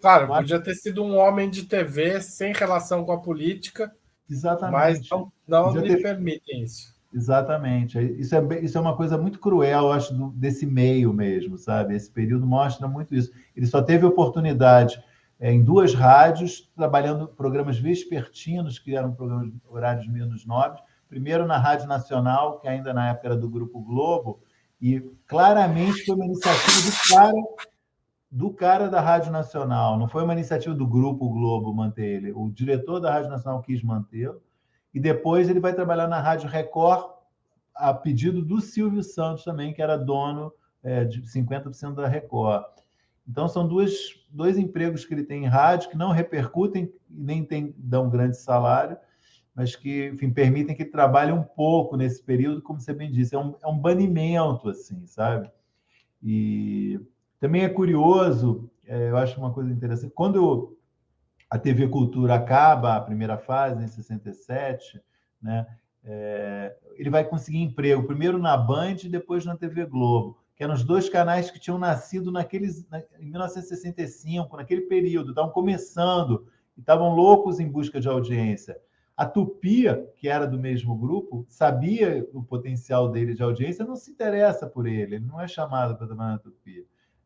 Claro, 0.00 0.28
mas... 0.28 0.38
podia 0.38 0.60
ter 0.60 0.74
sido 0.74 1.02
um 1.02 1.18
homem 1.18 1.50
de 1.50 1.64
TV 1.64 2.20
sem 2.22 2.52
relação 2.54 3.04
com 3.04 3.12
a 3.12 3.20
política. 3.20 3.94
Exatamente. 4.28 4.72
Mas 4.72 5.10
não, 5.10 5.30
não 5.46 5.76
lhe 5.76 5.96
ter... 5.96 6.02
permitem 6.02 6.62
isso. 6.62 6.93
Exatamente. 7.14 7.96
Isso 8.18 8.34
é, 8.34 8.60
isso 8.60 8.76
é 8.76 8.80
uma 8.80 8.96
coisa 8.96 9.16
muito 9.16 9.38
cruel, 9.38 9.84
eu 9.84 9.92
acho, 9.92 10.12
do, 10.12 10.30
desse 10.32 10.66
meio 10.66 11.12
mesmo, 11.12 11.56
sabe? 11.56 11.94
Esse 11.94 12.10
período 12.10 12.44
mostra 12.44 12.88
muito 12.88 13.14
isso. 13.14 13.30
Ele 13.54 13.66
só 13.66 13.80
teve 13.80 14.04
oportunidade 14.04 15.00
é, 15.38 15.52
em 15.52 15.62
duas 15.62 15.94
rádios, 15.94 16.68
trabalhando 16.74 17.28
programas 17.28 17.78
vespertinos, 17.78 18.80
que 18.80 18.96
eram 18.96 19.14
programas 19.14 19.52
horários 19.68 20.08
menos 20.08 20.44
nobres. 20.44 20.82
Primeiro 21.08 21.46
na 21.46 21.56
Rádio 21.56 21.86
Nacional, 21.86 22.58
que 22.58 22.66
ainda 22.66 22.92
na 22.92 23.10
época 23.10 23.28
era 23.28 23.36
do 23.36 23.48
Grupo 23.48 23.80
Globo, 23.80 24.40
e 24.80 25.00
claramente 25.28 26.04
foi 26.04 26.16
uma 26.16 26.24
iniciativa 26.24 26.90
do 26.90 27.14
cara, 27.14 27.42
do 28.28 28.50
cara 28.50 28.88
da 28.88 29.00
Rádio 29.00 29.30
Nacional, 29.30 29.96
não 29.96 30.08
foi 30.08 30.24
uma 30.24 30.32
iniciativa 30.32 30.74
do 30.74 30.86
Grupo 30.86 31.30
Globo 31.30 31.72
manter 31.72 32.16
ele. 32.16 32.32
O 32.32 32.50
diretor 32.50 32.98
da 32.98 33.12
Rádio 33.12 33.30
Nacional 33.30 33.62
quis 33.62 33.84
mantê-lo, 33.84 34.42
e 34.94 35.00
depois 35.00 35.50
ele 35.50 35.58
vai 35.58 35.74
trabalhar 35.74 36.06
na 36.06 36.20
Rádio 36.20 36.48
Record, 36.48 37.12
a 37.74 37.92
pedido 37.92 38.40
do 38.40 38.60
Silvio 38.60 39.02
Santos 39.02 39.42
também, 39.42 39.74
que 39.74 39.82
era 39.82 39.96
dono 39.96 40.52
é, 40.82 41.04
de 41.04 41.22
50% 41.22 41.94
da 41.94 42.06
Record. 42.06 42.64
Então, 43.28 43.48
são 43.48 43.66
duas, 43.66 43.92
dois 44.30 44.56
empregos 44.56 45.04
que 45.04 45.12
ele 45.12 45.24
tem 45.24 45.44
em 45.44 45.48
rádio 45.48 45.90
que 45.90 45.96
não 45.96 46.12
repercutem 46.12 46.92
nem 47.10 47.44
tem, 47.44 47.74
dão 47.76 48.08
grande 48.08 48.36
salário, 48.36 48.96
mas 49.54 49.74
que, 49.74 50.08
enfim, 50.08 50.30
permitem 50.30 50.76
que 50.76 50.82
ele 50.82 50.90
trabalhe 50.90 51.32
um 51.32 51.42
pouco 51.42 51.96
nesse 51.96 52.22
período, 52.22 52.62
como 52.62 52.80
você 52.80 52.92
bem 52.92 53.10
disse, 53.10 53.34
é 53.34 53.38
um, 53.38 53.54
é 53.62 53.66
um 53.66 53.78
banimento, 53.78 54.68
assim, 54.68 55.06
sabe? 55.06 55.50
E 56.22 57.00
também 57.40 57.62
é 57.62 57.68
curioso, 57.68 58.70
é, 58.86 59.10
eu 59.10 59.16
acho 59.16 59.38
uma 59.38 59.52
coisa 59.52 59.72
interessante, 59.72 60.12
quando 60.14 60.76
a 61.54 61.58
TV 61.58 61.86
Cultura 61.86 62.34
acaba 62.34 62.96
a 62.96 63.00
primeira 63.00 63.38
fase, 63.38 63.84
em 63.84 63.86
67, 63.86 65.00
né, 65.40 65.64
é, 66.02 66.76
ele 66.96 67.08
vai 67.10 67.22
conseguir 67.22 67.58
emprego 67.58 68.02
primeiro 68.02 68.38
na 68.38 68.56
Band 68.56 68.96
e 69.04 69.08
depois 69.08 69.44
na 69.44 69.56
TV 69.56 69.86
Globo 69.86 70.36
que 70.56 70.64
eram 70.64 70.74
os 70.74 70.82
dois 70.84 71.08
canais 71.08 71.50
que 71.50 71.60
tinham 71.60 71.78
nascido 71.78 72.30
naqueles, 72.32 72.86
em 73.18 73.30
1965, 73.30 74.56
naquele 74.56 74.82
período, 74.82 75.30
estavam 75.30 75.50
começando 75.50 76.46
e 76.76 76.80
estavam 76.80 77.14
loucos 77.14 77.58
em 77.58 77.68
busca 77.68 78.00
de 78.00 78.08
audiência. 78.08 78.76
A 79.16 79.24
Tupia, 79.26 80.08
que 80.16 80.28
era 80.28 80.46
do 80.46 80.58
mesmo 80.58 80.96
grupo, 80.96 81.46
sabia 81.48 82.28
o 82.32 82.42
potencial 82.42 83.10
dele 83.10 83.34
de 83.34 83.42
audiência, 83.42 83.84
não 83.84 83.96
se 83.96 84.10
interessa 84.10 84.66
por 84.66 84.86
ele, 84.86 85.16
ele 85.16 85.26
não 85.26 85.40
é 85.40 85.46
chamado 85.46 85.96
para 85.96 86.06
trabalhar 86.06 86.32
na 86.32 86.38
Tupia. 86.38 86.84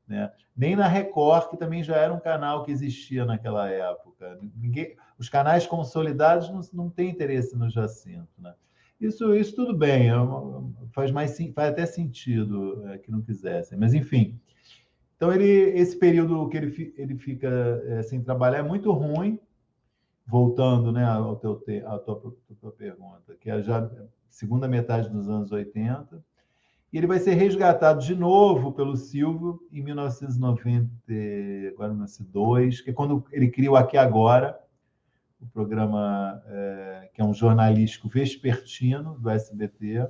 Né? 0.08 0.32
Nem 0.56 0.74
na 0.74 0.88
Record, 0.88 1.50
que 1.50 1.56
também 1.56 1.82
já 1.82 1.96
era 1.96 2.12
um 2.12 2.18
canal 2.18 2.64
que 2.64 2.72
existia 2.72 3.24
naquela 3.24 3.68
época. 3.68 4.38
Ninguém, 4.56 4.96
os 5.18 5.28
canais 5.28 5.66
consolidados 5.66 6.48
não, 6.50 6.60
não 6.84 6.90
têm 6.90 7.10
interesse 7.10 7.54
no 7.56 7.68
Jacinto. 7.68 8.28
Né? 8.38 8.54
Isso, 9.00 9.34
isso 9.34 9.54
tudo 9.54 9.76
bem, 9.76 10.10
é 10.10 10.14
faz, 10.92 11.10
mais, 11.10 11.36
faz 11.54 11.68
até 11.68 11.84
sentido 11.86 12.88
é, 12.88 12.98
que 12.98 13.10
não 13.10 13.20
quisessem, 13.20 13.78
mas 13.78 13.94
enfim. 13.94 14.40
Então, 15.16 15.32
ele, 15.32 15.46
esse 15.46 15.96
período 15.96 16.48
que 16.48 16.56
ele, 16.56 16.94
ele 16.96 17.16
fica 17.16 17.48
é, 17.86 18.02
sem 18.02 18.22
trabalhar 18.22 18.58
é 18.58 18.62
muito 18.62 18.90
ruim, 18.92 19.38
voltando 20.26 20.92
né, 20.92 21.04
ao 21.04 21.36
teu, 21.36 21.62
à 21.86 21.98
tua, 21.98 22.34
tua 22.60 22.72
pergunta, 22.72 23.34
que 23.40 23.50
é 23.50 23.62
já 23.62 23.90
segunda 24.28 24.68
metade 24.68 25.08
dos 25.08 25.28
anos 25.28 25.50
80, 25.50 26.22
e 26.92 26.98
ele 26.98 27.06
vai 27.06 27.18
ser 27.18 27.32
resgatado 27.34 28.02
de 28.02 28.14
novo 28.14 28.72
pelo 28.72 28.96
Silvio 28.96 29.60
em 29.70 29.82
1992, 29.82 32.80
que 32.80 32.88
é 32.90 32.92
quando 32.92 33.24
ele 33.30 33.48
cria 33.48 33.70
o 33.70 33.76
Aqui 33.76 33.98
Agora, 33.98 34.58
o 35.40 35.46
programa 35.46 36.42
é, 36.46 37.10
que 37.12 37.20
é 37.20 37.24
um 37.24 37.34
jornalístico 37.34 38.08
vespertino 38.08 39.18
do 39.18 39.28
SBT, 39.28 40.08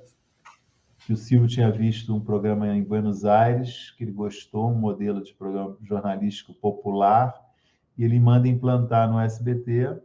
que 1.04 1.12
o 1.12 1.16
Silvio 1.16 1.48
tinha 1.48 1.68
visto 1.70 2.14
um 2.14 2.20
programa 2.20 2.68
em 2.68 2.82
Buenos 2.82 3.24
Aires, 3.24 3.90
que 3.96 4.04
ele 4.04 4.12
gostou, 4.12 4.70
um 4.70 4.74
modelo 4.74 5.22
de 5.22 5.32
programa 5.34 5.76
jornalístico 5.82 6.54
popular, 6.54 7.34
e 7.96 8.04
ele 8.04 8.20
manda 8.20 8.46
implantar 8.46 9.10
no 9.10 9.18
SBT 9.18 9.96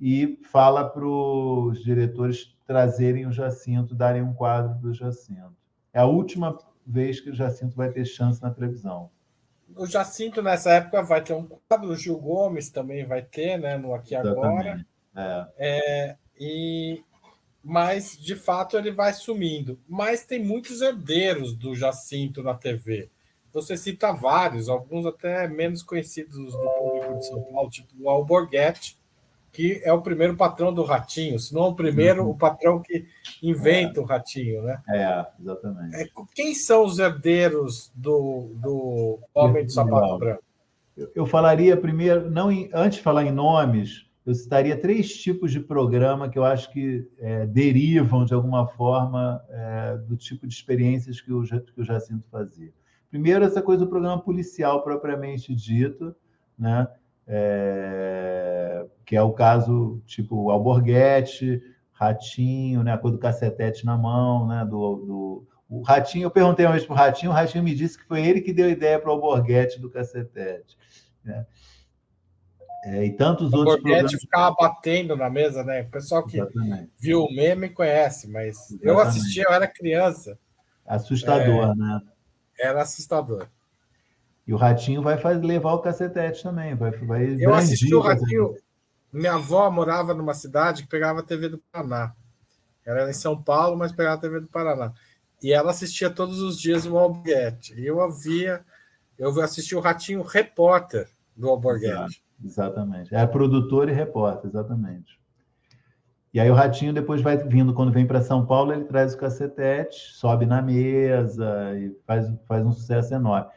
e 0.00 0.40
fala 0.50 0.88
para 0.88 1.06
os 1.06 1.84
diretores 1.84 2.52
trazerem 2.66 3.26
o 3.26 3.32
Jacinto, 3.32 3.94
darem 3.94 4.22
um 4.22 4.34
quadro 4.34 4.74
do 4.80 4.92
Jacinto. 4.92 5.63
É 5.94 6.00
a 6.00 6.04
última 6.04 6.58
vez 6.86 7.20
que 7.20 7.30
o 7.30 7.34
Jacinto 7.34 7.74
vai 7.74 7.90
ter 7.90 8.04
chance 8.04 8.42
na 8.42 8.50
televisão 8.50 9.10
o 9.76 9.86
Jacinto, 9.86 10.42
nessa 10.42 10.72
época, 10.74 11.02
vai 11.02 11.22
ter 11.22 11.32
um 11.32 11.46
quadro, 11.46 11.90
o 11.90 11.96
Gil 11.96 12.18
Gomes 12.18 12.70
também 12.70 13.04
vai 13.04 13.22
ter, 13.22 13.58
né, 13.58 13.76
no 13.76 13.94
Aqui 13.94 14.14
Agora. 14.14 14.84
É. 15.16 15.46
É, 15.56 16.16
e, 16.38 17.02
mas, 17.62 18.16
de 18.16 18.36
fato, 18.36 18.76
ele 18.76 18.92
vai 18.92 19.12
sumindo. 19.12 19.78
Mas 19.88 20.24
tem 20.24 20.42
muitos 20.42 20.80
herdeiros 20.80 21.54
do 21.56 21.74
Jacinto 21.74 22.42
na 22.42 22.54
TV. 22.54 23.10
Você 23.52 23.76
cita 23.76 24.12
vários, 24.12 24.68
alguns 24.68 25.06
até 25.06 25.46
menos 25.46 25.82
conhecidos 25.82 26.52
do 26.52 26.58
público 26.58 27.18
de 27.18 27.26
São 27.26 27.42
Paulo, 27.44 27.70
tipo 27.70 27.88
o 28.00 28.10
Alborguete, 28.10 28.98
que 29.54 29.80
é 29.84 29.92
o 29.92 30.02
primeiro 30.02 30.36
patrão 30.36 30.74
do 30.74 30.82
Ratinho, 30.82 31.38
se 31.38 31.54
não 31.54 31.68
o 31.68 31.76
primeiro, 31.76 32.24
uhum. 32.24 32.30
o 32.30 32.36
patrão 32.36 32.82
que 32.82 33.06
inventa 33.40 34.00
é. 34.00 34.02
o 34.02 34.04
Ratinho, 34.04 34.62
né? 34.62 34.82
É, 34.88 35.26
exatamente. 35.40 35.96
É, 35.96 36.06
quem 36.34 36.52
são 36.54 36.84
os 36.84 36.98
herdeiros 36.98 37.92
do, 37.94 38.50
do 38.56 39.20
Homem 39.32 39.64
do 39.64 39.72
Sapato 39.72 40.18
Branco? 40.18 40.42
Eu, 40.96 41.10
eu 41.14 41.26
falaria 41.26 41.76
primeiro, 41.76 42.28
não 42.28 42.50
em, 42.50 42.68
antes 42.74 42.98
de 42.98 43.04
falar 43.04 43.24
em 43.24 43.30
nomes, 43.30 44.06
eu 44.26 44.34
citaria 44.34 44.76
três 44.76 45.14
tipos 45.14 45.52
de 45.52 45.60
programa 45.60 46.28
que 46.28 46.38
eu 46.38 46.44
acho 46.44 46.72
que 46.72 47.08
é, 47.20 47.46
derivam, 47.46 48.24
de 48.24 48.34
alguma 48.34 48.66
forma, 48.66 49.40
é, 49.50 49.96
do 49.98 50.16
tipo 50.16 50.48
de 50.48 50.54
experiências 50.54 51.20
que 51.20 51.32
o, 51.32 51.44
que 51.44 51.80
o 51.80 51.84
Jacinto 51.84 52.26
fazia. 52.28 52.72
Primeiro, 53.08 53.44
essa 53.44 53.62
coisa 53.62 53.84
do 53.84 53.90
programa 53.90 54.20
policial 54.20 54.82
propriamente 54.82 55.54
dito, 55.54 56.12
né? 56.58 56.88
Que 59.14 59.18
é 59.18 59.22
o 59.22 59.32
caso 59.32 60.02
tipo 60.06 60.50
Alborguete, 60.50 61.62
Ratinho, 61.92 62.82
né, 62.82 62.94
a 62.94 62.98
coisa 62.98 63.16
do 63.16 63.20
cacetete 63.20 63.86
na 63.86 63.96
mão, 63.96 64.48
né, 64.48 64.64
do, 64.64 64.96
do 64.96 65.46
o 65.68 65.82
Ratinho, 65.82 66.24
eu 66.24 66.32
perguntei 66.32 66.66
uma 66.66 66.72
vez 66.72 66.84
para 66.84 66.94
o 66.94 66.96
Ratinho, 66.96 67.30
o 67.30 67.34
Ratinho 67.34 67.62
me 67.62 67.76
disse 67.76 67.96
que 67.96 68.08
foi 68.08 68.26
ele 68.26 68.40
que 68.40 68.52
deu 68.52 68.66
a 68.66 68.70
ideia 68.70 68.98
para 68.98 69.08
o 69.10 69.12
Alborguete 69.12 69.80
do 69.80 69.88
cacetete. 69.88 70.76
Né? 71.24 71.46
É, 72.86 73.04
e 73.04 73.12
tantos 73.12 73.52
o 73.52 73.56
outros 73.56 73.80
programas... 73.80 74.12
ficava 74.12 74.52
batendo 74.58 75.16
na 75.16 75.30
mesa, 75.30 75.62
né? 75.62 75.82
O 75.82 75.90
pessoal 75.90 76.26
que 76.26 76.36
Exatamente. 76.36 76.90
viu 76.98 77.22
o 77.22 77.32
meme 77.32 77.70
conhece, 77.70 78.28
mas 78.28 78.56
Exatamente. 78.56 78.86
eu 78.86 78.98
assisti, 78.98 79.40
eu 79.40 79.52
era 79.52 79.68
criança. 79.68 80.36
Assustador, 80.84 81.70
é... 81.70 81.74
né? 81.76 82.00
Era 82.58 82.82
assustador. 82.82 83.46
E 84.46 84.52
o 84.52 84.56
Ratinho 84.56 85.02
vai 85.02 85.16
fazer, 85.16 85.44
levar 85.44 85.72
o 85.72 85.78
cacetete 85.78 86.42
também. 86.42 86.74
Vai, 86.74 86.90
vai 86.90 87.36
eu 87.38 87.54
assisti 87.54 87.94
o 87.94 88.00
Ratinho. 88.00 88.54
Minha 89.14 89.34
avó 89.34 89.70
morava 89.70 90.12
numa 90.12 90.34
cidade 90.34 90.82
que 90.82 90.88
pegava 90.88 91.20
a 91.20 91.22
TV 91.22 91.48
do 91.48 91.62
Paraná. 91.70 92.12
Era 92.84 93.08
em 93.08 93.14
São 93.14 93.40
Paulo, 93.40 93.76
mas 93.76 93.92
pegava 93.92 94.16
a 94.16 94.20
TV 94.20 94.40
do 94.40 94.48
Paraná. 94.48 94.92
E 95.40 95.52
ela 95.52 95.70
assistia 95.70 96.10
todos 96.10 96.42
os 96.42 96.58
dias 96.58 96.84
o 96.84 96.98
Alborguete. 96.98 97.78
E 97.78 97.86
eu 97.86 98.00
havia. 98.00 98.64
Eu 99.16 99.40
assisti 99.40 99.76
o 99.76 99.80
Ratinho 99.80 100.22
Repórter 100.22 101.08
do 101.36 101.48
Alborguete. 101.48 102.24
Exatamente. 102.44 103.14
É 103.14 103.24
produtor 103.24 103.88
e 103.88 103.92
repórter, 103.92 104.50
exatamente. 104.50 105.20
E 106.32 106.40
aí 106.40 106.50
o 106.50 106.54
Ratinho 106.54 106.92
depois 106.92 107.22
vai 107.22 107.36
vindo, 107.36 107.72
quando 107.72 107.92
vem 107.92 108.08
para 108.08 108.20
São 108.20 108.44
Paulo, 108.44 108.72
ele 108.72 108.84
traz 108.84 109.14
o 109.14 109.18
cacetete, 109.18 109.96
sobe 110.14 110.44
na 110.44 110.60
mesa 110.60 111.72
e 111.78 111.96
faz, 112.04 112.26
faz 112.48 112.66
um 112.66 112.72
sucesso 112.72 113.14
enorme. 113.14 113.48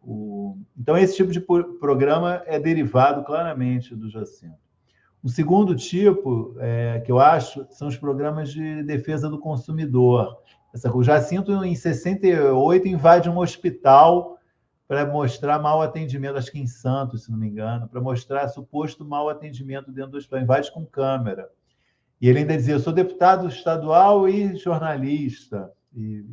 O... 0.00 0.56
Então, 0.78 0.96
esse 0.96 1.16
tipo 1.16 1.32
de 1.32 1.40
programa 1.40 2.44
é 2.46 2.60
derivado 2.60 3.24
claramente 3.24 3.96
do 3.96 4.08
Jacinto. 4.08 4.65
O 5.26 5.28
segundo 5.28 5.74
tipo, 5.74 6.54
é, 6.60 7.00
que 7.00 7.10
eu 7.10 7.18
acho, 7.18 7.66
são 7.70 7.88
os 7.88 7.96
programas 7.96 8.52
de 8.52 8.84
defesa 8.84 9.28
do 9.28 9.40
consumidor. 9.40 10.38
o 10.94 11.02
Jacinto, 11.02 11.64
em 11.64 11.74
68, 11.74 12.86
invade 12.86 13.28
um 13.28 13.38
hospital 13.38 14.38
para 14.86 15.04
mostrar 15.04 15.58
mau 15.58 15.82
atendimento, 15.82 16.38
acho 16.38 16.52
que 16.52 16.60
em 16.60 16.68
Santos, 16.68 17.24
se 17.24 17.32
não 17.32 17.38
me 17.38 17.48
engano, 17.48 17.88
para 17.88 18.00
mostrar 18.00 18.46
suposto 18.46 19.04
mau 19.04 19.28
atendimento 19.28 19.90
dentro 19.90 20.12
do 20.12 20.18
hospital, 20.18 20.42
invade 20.42 20.70
com 20.70 20.86
câmera. 20.86 21.50
E 22.20 22.28
ele 22.28 22.38
ainda 22.38 22.56
dizia: 22.56 22.74
Eu 22.74 22.78
sou 22.78 22.92
deputado 22.92 23.48
estadual 23.48 24.28
e 24.28 24.54
jornalista. 24.54 25.72
E, 25.92 26.24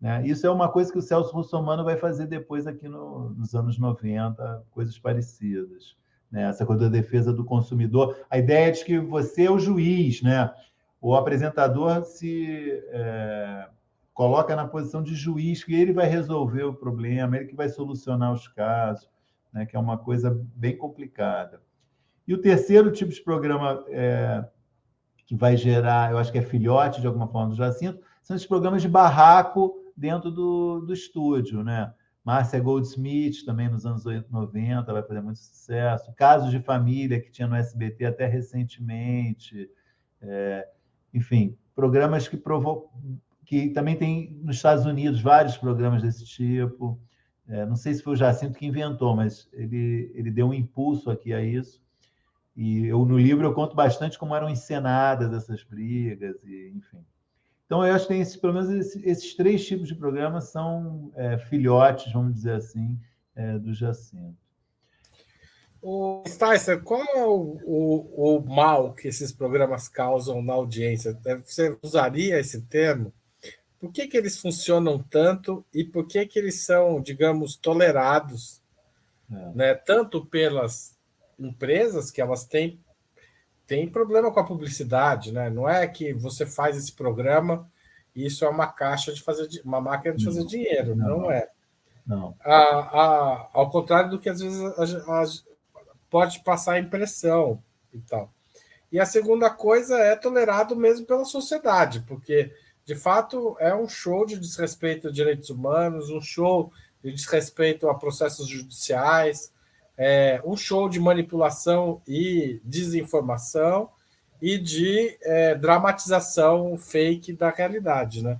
né? 0.00 0.26
Isso 0.26 0.46
é 0.46 0.50
uma 0.50 0.70
coisa 0.70 0.90
que 0.90 0.98
o 0.98 1.02
Celso 1.02 1.30
Russomano 1.30 1.84
vai 1.84 1.98
fazer 1.98 2.26
depois 2.26 2.66
aqui 2.66 2.88
no, 2.88 3.34
nos 3.34 3.54
anos 3.54 3.78
90, 3.78 4.64
coisas 4.70 4.98
parecidas. 4.98 5.94
Né? 6.34 6.48
Essa 6.48 6.66
coisa 6.66 6.82
da 6.82 6.88
defesa 6.88 7.32
do 7.32 7.44
consumidor. 7.44 8.16
A 8.28 8.36
ideia 8.36 8.72
de 8.72 8.84
que 8.84 8.98
você 8.98 9.44
é 9.44 9.50
o 9.50 9.56
juiz, 9.56 10.20
né? 10.20 10.52
o 11.00 11.14
apresentador 11.14 12.02
se 12.02 12.82
é, 12.88 13.68
coloca 14.12 14.56
na 14.56 14.66
posição 14.66 15.00
de 15.00 15.14
juiz, 15.14 15.62
que 15.62 15.72
ele 15.72 15.92
vai 15.92 16.06
resolver 16.06 16.64
o 16.64 16.74
problema, 16.74 17.36
ele 17.36 17.46
que 17.46 17.54
vai 17.54 17.68
solucionar 17.68 18.32
os 18.32 18.48
casos, 18.48 19.08
né? 19.52 19.64
que 19.64 19.76
é 19.76 19.78
uma 19.78 19.96
coisa 19.96 20.36
bem 20.56 20.76
complicada. 20.76 21.62
E 22.26 22.34
o 22.34 22.40
terceiro 22.40 22.90
tipo 22.90 23.12
de 23.12 23.22
programa 23.22 23.84
é, 23.86 24.44
que 25.26 25.36
vai 25.36 25.56
gerar, 25.56 26.10
eu 26.10 26.18
acho 26.18 26.32
que 26.32 26.38
é 26.38 26.42
filhote 26.42 27.00
de 27.00 27.06
alguma 27.06 27.28
forma 27.28 27.50
do 27.50 27.56
Jacinto, 27.56 28.00
são 28.24 28.34
esses 28.34 28.48
programas 28.48 28.82
de 28.82 28.88
barraco 28.88 29.72
dentro 29.96 30.32
do, 30.32 30.80
do 30.80 30.92
estúdio, 30.92 31.62
né? 31.62 31.94
Márcia 32.24 32.58
Goldsmith, 32.58 33.44
também 33.44 33.68
nos 33.68 33.84
anos 33.84 34.04
90, 34.04 34.90
vai 34.90 35.02
fazer 35.02 35.20
muito 35.20 35.38
sucesso. 35.38 36.10
Casos 36.14 36.50
de 36.50 36.58
Família, 36.58 37.20
que 37.20 37.30
tinha 37.30 37.46
no 37.46 37.54
SBT 37.54 38.06
até 38.06 38.26
recentemente. 38.26 39.70
É, 40.22 40.66
enfim, 41.12 41.56
programas 41.74 42.26
que 42.26 42.38
provocam. 42.38 42.90
que 43.44 43.68
também 43.70 43.94
tem 43.96 44.32
nos 44.42 44.56
Estados 44.56 44.86
Unidos 44.86 45.20
vários 45.20 45.58
programas 45.58 46.02
desse 46.02 46.24
tipo. 46.24 46.98
É, 47.46 47.66
não 47.66 47.76
sei 47.76 47.92
se 47.92 48.02
foi 48.02 48.14
o 48.14 48.16
Jacinto 48.16 48.58
que 48.58 48.66
inventou, 48.66 49.14
mas 49.14 49.46
ele, 49.52 50.10
ele 50.14 50.30
deu 50.30 50.46
um 50.46 50.54
impulso 50.54 51.10
aqui 51.10 51.34
a 51.34 51.42
isso. 51.42 51.84
E 52.56 52.86
eu 52.86 53.04
no 53.04 53.18
livro 53.18 53.46
eu 53.46 53.52
conto 53.52 53.76
bastante 53.76 54.18
como 54.18 54.34
eram 54.34 54.48
encenadas 54.48 55.30
essas 55.30 55.62
brigas, 55.62 56.42
e 56.42 56.72
enfim. 56.74 57.04
Então, 57.66 57.84
eu 57.84 57.94
acho 57.94 58.06
que 58.06 58.12
tem 58.12 58.20
esse, 58.20 58.38
pelo 58.38 58.54
menos 58.54 58.70
esses, 58.70 59.02
esses 59.04 59.34
três 59.34 59.66
tipos 59.66 59.88
de 59.88 59.94
programas 59.94 60.44
são 60.50 61.10
é, 61.14 61.38
filhotes, 61.38 62.12
vamos 62.12 62.34
dizer 62.34 62.56
assim, 62.56 62.98
é, 63.34 63.58
do 63.58 63.72
Jacinto. 63.72 64.36
O 65.80 66.22
Sticer, 66.26 66.82
qual 66.82 67.02
é 67.02 67.26
o, 67.26 67.58
o, 67.62 68.36
o, 68.38 68.42
mal 68.42 68.94
que 68.94 69.08
esses 69.08 69.32
programas 69.32 69.86
causam 69.86 70.40
na 70.42 70.54
audiência? 70.54 71.18
Você 71.44 71.76
usaria 71.82 72.40
esse 72.40 72.62
termo? 72.62 73.12
Por 73.78 73.92
que, 73.92 74.06
que 74.06 74.16
eles 74.16 74.40
funcionam 74.40 75.02
tanto 75.02 75.62
e 75.74 75.84
por 75.84 76.06
que, 76.06 76.24
que 76.24 76.38
eles 76.38 76.62
são, 76.62 77.02
digamos, 77.02 77.56
tolerados, 77.56 78.62
é. 79.30 79.52
né, 79.54 79.74
tanto 79.74 80.24
pelas 80.24 80.96
empresas 81.38 82.10
que 82.10 82.22
elas 82.22 82.46
têm 82.46 82.80
tem 83.66 83.88
problema 83.88 84.30
com 84.30 84.40
a 84.40 84.44
publicidade, 84.44 85.32
né? 85.32 85.48
Não 85.48 85.68
é 85.68 85.86
que 85.86 86.12
você 86.12 86.46
faz 86.46 86.76
esse 86.76 86.92
programa 86.92 87.70
e 88.14 88.26
isso 88.26 88.44
é 88.44 88.48
uma 88.48 88.66
caixa 88.66 89.12
de 89.12 89.22
fazer 89.22 89.48
uma 89.64 89.80
máquina 89.80 90.14
de 90.14 90.24
fazer 90.24 90.40
não, 90.40 90.46
dinheiro, 90.46 90.94
não, 90.94 91.20
não, 91.20 91.30
é. 91.30 91.48
Não. 92.06 92.36
A, 92.40 92.54
a, 92.54 93.48
ao 93.52 93.70
contrário 93.70 94.10
do 94.10 94.18
que 94.18 94.28
às 94.28 94.40
vezes 94.40 94.60
a, 94.62 95.22
a, 95.22 95.24
pode 96.10 96.40
passar 96.40 96.74
a 96.74 96.78
impressão 96.78 97.62
e 97.92 98.00
tal. 98.00 98.32
E 98.92 99.00
a 99.00 99.06
segunda 99.06 99.50
coisa 99.50 99.98
é 99.98 100.14
tolerado 100.14 100.76
mesmo 100.76 101.06
pela 101.06 101.24
sociedade, 101.24 102.04
porque 102.06 102.52
de 102.84 102.94
fato 102.94 103.56
é 103.58 103.74
um 103.74 103.88
show 103.88 104.26
de 104.26 104.38
desrespeito 104.38 105.08
a 105.08 105.10
direitos 105.10 105.50
humanos, 105.50 106.10
um 106.10 106.20
show 106.20 106.70
de 107.02 107.12
desrespeito 107.12 107.88
a 107.88 107.94
processos 107.94 108.46
judiciais, 108.46 109.52
é, 109.96 110.42
um 110.44 110.56
show 110.56 110.88
de 110.88 110.98
manipulação 110.98 112.02
e 112.06 112.60
desinformação 112.64 113.90
e 114.40 114.58
de 114.58 115.16
é, 115.22 115.54
dramatização 115.54 116.76
fake 116.76 117.32
da 117.32 117.50
realidade, 117.50 118.22
né? 118.22 118.38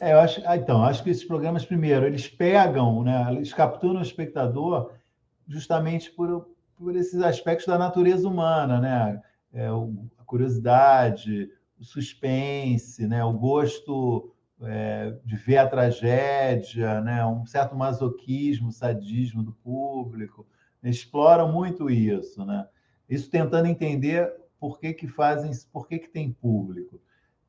É, 0.00 0.12
eu 0.12 0.18
acho, 0.18 0.40
ah, 0.46 0.56
então, 0.56 0.82
acho 0.82 1.04
que 1.04 1.10
esses 1.10 1.24
programas, 1.24 1.64
primeiro, 1.64 2.06
eles 2.06 2.26
pegam, 2.26 3.02
né, 3.02 3.26
eles 3.32 3.52
capturam 3.52 4.00
o 4.00 4.02
espectador 4.02 4.92
justamente 5.46 6.10
por, 6.10 6.48
por 6.76 6.96
esses 6.96 7.20
aspectos 7.20 7.66
da 7.66 7.76
natureza 7.76 8.26
humana, 8.26 8.80
né? 8.80 9.22
É, 9.52 9.66
a 9.66 10.24
curiosidade, 10.24 11.50
o 11.78 11.84
suspense, 11.84 13.06
né, 13.06 13.22
o 13.24 13.32
gosto 13.32 14.32
é, 14.62 15.14
de 15.24 15.36
ver 15.36 15.58
a 15.58 15.68
tragédia, 15.68 17.00
né? 17.00 17.24
um 17.24 17.46
certo 17.46 17.74
masoquismo, 17.74 18.72
sadismo 18.72 19.42
do 19.42 19.52
público. 19.52 20.46
Exploram 20.82 21.52
muito 21.52 21.90
isso, 21.90 22.44
né? 22.44 22.66
Isso 23.08 23.30
tentando 23.30 23.66
entender 23.66 24.32
por 24.58 24.78
que, 24.78 24.94
que 24.94 25.08
fazem, 25.08 25.50
por 25.72 25.86
que, 25.86 25.98
que 25.98 26.08
tem 26.08 26.32
público. 26.32 27.00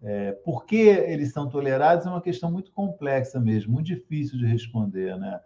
É, 0.01 0.31
por 0.31 0.65
que 0.65 0.75
eles 0.75 1.31
são 1.31 1.47
tolerados 1.47 2.05
é 2.05 2.09
uma 2.09 2.21
questão 2.21 2.51
muito 2.51 2.71
complexa 2.71 3.39
mesmo, 3.39 3.73
muito 3.73 3.85
difícil 3.85 4.37
de 4.37 4.45
responder, 4.45 5.17
né? 5.17 5.39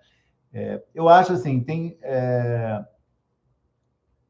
É, 0.54 0.82
eu 0.94 1.10
acho 1.10 1.34
assim, 1.34 1.62
tem 1.62 1.98
é, 2.02 2.86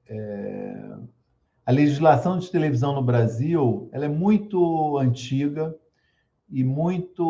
é 0.07 0.97
a 1.65 1.71
legislação 1.71 2.37
de 2.37 2.51
televisão 2.51 2.93
no 2.93 3.03
Brasil, 3.03 3.89
ela 3.91 4.05
é 4.05 4.09
muito 4.09 4.97
antiga, 4.99 5.75
e 6.49 6.63
muito 6.63 7.21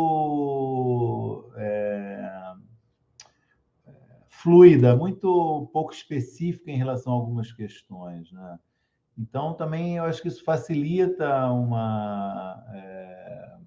é, 1.55 2.53
fluida, 4.27 4.95
muito 4.95 5.69
pouco 5.73 5.93
específica 5.93 6.69
em 6.69 6.77
relação 6.77 7.13
a 7.13 7.15
algumas 7.15 7.51
questões. 7.51 8.31
Né? 8.31 8.59
Então, 9.17 9.53
também 9.53 9.97
eu 9.97 10.03
acho 10.03 10.21
que 10.21 10.27
isso 10.27 10.43
facilita 10.43 11.49
uma, 11.49 12.63
é, 12.73 13.57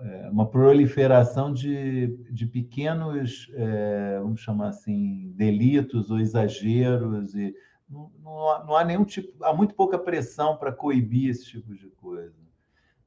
é 0.00 0.30
uma 0.30 0.48
proliferação 0.48 1.52
de, 1.52 2.16
de 2.30 2.46
pequenos, 2.46 3.50
é, 3.54 4.18
vamos 4.20 4.40
chamar 4.40 4.68
assim, 4.68 5.32
delitos 5.34 6.10
ou 6.10 6.20
exageros. 6.20 7.34
E 7.34 7.54
não, 7.88 8.10
não, 8.22 8.50
há, 8.50 8.64
não 8.64 8.76
há 8.76 8.84
nenhum 8.84 9.04
tipo, 9.04 9.44
há 9.44 9.52
muito 9.52 9.74
pouca 9.74 9.98
pressão 9.98 10.56
para 10.56 10.72
coibir 10.72 11.30
esse 11.30 11.44
tipo 11.44 11.74
de 11.74 11.88
coisa. 11.90 12.34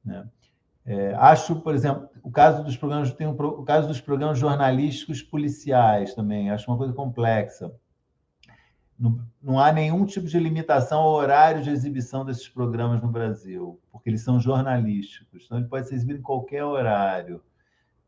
Né? 0.04 0.28
É, 0.84 1.14
acho, 1.14 1.56
por 1.56 1.74
exemplo, 1.74 2.08
o 2.22 2.30
caso 2.30 2.64
dos 2.64 2.76
programas 2.76 3.12
tem 3.12 3.26
um, 3.26 3.32
o 3.32 3.62
caso 3.64 3.86
dos 3.86 4.00
programas 4.00 4.38
jornalísticos 4.38 5.22
policiais 5.22 6.14
também. 6.14 6.50
Acho 6.50 6.70
uma 6.70 6.78
coisa 6.78 6.92
complexa. 6.92 7.72
Não, 8.98 9.18
não, 9.42 9.58
há 9.58 9.72
nenhum 9.72 10.04
tipo 10.04 10.26
de 10.26 10.38
limitação 10.38 11.00
ao 11.00 11.12
horário 11.12 11.62
de 11.62 11.70
exibição 11.70 12.24
desses 12.24 12.48
programas 12.48 13.00
no 13.00 13.08
Brasil, 13.08 13.80
porque 13.90 14.10
eles 14.10 14.20
são 14.20 14.38
jornalísticos, 14.38 15.44
então 15.46 15.56
ele 15.56 15.68
pode 15.68 15.88
ser 15.88 15.94
exibido 15.94 16.18
em 16.18 16.22
qualquer 16.22 16.64
horário. 16.64 17.42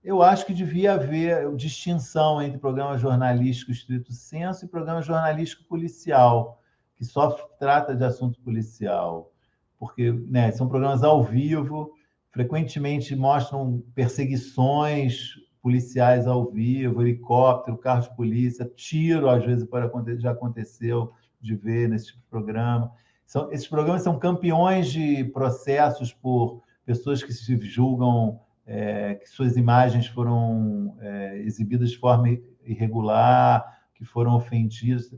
Eu 0.05 0.21
acho 0.21 0.45
que 0.45 0.53
devia 0.53 0.95
haver 0.95 1.51
distinção 1.55 2.43
entre 2.43 2.59
programa 2.59 2.99
jornalístico 2.99 3.71
estrito 3.71 4.13
senso 4.13 4.65
e 4.65 4.69
programa 4.69 5.01
jornalístico 5.01 5.65
policial, 5.65 6.61
que 6.97 7.05
só 7.07 7.31
trata 7.59 7.95
de 7.95 8.05
assunto 8.05 8.39
policial, 8.41 9.33
porque 9.79 10.13
né, 10.13 10.53
são 10.53 10.69
programas 10.69 11.03
ao 11.03 11.23
vivo 11.23 11.95
frequentemente 12.33 13.15
mostram 13.15 13.85
perseguições 13.95 15.35
policiais 15.63 16.27
ao 16.27 16.51
vivo, 16.51 17.03
helicóptero, 17.03 17.79
carro 17.79 18.03
de 18.03 18.17
polícia, 18.17 18.71
tiro, 18.75 19.29
às 19.29 19.45
vezes 19.45 19.65
pode, 19.65 20.19
já 20.19 20.33
aconteceu 20.33 21.13
de 21.41 21.55
ver 21.55 21.89
nesse 21.89 22.07
tipo 22.07 22.19
de 22.19 22.27
programa. 22.27 22.91
São, 23.27 23.53
esses 23.53 23.69
programas 23.69 24.03
são 24.03 24.19
campeões 24.19 24.91
de 24.91 25.25
processos 25.27 26.13
por 26.13 26.63
pessoas 26.85 27.23
que 27.23 27.33
se 27.33 27.57
julgam 27.61 28.41
é, 28.67 29.15
que 29.17 29.29
suas 29.29 29.57
imagens 29.57 30.07
foram 30.07 30.97
é, 31.01 31.39
exibidas 31.39 31.91
de 31.91 31.99
forma 31.99 32.29
irregular, 32.65 33.81
que 33.95 34.05
foram 34.05 34.35
ofendidas. 34.35 35.15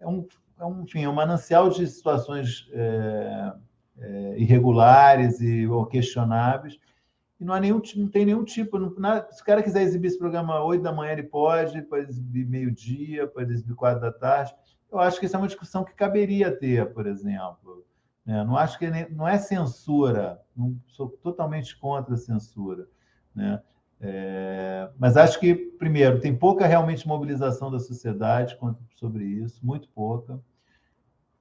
É 0.00 0.06
um, 0.06 0.26
é 0.58 0.64
um, 0.64 0.82
enfim, 0.82 1.04
é 1.04 1.08
um 1.08 1.14
manancial 1.14 1.68
de 1.68 1.86
situações 1.86 2.68
é, 4.00 4.38
irregulares 4.38 5.40
e 5.40 5.66
ou 5.66 5.86
questionáveis. 5.86 6.78
E 7.40 7.44
não, 7.44 7.54
há 7.54 7.60
nenhum, 7.60 7.80
não 7.96 8.08
tem 8.08 8.24
nenhum 8.26 8.44
tipo. 8.44 8.78
Não, 8.78 8.92
nada, 8.98 9.30
se 9.30 9.40
o 9.40 9.44
cara 9.44 9.62
quiser 9.62 9.82
exibir 9.82 10.08
esse 10.08 10.18
programa 10.18 10.62
8 10.64 10.82
da 10.82 10.92
manhã, 10.92 11.12
ele 11.12 11.22
pode, 11.22 11.80
pode 11.82 12.08
exibir 12.08 12.46
meio-dia, 12.46 13.26
pode 13.26 13.52
exibir 13.52 13.74
4 13.74 14.00
da 14.00 14.12
tarde. 14.12 14.54
Eu 14.90 14.98
acho 14.98 15.20
que 15.20 15.26
isso 15.26 15.36
é 15.36 15.38
uma 15.38 15.46
discussão 15.46 15.84
que 15.84 15.94
caberia 15.94 16.50
ter, 16.50 16.92
por 16.92 17.06
exemplo. 17.06 17.86
Né? 18.24 18.42
Não 18.44 18.56
acho 18.56 18.78
que 18.78 18.86
é, 18.86 19.08
não 19.10 19.28
é 19.28 19.38
censura, 19.38 20.40
não 20.56 20.76
sou 20.88 21.08
totalmente 21.08 21.76
contra 21.78 22.14
a 22.14 22.18
censura. 22.18 22.88
Né? 23.34 23.62
É, 24.00 24.90
mas 24.98 25.16
acho 25.16 25.38
que, 25.38 25.54
primeiro, 25.54 26.20
tem 26.20 26.36
pouca 26.36 26.66
realmente 26.66 27.06
mobilização 27.06 27.70
da 27.70 27.78
sociedade 27.78 28.58
sobre 28.96 29.24
isso, 29.24 29.64
muito 29.64 29.88
pouca 29.90 30.40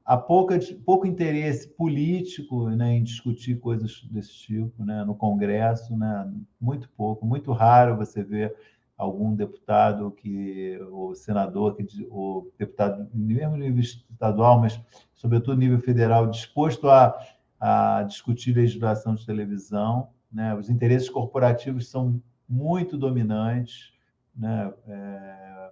há 0.07 0.15
pouca, 0.15 0.57
pouco 0.85 1.05
interesse 1.05 1.67
político 1.67 2.69
né, 2.69 2.93
em 2.93 3.03
discutir 3.03 3.59
coisas 3.59 4.01
desse 4.09 4.33
tipo 4.33 4.85
né, 4.85 5.03
no 5.03 5.13
Congresso, 5.13 5.97
né, 5.97 6.31
muito 6.59 6.89
pouco, 6.91 7.25
muito 7.25 7.51
raro 7.51 7.97
você 7.97 8.23
ver 8.23 8.55
algum 8.97 9.35
deputado 9.35 10.09
que 10.11 10.79
o 10.89 11.13
senador 11.13 11.75
que 11.75 11.85
o 12.09 12.49
deputado 12.57 13.07
mesmo 13.13 13.57
nível 13.57 13.81
estadual, 13.81 14.61
mas 14.61 14.79
sobretudo 15.13 15.59
nível 15.59 15.79
federal 15.79 16.27
disposto 16.27 16.89
a, 16.89 17.19
a 17.59 18.03
discutir 18.03 18.55
legislação 18.55 19.13
de 19.13 19.25
televisão, 19.25 20.09
né? 20.31 20.55
Os 20.55 20.69
interesses 20.69 21.09
corporativos 21.09 21.89
são 21.89 22.19
muito 22.49 22.97
dominantes, 22.97 23.93
né? 24.35 24.73
É, 24.87 25.69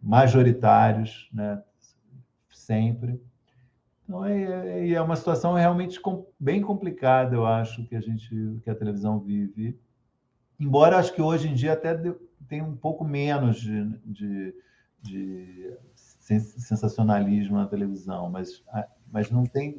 majoritários, 0.00 1.28
né? 1.30 1.62
Sempre. 2.48 3.20
É, 4.26 4.88
é, 4.88 4.90
é 4.90 5.00
uma 5.00 5.16
situação 5.16 5.54
realmente 5.54 6.00
bem 6.38 6.60
complicada, 6.60 7.34
eu 7.34 7.46
acho, 7.46 7.84
que 7.86 7.94
a 7.94 8.00
gente, 8.00 8.28
que 8.62 8.70
a 8.70 8.74
televisão 8.74 9.20
vive. 9.20 9.78
Embora 10.58 10.98
acho 10.98 11.14
que 11.14 11.22
hoje 11.22 11.48
em 11.48 11.54
dia 11.54 11.74
até 11.74 11.96
tem 12.48 12.60
um 12.60 12.74
pouco 12.74 13.04
menos 13.04 13.60
de, 13.60 13.84
de, 14.04 14.54
de 15.00 15.72
sensacionalismo 16.24 17.56
na 17.56 17.66
televisão, 17.66 18.28
mas, 18.28 18.62
mas 19.10 19.30
não 19.30 19.46
tem. 19.46 19.78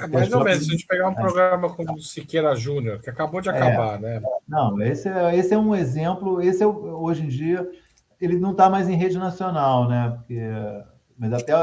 É, 0.00 0.06
mais 0.06 0.32
ou 0.32 0.44
menos, 0.44 0.64
se 0.64 0.68
a 0.68 0.72
gente 0.72 0.86
pegar 0.86 1.08
um 1.08 1.12
é. 1.12 1.14
programa 1.14 1.74
como 1.74 1.94
o 1.94 2.00
Siqueira 2.00 2.54
Júnior, 2.54 3.00
que 3.00 3.10
acabou 3.10 3.40
de 3.40 3.48
acabar, 3.48 3.96
é. 3.96 4.20
né? 4.20 4.22
Não, 4.46 4.80
esse 4.82 5.08
é, 5.08 5.34
esse 5.34 5.54
é 5.54 5.58
um 5.58 5.74
exemplo, 5.74 6.40
esse 6.42 6.62
é 6.62 6.66
hoje 6.66 7.24
em 7.24 7.28
dia, 7.28 7.68
ele 8.20 8.38
não 8.38 8.52
está 8.52 8.68
mais 8.68 8.88
em 8.88 8.96
rede 8.96 9.18
nacional, 9.18 9.88
né? 9.88 10.10
Porque, 10.16 10.40
mas 11.16 11.32
até 11.32 11.54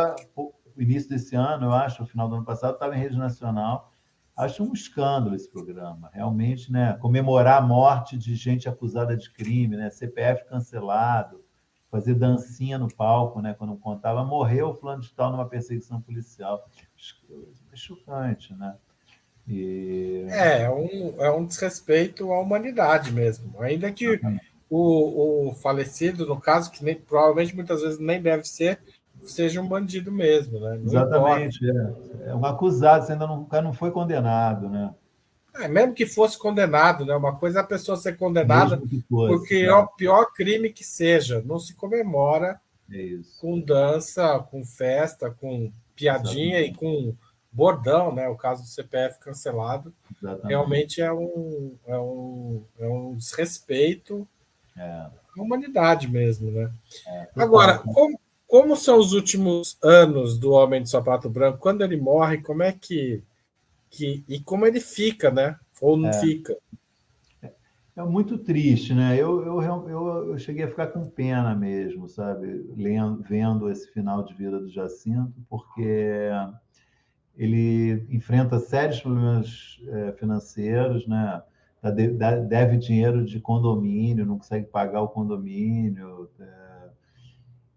início 0.82 1.09
desse 1.09 1.36
ano, 1.36 1.67
eu 1.67 1.73
acho, 1.73 2.03
o 2.03 2.05
final 2.05 2.28
do 2.28 2.36
ano 2.36 2.45
passado, 2.45 2.73
estava 2.73 2.95
em 2.95 2.99
rede 2.99 3.17
nacional. 3.17 3.91
Acho 4.36 4.63
um 4.63 4.73
escândalo 4.73 5.36
esse 5.36 5.49
programa, 5.49 6.09
realmente, 6.13 6.71
né? 6.71 6.97
Comemorar 6.99 7.61
a 7.61 7.65
morte 7.65 8.17
de 8.17 8.36
gente 8.36 8.67
acusada 8.67 9.15
de 9.15 9.32
crime, 9.32 9.78
né? 9.78 9.89
CPF 9.89 10.45
cancelado, 10.49 11.43
fazer 11.89 12.15
dancinha 12.15 12.78
no 12.78 12.93
palco, 12.93 13.41
né? 13.41 13.53
Quando 13.57 13.78
contava, 13.78 14.26
morreu 14.26 14.69
o 14.69 14.73
fulano 14.73 15.01
de 15.01 15.13
tal 15.13 15.32
numa 15.32 15.47
perseguição 15.47 16.01
policial. 16.01 16.69
É 17.71 17.76
chocante, 17.76 18.53
né? 18.53 18.76
E... 19.47 20.26
É, 20.30 20.63
é 20.63 20.69
um, 20.69 21.15
é 21.21 21.32
um 21.32 21.45
desrespeito 21.45 22.32
à 22.34 22.39
humanidade 22.41 23.11
mesmo. 23.11 23.61
Ainda 23.61 23.91
que 23.91 24.19
o, 24.69 25.49
o 25.49 25.53
falecido, 25.55 26.26
no 26.26 26.39
caso, 26.39 26.71
que 26.71 26.84
nem, 26.84 26.95
provavelmente 26.95 27.55
muitas 27.55 27.82
vezes 27.82 27.99
nem 27.99 28.21
deve 28.21 28.43
ser, 28.43 28.80
seja 29.26 29.61
um 29.61 29.67
bandido 29.67 30.11
mesmo, 30.11 30.59
né? 30.59 30.78
Não 30.78 30.86
Exatamente, 30.86 31.59
é. 31.69 32.30
é. 32.30 32.36
um 32.36 32.45
acusado, 32.45 33.05
você 33.05 33.13
ainda 33.13 33.28
não, 33.28 33.47
não 33.63 33.73
foi 33.73 33.91
condenado, 33.91 34.69
né? 34.69 34.93
É, 35.55 35.67
mesmo 35.67 35.93
que 35.93 36.05
fosse 36.05 36.38
condenado, 36.38 37.05
né? 37.05 37.15
Uma 37.15 37.36
coisa 37.36 37.59
é 37.59 37.61
a 37.61 37.65
pessoa 37.65 37.95
ser 37.95 38.17
condenada 38.17 38.82
porque 39.09 39.55
é 39.55 39.73
o 39.73 39.88
pior 39.88 40.34
crime 40.34 40.69
que 40.69 40.84
seja, 40.84 41.41
não 41.45 41.59
se 41.59 41.73
comemora 41.76 42.59
é 42.91 43.17
com 43.39 43.59
dança, 43.59 44.39
com 44.51 44.63
festa, 44.63 45.32
com 45.32 45.71
piadinha 45.95 46.59
Exatamente. 46.59 46.76
e 46.76 46.78
com 46.78 47.15
bordão, 47.51 48.13
né? 48.13 48.28
O 48.28 48.36
caso 48.36 48.63
do 48.63 48.67
CPF 48.67 49.17
cancelado. 49.19 49.93
Exatamente. 50.21 50.47
Realmente 50.47 51.01
é 51.01 51.11
um, 51.11 51.76
é 51.88 51.97
um, 51.97 52.63
é 52.80 52.88
um 52.88 53.15
desrespeito 53.15 54.28
é. 54.78 54.82
à 54.82 55.11
humanidade 55.38 56.07
mesmo, 56.09 56.51
né? 56.51 56.69
É, 57.07 57.30
Agora, 57.38 57.80
como, 57.80 58.19
como 58.48 58.76
são 58.76 59.00
os 59.00 59.14
últimos 59.14 59.78
anos 59.84 60.38
do 60.38 60.52
Homem 60.52 60.84
de 60.84 60.89
Sapato 60.89 61.30
Branco? 61.30 61.60
Quando 61.60 61.82
ele 61.84 61.98
morre, 61.98 62.41
como 62.41 62.64
é 62.64 62.72
que. 62.72 63.24
que 63.89 64.24
e 64.28 64.39
como 64.39 64.66
ele 64.66 64.80
fica, 64.80 65.32
né? 65.32 65.58
Ou 65.82 65.98
não 65.98 66.10
é. 66.10 66.14
fica? 66.14 66.56
É 67.96 68.04
muito 68.04 68.38
triste, 68.38 68.93
né? 68.93 69.16
Eu, 69.16 69.41
eu, 69.41 69.62
eu, 69.62 70.30
eu, 70.32 70.38
cheguei 70.38 70.66
a 70.66 70.68
ficar 70.68 70.88
com 70.88 71.10
pena 71.10 71.56
mesmo, 71.56 72.10
sabe? 72.10 72.66
Lendo, 72.76 73.24
vendo 73.24 73.70
esse 73.70 73.89
final 73.91 74.22
de 74.22 74.34
vida 74.34 74.60
do 74.60 74.70
Jacinto, 74.70 75.34
porque 75.50 76.30
ele 77.38 78.06
enfrenta 78.10 78.60
sérios 78.60 79.00
problemas 79.00 79.80
é, 79.88 80.12
financeiros, 80.14 81.08
né? 81.08 81.41
Deve 82.50 82.78
dinheiro 82.78 83.24
de 83.24 83.39
condomínio, 83.39 84.26
não 84.26 84.39
consegue 84.39 84.66
pagar 84.66 85.02
o 85.02 85.08
condomínio. 85.08 86.30
É... 86.39 86.74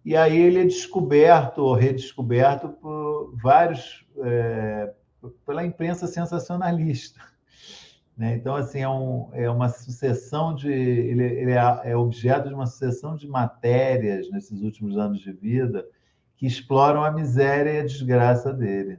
E 0.09 0.17
aí 0.17 0.39
ele 0.39 0.61
é 0.61 0.65
descoberto 0.65 1.59
ou 1.59 1.75
redescoberto 1.75 2.71
por 2.71 3.37
vários, 3.43 4.07
é, 4.17 4.91
pela 5.45 5.67
imprensa 5.67 6.07
sensacionalista. 6.07 7.21
Né? 8.17 8.35
Então, 8.37 8.57
assim, 8.57 8.81
é, 8.81 8.89
um, 8.89 9.29
é 9.35 9.51
uma 9.51 9.69
sucessão 9.69 10.55
de. 10.55 10.73
Ele, 10.73 11.25
ele 11.25 11.51
é, 11.51 11.91
é 11.91 11.95
objeto 11.95 12.49
de 12.49 12.55
uma 12.55 12.65
sucessão 12.65 13.17
de 13.17 13.29
matérias 13.29 14.31
nesses 14.31 14.63
últimos 14.63 14.97
anos 14.97 15.21
de 15.21 15.31
vida 15.31 15.87
que 16.39 16.47
exploram 16.47 17.05
a 17.05 17.11
miséria 17.11 17.73
e 17.73 17.81
a 17.81 17.85
desgraça 17.85 18.51
dele 18.51 18.99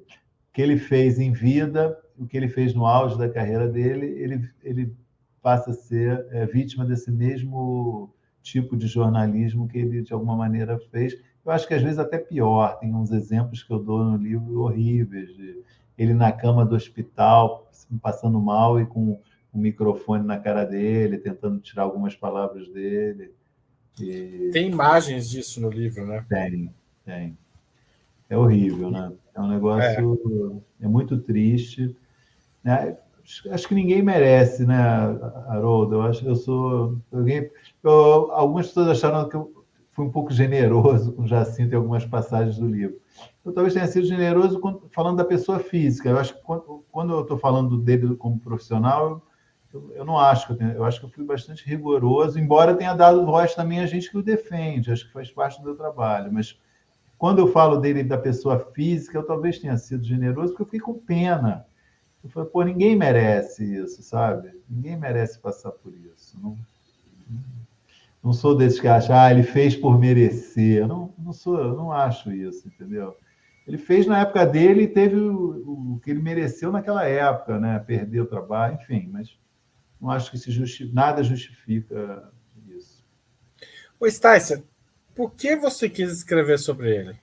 que 0.53 0.61
ele 0.61 0.77
fez 0.77 1.17
em 1.17 1.31
vida, 1.31 1.97
o 2.19 2.27
que 2.27 2.37
ele 2.37 2.49
fez 2.49 2.75
no 2.75 2.85
auge 2.85 3.17
da 3.17 3.27
carreira 3.27 3.67
dele, 3.67 4.05
ele, 4.05 4.47
ele 4.63 4.95
passa 5.41 5.71
a 5.71 5.73
ser 5.73 6.27
é, 6.29 6.45
vítima 6.45 6.85
desse 6.85 7.09
mesmo 7.09 8.13
tipo 8.51 8.75
de 8.75 8.87
jornalismo 8.87 9.67
que 9.67 9.77
ele, 9.77 10.01
de 10.01 10.13
alguma 10.13 10.35
maneira, 10.35 10.79
fez. 10.91 11.15
Eu 11.45 11.51
acho 11.51 11.67
que 11.67 11.73
às 11.73 11.81
vezes 11.81 11.99
até 11.99 12.17
pior. 12.17 12.77
Tem 12.79 12.93
uns 12.93 13.11
exemplos 13.11 13.63
que 13.63 13.71
eu 13.71 13.79
dou 13.79 14.03
no 14.03 14.17
livro 14.17 14.61
horríveis, 14.61 15.35
de 15.35 15.59
ele 15.97 16.13
na 16.13 16.31
cama 16.31 16.65
do 16.65 16.75
hospital, 16.75 17.69
passando 18.01 18.39
mal 18.39 18.79
e 18.79 18.85
com 18.85 19.19
um 19.53 19.59
microfone 19.59 20.25
na 20.25 20.39
cara 20.39 20.63
dele, 20.63 21.17
tentando 21.17 21.59
tirar 21.59 21.83
algumas 21.83 22.15
palavras 22.15 22.69
dele. 22.69 23.33
E... 23.99 24.49
Tem 24.53 24.69
imagens 24.69 25.29
disso 25.29 25.59
no 25.59 25.69
livro, 25.69 26.05
né? 26.05 26.25
Tem, 26.29 26.73
tem. 27.03 27.37
É 28.29 28.37
horrível, 28.37 28.91
né? 28.91 29.11
É 29.33 29.41
um 29.41 29.47
negócio 29.49 30.61
é, 30.79 30.85
é 30.85 30.87
muito 30.87 31.17
triste. 31.17 31.95
Né? 32.63 32.95
Acho 33.51 33.67
que 33.67 33.75
ninguém 33.75 34.01
merece, 34.01 34.65
né, 34.65 34.75
Haroldo? 35.47 35.95
Eu 35.95 36.01
acho 36.01 36.21
que 36.21 36.27
eu 36.27 36.35
sou. 36.35 36.97
Alguém, 37.11 37.49
eu, 37.83 38.31
algumas 38.31 38.67
pessoas 38.67 38.89
acharam 38.89 39.29
que 39.29 39.35
eu 39.35 39.65
fui 39.91 40.05
um 40.05 40.11
pouco 40.11 40.31
generoso 40.31 41.11
com 41.13 41.27
Jacinto 41.27 41.73
em 41.73 41.77
algumas 41.77 42.05
passagens 42.05 42.57
do 42.57 42.67
livro. 42.67 42.99
Eu 43.45 43.53
talvez 43.53 43.73
tenha 43.73 43.85
sido 43.85 44.05
generoso 44.05 44.59
falando 44.91 45.17
da 45.17 45.25
pessoa 45.25 45.59
física. 45.59 46.09
Eu 46.09 46.17
acho 46.17 46.35
que 46.35 46.41
quando, 46.41 46.83
quando 46.91 47.13
eu 47.13 47.21
estou 47.21 47.37
falando 47.37 47.77
dele 47.77 48.15
como 48.15 48.39
profissional, 48.39 49.21
eu, 49.71 49.91
eu, 49.95 50.05
não 50.05 50.17
acho 50.17 50.47
que 50.47 50.53
eu 50.53 50.57
tenho, 50.57 50.71
eu 50.71 50.83
acho 50.83 50.99
que 50.99 51.05
eu 51.05 51.09
fui 51.09 51.23
bastante 51.23 51.67
rigoroso, 51.67 52.39
embora 52.39 52.75
tenha 52.75 52.95
dado 52.95 53.25
voz 53.25 53.53
também 53.53 53.79
a 53.79 53.85
gente 53.85 54.09
que 54.09 54.17
o 54.17 54.23
defende. 54.23 54.91
Acho 54.91 55.05
que 55.05 55.13
faz 55.13 55.29
parte 55.29 55.59
do 55.59 55.65
meu 55.65 55.75
trabalho, 55.75 56.33
mas 56.33 56.59
quando 57.17 57.39
eu 57.39 57.47
falo 57.47 57.77
dele 57.77 58.03
da 58.03 58.17
pessoa 58.17 58.57
física, 58.73 59.17
eu 59.17 59.23
talvez 59.23 59.59
tenha 59.59 59.77
sido 59.77 60.03
generoso, 60.03 60.53
porque 60.53 60.61
eu 60.63 60.65
fiquei 60.65 60.79
com 60.79 60.93
pena. 60.93 61.65
Eu 62.23 62.29
falei, 62.29 62.49
pô, 62.49 62.63
ninguém 62.63 62.95
merece 62.95 63.63
isso, 63.63 64.03
sabe? 64.03 64.51
Ninguém 64.69 64.97
merece 64.97 65.39
passar 65.39 65.71
por 65.71 65.93
isso. 65.93 66.37
Não, 66.41 66.57
não 68.21 68.33
sou 68.33 68.55
desses 68.55 68.79
que 68.79 68.87
acham, 68.87 69.17
ah, 69.17 69.31
ele 69.31 69.43
fez 69.43 69.75
por 69.75 69.97
merecer. 69.97 70.85
Não, 70.87 71.13
não 71.17 71.31
sou, 71.31 71.57
eu 71.57 71.75
não 71.75 71.91
acho 71.91 72.31
isso, 72.31 72.67
entendeu? 72.67 73.15
Ele 73.65 73.77
fez 73.77 74.05
na 74.05 74.19
época 74.19 74.45
dele 74.45 74.83
e 74.83 74.87
teve 74.87 75.15
o, 75.15 75.95
o, 75.95 75.99
que 76.03 76.09
ele 76.09 76.21
mereceu 76.21 76.71
naquela 76.71 77.05
época, 77.05 77.59
né? 77.59 77.79
Perder 77.79 78.21
o 78.21 78.25
trabalho, 78.25 78.75
enfim, 78.81 79.07
mas 79.11 79.37
não 80.01 80.09
acho 80.09 80.31
que 80.31 80.37
se 80.37 80.51
justi 80.51 80.91
nada 80.91 81.23
justifica 81.23 82.31
isso. 82.67 83.05
O 83.99 84.09
Sticer, 84.09 84.63
por 85.15 85.31
que 85.31 85.55
você 85.55 85.89
quis 85.89 86.11
escrever 86.11 86.57
sobre 86.57 86.95
ele? 86.95 87.19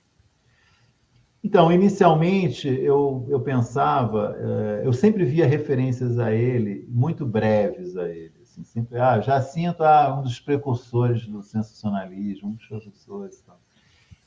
Então, 1.43 1.71
inicialmente 1.71 2.67
eu, 2.67 3.25
eu 3.29 3.39
pensava, 3.39 4.35
eh, 4.39 4.81
eu 4.83 4.91
sempre 4.91 5.23
via 5.23 5.45
referências 5.45 6.17
a 6.19 6.33
ele, 6.33 6.85
muito 6.89 7.25
breves 7.25 7.95
a 7.95 8.09
ele. 8.09 8.33
Assim, 8.41 8.63
sempre, 8.63 8.97
ah, 8.97 9.19
Jacinto, 9.21 9.83
ah, 9.83 10.17
um 10.17 10.23
dos 10.23 10.39
precursores 10.39 11.27
do 11.27 11.41
sensacionalismo, 11.43 12.49
um 12.49 12.53
dos 12.53 12.67
precursores. 12.67 13.45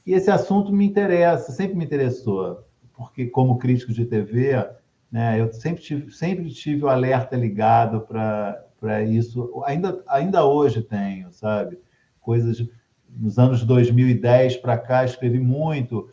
E 0.07 0.13
esse 0.13 0.31
assunto 0.31 0.73
me 0.73 0.87
interessa, 0.87 1.53
sempre 1.53 1.77
me 1.77 1.85
interessou, 1.85 2.65
porque 2.95 3.27
como 3.27 3.59
crítico 3.59 3.93
de 3.93 4.05
TV, 4.07 4.67
né, 5.11 5.41
eu 5.41 5.53
sempre 5.53 5.83
tive, 5.83 6.13
sempre 6.13 6.49
tive 6.51 6.85
o 6.85 6.89
alerta 6.89 7.37
ligado 7.37 8.01
para 8.03 9.03
isso. 9.03 9.63
Ainda, 9.67 10.03
ainda 10.07 10.45
hoje 10.45 10.81
tenho, 10.81 11.33
sabe? 11.33 11.79
Coisas 12.21 12.65
nos 13.09 13.39
anos 13.39 13.65
2010 13.65 14.59
para 14.59 14.79
cá, 14.79 15.05
escrevi 15.05 15.41
muito, 15.41 16.09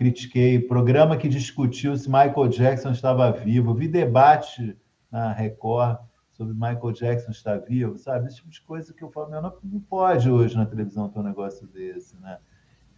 critiquei 0.00 0.58
programa 0.58 1.14
que 1.14 1.28
discutiu 1.28 1.94
se 1.94 2.08
Michael 2.08 2.48
Jackson 2.48 2.90
estava 2.90 3.30
vivo, 3.30 3.74
vi 3.74 3.86
debate 3.86 4.74
na 5.12 5.30
Record 5.30 5.98
sobre 6.30 6.54
Michael 6.54 6.92
Jackson 6.92 7.30
estar 7.30 7.58
vivo, 7.58 7.98
sabe? 7.98 8.26
Esse 8.26 8.36
tipo 8.36 8.48
de 8.48 8.62
coisa 8.62 8.94
que 8.94 9.04
eu 9.04 9.10
falo, 9.10 9.28
não, 9.28 9.52
não 9.62 9.78
pode 9.78 10.30
hoje 10.30 10.56
na 10.56 10.64
televisão 10.64 11.10
ter 11.10 11.18
um 11.18 11.22
negócio 11.22 11.66
desse, 11.66 12.18
né? 12.18 12.38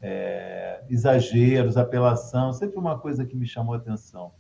É, 0.01 0.85
exageros, 0.89 1.77
apelação, 1.77 2.53
sempre 2.53 2.79
uma 2.79 2.97
coisa 2.97 3.27
que 3.27 3.35
me 3.35 3.49
chamou 3.49 3.75
a 3.75 3.79
atenção. 3.79 4.33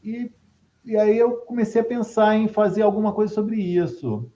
E, 0.00 0.30
e 0.84 0.96
aí 0.96 1.18
eu 1.18 1.38
comecei 1.38 1.80
a 1.80 1.84
pensar 1.84 2.36
em 2.36 2.46
fazer 2.46 2.82
alguma 2.82 3.12
coisa 3.12 3.34
sobre 3.34 3.56
isso 3.56 4.30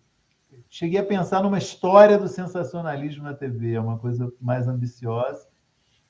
cheguei 0.68 1.00
a 1.00 1.04
pensar 1.06 1.42
numa 1.42 1.58
história 1.58 2.18
do 2.18 2.28
sensacionalismo 2.28 3.22
na 3.22 3.32
TV, 3.32 3.74
é 3.74 3.80
uma 3.80 3.98
coisa 3.98 4.32
mais 4.40 4.68
ambiciosa, 4.68 5.47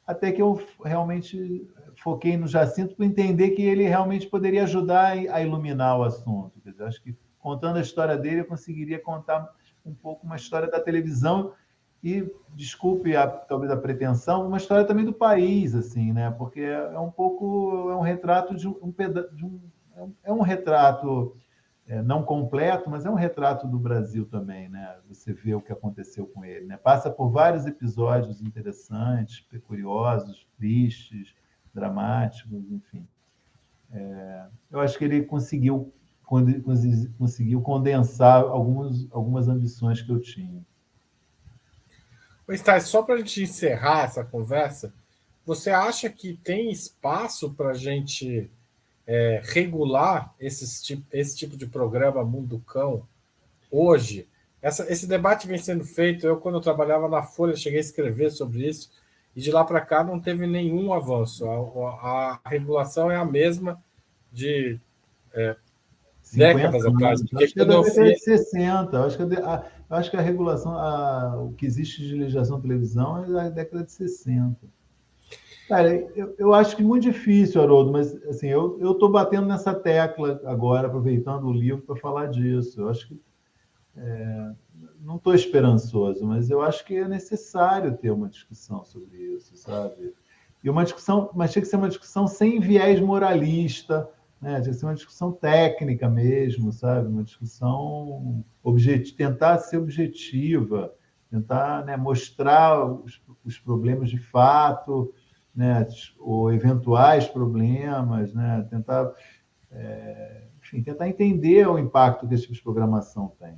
até 0.09 0.33
que 0.33 0.41
eu 0.41 0.59
realmente 0.83 1.69
foquei 2.03 2.35
no 2.35 2.49
Jacinto 2.49 2.97
para 2.97 3.05
entender 3.05 3.51
que 3.51 3.61
ele 3.61 3.87
realmente 3.87 4.27
poderia 4.27 4.63
ajudar 4.63 5.13
a 5.13 5.43
iluminar 5.43 5.99
o 5.99 6.03
assunto. 6.03 6.59
Dizer, 6.65 6.85
acho 6.85 7.03
que 7.03 7.15
contando 7.39 7.77
a 7.77 7.83
história 7.83 8.17
dele, 8.17 8.41
eu 8.41 8.47
conseguiria 8.47 8.99
contar 8.99 9.47
um 9.85 9.93
pouco 9.93 10.25
uma 10.25 10.37
história 10.37 10.71
da 10.71 10.81
televisão 10.81 11.53
e, 12.03 12.27
desculpe 12.55 13.15
a, 13.15 13.27
talvez 13.27 13.71
a 13.71 13.77
pretensão, 13.77 14.47
uma 14.47 14.57
história 14.57 14.87
também 14.87 15.05
do 15.05 15.13
país, 15.13 15.75
assim, 15.75 16.11
né? 16.11 16.31
Porque 16.31 16.61
é 16.61 16.99
um 16.99 17.11
pouco 17.11 17.91
é 17.91 17.97
um 17.97 18.01
retrato 18.01 18.57
de 18.57 18.67
um, 18.67 18.75
de 19.35 19.45
um 19.45 19.61
é 20.25 20.33
um 20.33 20.41
retrato 20.41 21.35
é, 21.89 22.03
não 22.03 22.23
completo, 22.23 22.91
mas 22.91 23.07
é 23.07 23.11
um 23.11 23.15
retrato 23.15 23.67
do 23.67 23.79
Brasil 23.79 24.27
também, 24.27 24.69
né? 24.69 24.99
Você 25.09 25.33
vê 25.33 25.55
o 25.55 25.61
que 25.61 25.73
aconteceu 25.73 26.27
com 26.27 26.45
ele, 26.45 26.67
né? 26.67 26.77
Passa 26.77 27.11
por 27.11 27.31
vários 27.31 27.65
episódios 27.65 28.43
interessantes, 28.43 29.43
curiosos, 29.67 30.47
tristes, 30.59 31.35
dramáticos, 31.73 32.71
enfim. 32.71 33.09
É, 33.91 34.47
eu 34.71 34.81
acho 34.81 34.99
que 34.99 35.05
ele 35.07 35.23
conseguiu, 35.23 35.91
conseguiu 37.17 37.63
condensar 37.63 38.43
algumas, 38.43 39.09
algumas 39.11 39.49
ambições 39.49 40.03
que 40.03 40.13
eu 40.13 40.21
tinha. 40.21 40.63
Mas, 42.47 42.61
tá, 42.61 42.79
só 42.81 43.03
para 43.03 43.15
a 43.15 43.19
gente 43.19 43.43
encerrar 43.43 44.05
essa 44.05 44.23
conversa, 44.23 44.93
você 45.45 45.71
acha 45.71 46.11
que 46.11 46.35
tem 46.35 46.71
espaço 46.71 47.55
para 47.55 47.71
a 47.71 47.75
gente 47.75 48.51
é, 49.09 49.41
regular 49.43 50.35
esses, 50.39 50.83
esse 51.11 51.35
tipo 51.35 51.57
de 51.57 51.67
programa 51.67 52.23
Mundo 52.23 52.63
Cão 52.67 53.03
hoje? 53.71 54.29
Essa, 54.61 54.91
esse 54.93 55.07
debate 55.07 55.47
vem 55.47 55.57
sendo 55.57 55.83
feito. 55.83 56.27
Eu, 56.27 56.37
quando 56.37 56.57
eu 56.57 56.61
trabalhava 56.61 57.09
na 57.09 57.23
Folha, 57.23 57.57
cheguei 57.57 57.79
a 57.79 57.83
escrever 57.83 58.31
sobre 58.31 58.69
isso, 58.69 58.91
e 59.35 59.41
de 59.41 59.51
lá 59.51 59.65
para 59.65 59.81
cá 59.81 60.05
não 60.05 60.21
teve 60.21 60.47
nenhum 60.47 60.93
avanço. 60.93 61.49
A, 61.49 62.41
a, 62.45 62.49
regulação 62.49 63.11
é 63.11 63.17
a 63.17 63.25
mesma 63.25 63.83
de 64.31 64.79
é, 65.33 65.57
décadas 66.35 66.85
atrás. 66.85 67.23
Acho 67.23 67.55
que 67.55 67.61
é 67.61 67.65
da 67.65 67.81
década 67.81 68.13
de 68.13 68.19
60. 68.19 69.05
Acho 69.07 69.17
que 69.17 69.37
a, 69.37 69.65
acho 69.89 70.11
que 70.11 70.17
a 70.17 70.21
regulação, 70.21 70.77
a, 70.77 71.41
o 71.41 71.53
que 71.55 71.65
existe 71.65 72.03
de 72.07 72.15
legislação 72.15 72.57
de 72.57 72.63
televisão 72.63 73.25
é 73.25 73.29
da 73.29 73.49
década 73.49 73.85
de 73.85 73.93
60. 73.93 74.57
Cara, 75.69 75.95
eu, 76.17 76.35
eu 76.39 76.55
acho 76.55 76.75
que 76.75 76.83
muito 76.83 77.03
difícil, 77.03 77.61
Haroldo, 77.61 77.93
mas 77.93 78.15
assim, 78.25 78.47
eu 78.49 78.79
estou 78.93 79.11
batendo 79.11 79.47
nessa 79.47 79.75
tecla 79.75 80.41
agora, 80.47 80.87
aproveitando 80.87 81.45
o 81.47 81.53
livro 81.53 81.83
para 81.83 81.97
falar 81.97 82.29
disso. 82.29 82.81
Eu 82.81 82.89
acho 82.89 83.07
que 83.07 83.21
é, 83.95 84.53
não 85.01 85.17
estou 85.17 85.35
esperançoso, 85.35 86.25
mas 86.25 86.49
eu 86.49 86.63
acho 86.63 86.85
que 86.87 86.97
é 86.97 87.07
necessário 87.07 87.97
ter 87.99 88.11
uma 88.11 88.31
discussão 88.31 88.83
sobre 88.83 89.19
isso, 89.19 89.57
sabe? 89.59 90.15
E 90.65 90.71
uma 90.71 90.85
discussão, 90.85 91.31
mas 91.35 91.53
tinha 91.53 91.63
que 91.63 91.69
ser 91.69 91.77
uma 91.77 91.89
discussão 91.89 92.27
sem 92.27 92.61
viés 92.61 92.99
moralista, 92.99 94.09
né? 94.41 94.63
Tinha 94.63 94.73
que 94.73 94.81
ser 94.81 94.87
uma 94.87 94.95
discussão 94.95 95.33
técnica 95.33 96.09
mesmo, 96.09 96.73
sabe? 96.73 97.09
Uma 97.09 97.25
discussão 97.25 98.43
objetiva, 98.63 99.19
tentar 99.19 99.59
ser 99.59 99.77
objetiva, 99.77 100.95
tentar 101.31 101.85
né, 101.85 101.95
mostrar 101.97 102.85
os, 102.87 103.21
os 103.45 103.59
problemas 103.59 104.09
de 104.09 104.19
fato, 104.19 105.13
né? 105.59 105.85
Ou 106.21 106.53
eventuais 106.53 107.27
problemas, 107.27 108.33
né? 108.33 108.65
Tentar, 108.71 109.13
é, 109.73 110.43
enfim, 110.63 110.81
tentar 110.85 111.09
entender 111.09 111.67
o 111.67 111.77
impacto 111.77 112.29
que 112.29 112.35
esse 112.35 112.45
tipo 112.45 112.55
de 112.55 112.63
programação 112.63 113.33
tem. 113.41 113.55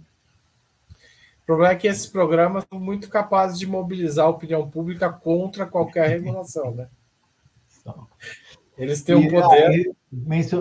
O 1.43 1.47
problema 1.47 1.75
é 1.75 1.77
que 1.77 1.87
esses 1.87 2.07
programas 2.07 2.65
são 2.73 2.81
muito 2.81 3.11
capazes 3.11 3.59
de 3.59 3.67
mobilizar 3.67 4.25
a 4.25 4.31
opinião 4.31 4.67
pública 4.71 5.13
contra 5.13 5.67
qualquer 5.67 6.09
regulação, 6.09 6.75
né? 6.75 6.89
Eles 8.79 9.03
têm 9.03 9.17
um 9.17 9.29
poder. 9.29 9.67
Aí, 9.67 9.93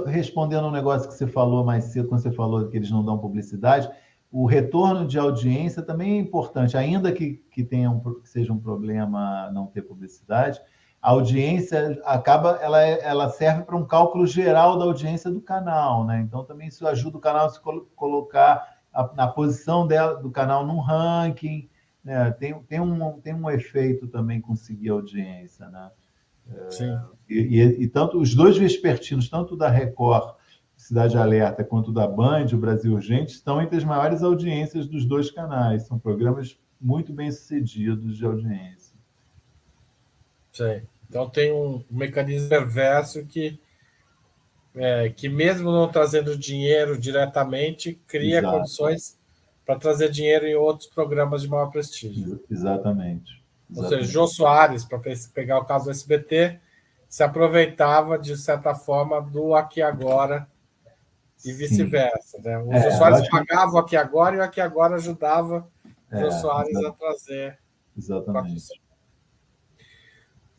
respondendo 0.08 0.68
um 0.68 0.72
negócio 0.72 1.08
que 1.08 1.16
você 1.16 1.28
falou 1.28 1.64
mais 1.64 1.86
cedo, 1.86 2.10
quando 2.10 2.22
você 2.22 2.32
falou 2.32 2.68
que 2.68 2.76
eles 2.76 2.92
não 2.92 3.06
dão 3.06 3.18
publicidade, 3.18 3.90
o 4.30 4.46
retorno 4.46 5.08
de 5.08 5.18
audiência 5.18 5.82
também 5.82 6.18
é 6.18 6.20
importante, 6.20 6.76
ainda 6.76 7.14
que, 7.14 7.42
que, 7.50 7.64
tenha 7.64 7.90
um, 7.90 8.00
que 8.00 8.28
seja 8.28 8.52
um 8.52 8.60
problema 8.60 9.50
não 9.54 9.68
ter 9.68 9.84
publicidade, 9.84 10.60
a 11.02 11.12
audiência 11.12 12.00
acaba, 12.04 12.60
ela, 12.62 12.84
é, 12.84 13.02
ela 13.04 13.30
serve 13.30 13.64
para 13.64 13.76
um 13.76 13.86
cálculo 13.86 14.28
geral 14.28 14.78
da 14.78 14.86
audiência 14.86 15.32
do 15.32 15.39
canal, 15.39 16.06
né? 16.06 16.20
Então 16.20 16.43
também 16.43 16.68
isso 16.68 16.86
ajuda 16.86 17.18
o 17.18 17.22
canal 17.22 17.45
a 17.45 17.50
se 17.50 17.60
colocar 17.95 18.80
a, 18.93 19.10
na 19.16 19.28
posição 19.28 19.88
dela, 19.88 20.16
do 20.16 20.30
canal 20.30 20.66
no 20.66 20.80
ranking. 20.80 21.70
Né? 22.04 22.32
Tem, 22.32 22.54
tem, 22.64 22.80
um, 22.80 23.20
tem 23.20 23.34
um 23.34 23.50
efeito 23.50 24.08
também 24.08 24.41
conseguir 24.41 24.89
audiência. 24.89 25.68
Né? 25.70 25.91
Sim. 26.70 26.89
É, 26.91 27.02
e, 27.30 27.39
e, 27.39 27.84
e, 27.84 27.88
tanto 27.88 28.20
os 28.20 28.36
dois 28.36 28.58
vespertinos, 28.58 29.30
tanto 29.30 29.56
da 29.56 29.70
Record 29.70 30.36
Cidade 30.76 31.18
Alerta 31.18 31.64
quanto 31.64 31.91
da 31.91 32.08
Band, 32.08 32.47
o 32.54 32.58
Brasil 32.58 32.93
Urgente, 32.93 33.34
estão 33.34 33.62
entre 33.62 33.78
as 33.78 33.84
maiores 33.84 34.24
audiências 34.24 34.88
dos 34.88 35.06
dois 35.06 35.30
canais. 35.30 35.84
São 35.84 36.00
programas 36.00 36.58
muito 36.80 37.14
bem 37.14 37.32
sucedidos 37.32 38.18
de 38.18 38.26
audiência. 38.26 38.89
Sim. 40.60 40.82
Então 41.10 41.30
tem 41.30 41.53
um 41.53 41.84
mecanismo 41.89 42.49
reverso 42.49 43.26
que 43.26 43.60
é, 44.76 45.10
que 45.10 45.28
mesmo 45.28 45.72
não 45.72 45.89
trazendo 45.89 46.38
dinheiro 46.38 46.97
diretamente, 46.97 47.99
cria 48.05 48.39
Exato. 48.39 48.57
condições 48.57 49.20
para 49.66 49.80
trazer 49.80 50.10
dinheiro 50.12 50.45
em 50.45 50.55
outros 50.55 50.88
programas 50.88 51.41
de 51.41 51.47
maior 51.47 51.68
prestígio. 51.72 52.43
Exatamente. 52.49 53.39
Exatamente. 53.72 53.76
Ou 53.76 53.88
seja, 53.88 54.03
Jô 54.03 54.28
Soares, 54.28 54.84
para 54.84 54.99
pegar 55.34 55.60
o 55.60 55.66
caso 55.66 55.86
do 55.86 55.91
SBT, 55.91 56.60
se 57.07 57.24
aproveitava, 57.24 58.18
de 58.18 58.36
certa 58.38 58.76
forma, 58.76 59.22
do 59.22 59.55
Aqui 59.55 59.82
Agora 59.82 60.47
e 61.45 61.51
vice-versa. 61.51 62.39
Né? 62.43 62.57
O 62.60 62.74
é, 62.74 62.82
Jô 62.82 62.97
Soares 62.97 63.30
pagava 63.30 63.72
que... 63.72 63.76
o 63.76 63.80
Aqui 63.80 63.95
Agora 63.95 64.36
e 64.36 64.39
o 64.39 64.43
Aqui 64.43 64.62
Agora 64.62 64.95
ajudava 64.95 65.68
o 66.12 66.16
é, 66.16 66.20
Jô 66.20 66.32
Soares 66.32 66.76
a 66.78 66.91
trazer. 66.91 67.60
Exatamente. 67.97 68.80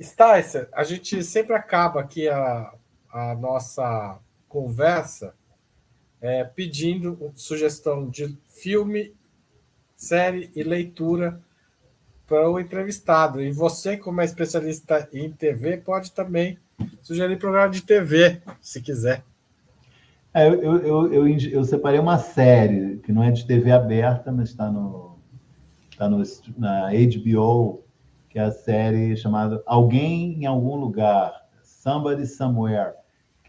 Sticer, 0.03 0.68
a 0.72 0.82
gente 0.82 1.22
sempre 1.22 1.55
acaba 1.55 2.01
aqui 2.01 2.28
a, 2.28 2.72
a 3.12 3.34
nossa 3.34 4.18
conversa 4.48 5.34
é, 6.20 6.44
pedindo 6.44 7.32
sugestão 7.34 8.09
de 8.09 8.36
filme, 8.48 9.14
série 9.94 10.51
e 10.55 10.62
leitura 10.62 11.40
para 12.26 12.48
o 12.48 12.59
entrevistado. 12.59 13.42
E 13.42 13.51
você, 13.51 13.96
como 13.96 14.20
é 14.20 14.24
especialista 14.24 15.09
em 15.12 15.30
TV, 15.30 15.78
pode 15.78 16.12
também 16.12 16.59
sugerir 17.03 17.38
programa 17.38 17.70
de 17.70 17.82
TV, 17.82 18.40
se 18.61 18.80
quiser. 18.80 19.22
É, 20.32 20.46
eu, 20.46 20.62
eu, 20.62 21.12
eu, 21.12 21.28
eu, 21.28 21.64
separei 21.64 21.98
uma 21.98 22.18
série 22.18 22.98
que 22.98 23.11
não 23.12 23.24
é 23.24 23.32
de 23.32 23.44
TV 23.44 23.72
aberta, 23.72 24.30
mas 24.30 24.51
está 24.51 24.70
no, 24.70 25.18
tá 25.98 26.09
no, 26.09 26.22
na 26.57 26.90
HBO, 26.92 27.82
que 28.31 28.39
é 28.39 28.43
a 28.43 28.51
série 28.51 29.14
chamada 29.14 29.62
Alguém 29.66 30.43
em 30.43 30.47
Algum 30.47 30.76
Lugar, 30.76 31.47
Somebody 31.62 32.26
Somewhere 32.26 32.95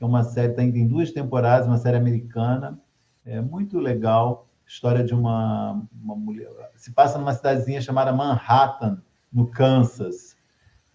que 0.02 0.04
é 0.04 0.08
uma 0.08 0.24
série, 0.24 0.54
tem, 0.54 0.72
tem 0.72 0.88
duas 0.88 1.12
temporadas, 1.12 1.68
uma 1.68 1.78
série 1.78 1.96
americana, 1.96 2.82
é 3.24 3.40
muito 3.40 3.78
legal. 3.78 4.48
História 4.66 5.04
de 5.04 5.14
uma, 5.14 5.80
uma 5.94 6.16
mulher. 6.16 6.50
Se 6.76 6.92
passa 6.92 7.20
numa 7.20 7.34
cidadezinha 7.34 7.80
chamada 7.80 8.12
Manhattan, 8.12 9.00
no 9.32 9.46
Kansas. 9.46 10.36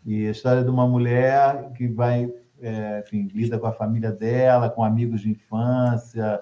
E 0.04 0.26
a 0.26 0.32
história 0.32 0.64
de 0.64 0.70
uma 0.70 0.88
mulher 0.88 1.70
que 1.74 1.86
vai, 1.86 2.28
é, 2.60 2.98
enfim, 3.06 3.28
lida 3.32 3.60
com 3.60 3.68
a 3.68 3.72
família 3.72 4.10
dela, 4.10 4.68
com 4.68 4.82
amigos 4.82 5.20
de 5.20 5.30
infância. 5.30 6.40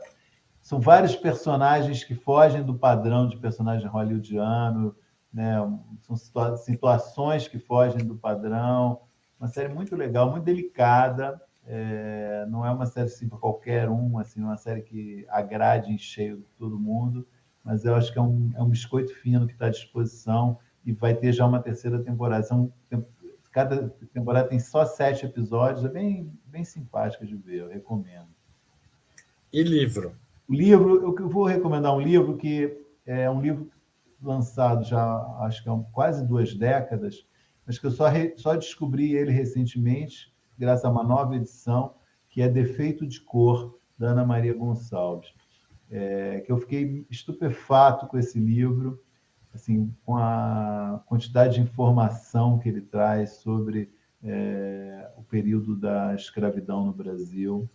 São 0.62 0.80
vários 0.80 1.14
personagens 1.14 2.02
que 2.02 2.14
fogem 2.14 2.62
do 2.62 2.72
padrão 2.78 3.28
de 3.28 3.36
personagem 3.36 3.86
hollywoodiano, 3.88 4.96
né? 5.34 5.56
São 6.02 6.16
situa 6.16 6.56
situações 6.56 7.48
que 7.48 7.58
fogem 7.58 8.06
do 8.06 8.14
padrão. 8.14 9.00
Uma 9.38 9.48
série 9.48 9.74
muito 9.74 9.96
legal, 9.96 10.30
muito 10.30 10.44
delicada, 10.44 11.42
é, 11.66 12.46
não 12.48 12.64
é 12.64 12.70
uma 12.70 12.86
série 12.86 13.06
assim 13.06 13.28
para 13.28 13.38
qualquer 13.38 13.88
um, 13.90 14.18
assim, 14.18 14.40
uma 14.40 14.56
série 14.56 14.82
que 14.82 15.26
agrade 15.28 15.92
em 15.92 15.98
cheio 15.98 16.44
todo 16.56 16.78
mundo, 16.78 17.26
mas 17.64 17.84
eu 17.84 17.94
acho 17.94 18.12
que 18.12 18.18
é 18.18 18.22
um, 18.22 18.52
é 18.54 18.62
um 18.62 18.68
biscoito 18.68 19.14
fino 19.14 19.46
que 19.46 19.54
está 19.54 19.66
à 19.66 19.70
disposição 19.70 20.58
e 20.84 20.92
vai 20.92 21.14
ter 21.14 21.32
já 21.32 21.46
uma 21.46 21.60
terceira 21.60 21.98
temporada. 21.98 22.44
São, 22.44 22.72
cada 23.50 23.88
temporada 24.12 24.48
tem 24.48 24.60
só 24.60 24.84
sete 24.84 25.24
episódios, 25.24 25.84
é 25.84 25.88
bem, 25.88 26.30
bem 26.46 26.64
simpática 26.64 27.26
de 27.26 27.34
ver, 27.34 27.60
eu 27.60 27.68
recomendo. 27.68 28.28
E 29.52 29.62
livro? 29.62 30.14
O 30.46 30.54
livro, 30.54 31.16
eu 31.18 31.28
vou 31.28 31.44
recomendar 31.44 31.94
um 31.94 32.00
livro 32.00 32.36
que 32.36 32.78
é 33.06 33.30
um 33.30 33.40
livro 33.40 33.70
lançado 34.26 34.84
já 34.84 35.02
acho 35.40 35.62
que 35.62 35.68
há 35.68 35.76
quase 35.92 36.26
duas 36.26 36.54
décadas, 36.54 37.26
mas 37.66 37.78
que 37.78 37.86
eu 37.86 37.90
só, 37.90 38.08
re, 38.08 38.34
só 38.36 38.54
descobri 38.54 39.14
ele 39.14 39.30
recentemente, 39.30 40.32
graças 40.58 40.84
a 40.84 40.90
uma 40.90 41.02
nova 41.02 41.36
edição, 41.36 41.94
que 42.28 42.42
é 42.42 42.48
Defeito 42.48 43.06
de 43.06 43.20
Cor, 43.20 43.78
da 43.98 44.08
Ana 44.08 44.24
Maria 44.24 44.54
Gonçalves. 44.54 45.32
É, 45.90 46.40
que 46.40 46.50
eu 46.50 46.58
fiquei 46.58 47.06
estupefato 47.10 48.06
com 48.06 48.18
esse 48.18 48.38
livro, 48.38 49.00
assim, 49.54 49.94
com 50.04 50.16
a 50.16 51.02
quantidade 51.06 51.54
de 51.54 51.60
informação 51.60 52.58
que 52.58 52.68
ele 52.68 52.80
traz 52.80 53.34
sobre 53.34 53.92
é, 54.22 55.10
o 55.16 55.22
período 55.22 55.76
da 55.76 56.14
escravidão 56.14 56.86
no 56.86 56.92
Brasil. 56.92 57.68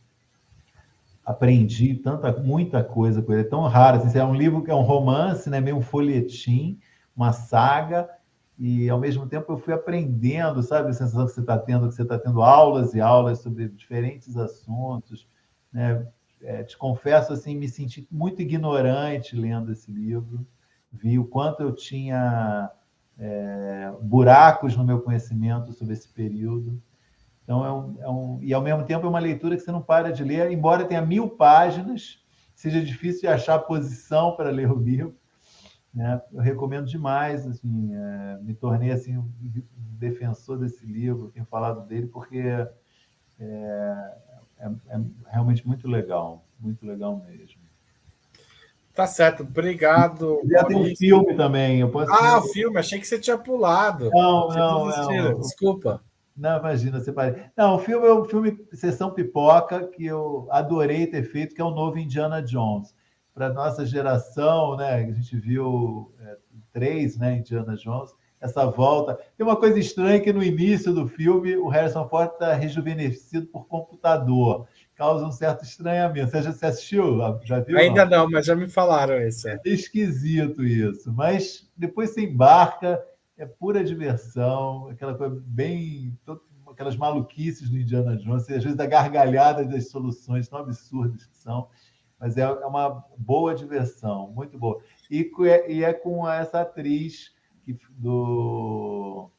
Aprendi 1.29 1.93
tanta, 1.93 2.41
muita 2.41 2.83
coisa 2.83 3.21
com 3.21 3.31
ele, 3.31 3.41
é 3.41 3.47
tão 3.47 3.61
raro. 3.67 3.97
Assim, 3.97 4.17
é 4.17 4.25
um 4.25 4.33
livro 4.33 4.63
que 4.63 4.71
é 4.71 4.73
um 4.73 4.81
romance, 4.81 5.47
né, 5.47 5.61
meio 5.61 5.77
um 5.77 5.81
folhetim, 5.81 6.79
uma 7.15 7.31
saga, 7.31 8.09
e 8.57 8.89
ao 8.89 8.99
mesmo 8.99 9.27
tempo 9.27 9.53
eu 9.53 9.59
fui 9.59 9.71
aprendendo, 9.71 10.63
sabe, 10.63 10.89
a 10.89 10.93
sensação 10.93 11.27
que 11.27 11.31
você 11.31 11.41
está 11.41 11.55
tendo, 11.55 11.87
que 11.87 11.93
você 11.93 12.01
está 12.01 12.17
tendo 12.17 12.41
aulas 12.41 12.95
e 12.95 12.99
aulas 12.99 13.43
sobre 13.43 13.69
diferentes 13.69 14.35
assuntos, 14.35 15.27
né? 15.71 16.03
É, 16.41 16.63
te 16.63 16.75
confesso 16.75 17.31
assim, 17.31 17.55
me 17.55 17.67
senti 17.67 18.07
muito 18.09 18.41
ignorante 18.41 19.35
lendo 19.35 19.71
esse 19.71 19.91
livro, 19.91 20.47
vi 20.91 21.19
o 21.19 21.25
quanto 21.25 21.61
eu 21.61 21.71
tinha 21.71 22.71
é, 23.19 23.93
buracos 24.01 24.75
no 24.75 24.83
meu 24.83 24.99
conhecimento 25.01 25.73
sobre 25.73 25.93
esse 25.93 26.09
período. 26.09 26.81
Então, 27.49 27.65
é 27.65 27.73
um, 27.73 27.95
é 27.99 28.07
um, 28.07 28.39
e 28.43 28.53
ao 28.53 28.61
mesmo 28.61 28.85
tempo 28.85 29.07
é 29.07 29.09
uma 29.09 29.17
leitura 29.17 29.55
que 29.55 29.63
você 29.63 29.71
não 29.71 29.81
para 29.81 30.11
de 30.11 30.23
ler, 30.23 30.51
embora 30.51 30.85
tenha 30.85 31.01
mil 31.01 31.27
páginas, 31.27 32.19
seja 32.53 32.79
difícil 32.79 33.21
de 33.21 33.27
achar 33.27 33.57
posição 33.57 34.35
para 34.35 34.51
ler 34.51 34.71
o 34.71 34.77
livro. 34.77 35.15
Né? 35.91 36.21
Eu 36.31 36.41
recomendo 36.41 36.85
demais, 36.85 37.47
assim, 37.47 37.89
é, 37.91 38.37
me 38.43 38.53
tornei 38.53 38.91
assim 38.91 39.17
um 39.17 39.27
defensor 39.97 40.59
desse 40.59 40.85
livro, 40.85 41.31
tenho 41.31 41.47
falado 41.47 41.87
dele 41.87 42.05
porque 42.05 42.37
é, 42.37 42.71
é, 43.39 44.67
é 44.89 45.01
realmente 45.31 45.65
muito 45.65 45.87
legal, 45.87 46.45
muito 46.59 46.85
legal 46.85 47.17
mesmo. 47.17 47.67
Tá 48.93 49.07
certo, 49.07 49.41
obrigado. 49.41 50.39
Já 50.45 50.65
tem 50.65 50.77
um 50.77 50.95
filme 50.95 51.35
também. 51.35 51.79
Eu 51.79 51.89
posso... 51.89 52.11
Ah, 52.11 52.37
o 52.37 52.43
filme, 52.49 52.77
achei 52.77 52.99
que 52.99 53.07
você 53.07 53.17
tinha 53.17 53.39
pulado. 53.39 54.11
Não, 54.11 54.49
não, 54.49 54.85
não. 54.85 55.39
Desculpa. 55.39 56.03
Não, 56.39 56.57
imagina, 56.57 57.01
você 57.01 57.11
pare. 57.11 57.51
Não, 57.55 57.75
o 57.75 57.79
filme 57.79 58.07
é 58.07 58.13
um 58.13 58.23
filme 58.23 58.57
Sessão 58.71 59.11
Pipoca, 59.11 59.85
que 59.87 60.05
eu 60.05 60.47
adorei 60.49 61.05
ter 61.05 61.23
feito, 61.23 61.53
que 61.53 61.61
é 61.61 61.65
o 61.65 61.69
novo 61.69 61.99
Indiana 61.99 62.41
Jones. 62.41 62.95
Para 63.33 63.51
nossa 63.51 63.85
geração, 63.85 64.77
né? 64.77 64.95
A 64.95 65.11
gente 65.11 65.37
viu 65.37 66.13
é, 66.21 66.37
três, 66.71 67.17
né? 67.17 67.37
Indiana 67.37 67.75
Jones, 67.75 68.11
essa 68.39 68.65
volta. 68.65 69.19
Tem 69.37 69.45
uma 69.45 69.57
coisa 69.57 69.77
estranha 69.77 70.21
que 70.21 70.31
no 70.31 70.41
início 70.41 70.93
do 70.93 71.07
filme 71.07 71.57
o 71.57 71.67
Harrison 71.67 72.07
Ford 72.07 72.31
está 72.31 72.53
rejuvenescido 72.53 73.45
por 73.47 73.67
computador. 73.67 74.65
Causa 74.95 75.25
um 75.25 75.31
certo 75.33 75.65
estranhamento. 75.65 76.31
Você 76.31 76.41
já 76.41 76.53
se 76.53 76.65
assistiu? 76.65 77.17
Já 77.43 77.59
viu? 77.59 77.77
Ainda 77.77 78.05
não? 78.05 78.23
não, 78.23 78.29
mas 78.31 78.45
já 78.45 78.55
me 78.55 78.67
falaram 78.67 79.21
isso. 79.21 79.47
É. 79.47 79.59
é 79.65 79.69
esquisito 79.69 80.63
isso. 80.63 81.11
Mas 81.11 81.69
depois 81.75 82.11
você 82.11 82.21
embarca 82.21 83.01
é 83.39 83.45
pura 83.45 83.83
diversão, 83.83 84.89
aquela 84.89 85.15
coisa 85.15 85.41
bem. 85.47 86.15
aquelas 86.69 86.97
maluquices 86.97 87.69
do 87.69 87.79
Indiana 87.79 88.17
Jones, 88.17 88.43
às 88.43 88.63
vezes 88.63 88.75
da 88.75 88.85
gargalhada 88.85 89.65
das 89.65 89.89
soluções 89.89 90.47
tão 90.49 90.59
absurdas 90.59 91.25
que 91.25 91.37
são, 91.37 91.69
mas 92.19 92.37
é, 92.37 92.41
é 92.41 92.65
uma 92.65 93.03
boa 93.17 93.55
diversão, 93.55 94.29
muito 94.31 94.57
boa. 94.59 94.81
E, 95.09 95.31
é, 95.47 95.71
e 95.71 95.83
é 95.83 95.93
com 95.93 96.29
essa 96.29 96.61
atriz 96.61 97.33
que, 97.63 97.79
do. 97.91 99.31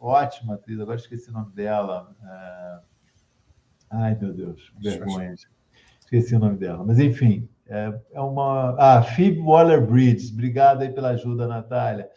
Ótima 0.00 0.54
atriz, 0.54 0.78
agora 0.78 0.98
esqueci 0.98 1.30
o 1.30 1.32
nome 1.32 1.52
dela. 1.52 2.14
É... 2.22 2.80
Ai, 3.90 4.18
meu 4.20 4.34
Deus, 4.34 4.72
vergonha. 4.80 5.34
Esqueci 6.00 6.34
o 6.34 6.38
nome 6.38 6.56
dela. 6.56 6.84
Mas, 6.84 6.98
enfim, 6.98 7.48
é, 7.66 8.00
é 8.12 8.20
uma. 8.20 8.76
Ah, 8.78 9.02
Phoebe 9.02 9.40
Waller-Bridge. 9.40 10.32
Obrigado 10.32 10.82
aí 10.82 10.90
pela 10.90 11.10
ajuda, 11.10 11.46
Natália 11.46 12.10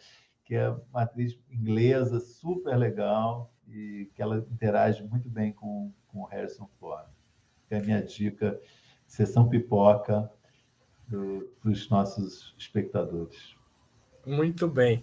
que 0.52 0.56
é 0.56 0.68
uma 0.68 1.04
atriz 1.04 1.34
inglesa 1.50 2.20
super 2.20 2.76
legal 2.76 3.50
e 3.66 4.10
que 4.14 4.20
ela 4.20 4.36
interage 4.52 5.02
muito 5.02 5.26
bem 5.30 5.50
com, 5.50 5.90
com 6.08 6.20
o 6.20 6.24
Harrison 6.26 6.68
Ford. 6.78 7.06
É 7.70 7.78
a 7.78 7.80
minha 7.80 8.02
dica, 8.02 8.60
sessão 9.06 9.48
pipoca 9.48 10.30
para 11.08 11.70
os 11.70 11.88
nossos 11.88 12.54
espectadores. 12.58 13.56
Muito 14.26 14.68
bem. 14.68 15.02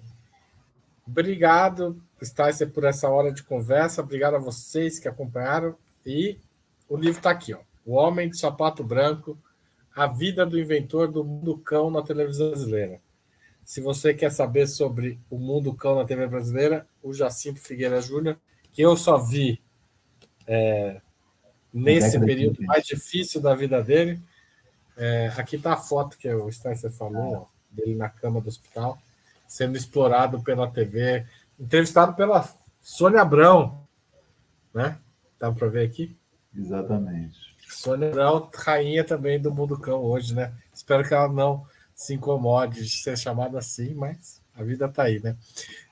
Obrigado, 1.08 2.00
Sticer, 2.24 2.70
por 2.72 2.84
essa 2.84 3.10
hora 3.10 3.32
de 3.32 3.42
conversa. 3.42 4.04
Obrigado 4.04 4.36
a 4.36 4.40
vocês 4.40 5.00
que 5.00 5.08
acompanharam. 5.08 5.76
E 6.06 6.38
o 6.88 6.96
livro 6.96 7.18
está 7.18 7.32
aqui, 7.32 7.56
ó. 7.56 7.60
O 7.84 7.94
Homem 7.94 8.30
de 8.30 8.38
Sapato 8.38 8.84
Branco, 8.84 9.36
a 9.96 10.06
vida 10.06 10.46
do 10.46 10.60
inventor 10.60 11.12
do 11.12 11.24
mundo 11.24 11.58
cão 11.58 11.90
na 11.90 12.04
televisão 12.04 12.52
brasileira. 12.52 13.02
Se 13.70 13.82
você 13.82 14.16
quer 14.16 14.32
saber 14.32 14.66
sobre 14.66 15.20
o 15.30 15.38
mundo 15.38 15.76
cão 15.76 15.94
na 15.94 16.04
TV 16.04 16.26
brasileira, 16.26 16.88
o 17.04 17.14
Jacinto 17.14 17.60
Figueira 17.60 18.02
Júnior, 18.02 18.36
que 18.72 18.82
eu 18.82 18.98
só 18.98 19.20
vi 19.20 19.62
é, 20.48 21.00
nesse 21.72 22.20
período 22.20 22.64
mais 22.64 22.84
difícil 22.84 23.40
da 23.40 23.54
vida 23.54 23.80
dele. 23.80 24.20
É, 24.98 25.32
aqui 25.38 25.56
está 25.56 25.74
a 25.74 25.78
foto 25.78 26.18
que 26.18 26.28
o 26.34 26.52
Spencer 26.52 26.90
falou, 26.90 27.32
ó, 27.32 27.46
dele 27.70 27.94
na 27.94 28.10
cama 28.10 28.42
do 28.42 28.50
hospital, 28.50 28.98
sendo 29.48 29.78
explorado 29.78 30.42
pela 30.42 30.68
TV, 30.68 31.28
entrevistado 31.60 32.16
pela 32.16 32.52
Sônia 32.82 33.22
Abrão, 33.22 33.88
né? 34.74 34.98
Dá 35.40 35.52
para 35.52 35.68
ver 35.68 35.86
aqui? 35.86 36.18
Exatamente. 36.58 37.56
Sônia 37.70 38.10
Abrão, 38.10 38.50
rainha 38.52 39.04
também 39.04 39.40
do 39.40 39.54
mundo 39.54 39.78
cão 39.78 40.02
hoje, 40.02 40.34
né? 40.34 40.56
Espero 40.74 41.08
que 41.08 41.14
ela 41.14 41.32
não 41.32 41.68
se 42.00 42.14
incomode 42.14 42.82
de 42.82 42.90
ser 42.90 43.18
chamado 43.18 43.58
assim, 43.58 43.94
mas 43.94 44.42
a 44.56 44.64
vida 44.64 44.86
está 44.86 45.04
aí, 45.04 45.20
né? 45.22 45.36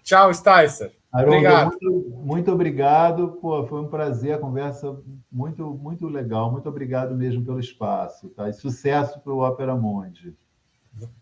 Tchau, 0.05 0.33
Sticer. 0.33 0.93
obrigado. 1.13 1.67
Muito, 1.81 2.09
muito, 2.23 2.51
obrigado. 2.51 3.37
Pô, 3.41 3.67
foi 3.67 3.81
um 3.81 3.89
prazer 3.89 4.35
a 4.35 4.37
conversa 4.37 4.97
muito, 5.29 5.65
muito 5.65 6.07
legal. 6.07 6.49
Muito 6.49 6.69
obrigado 6.69 7.13
mesmo 7.13 7.43
pelo 7.43 7.59
espaço. 7.59 8.29
Tá? 8.29 8.47
E 8.47 8.53
sucesso 8.53 9.19
para 9.19 9.33
o 9.33 9.45
Opera 9.45 9.75
Mundi. 9.75 10.33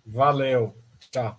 Valeu. 0.06 0.76
Tchau. 1.12 1.36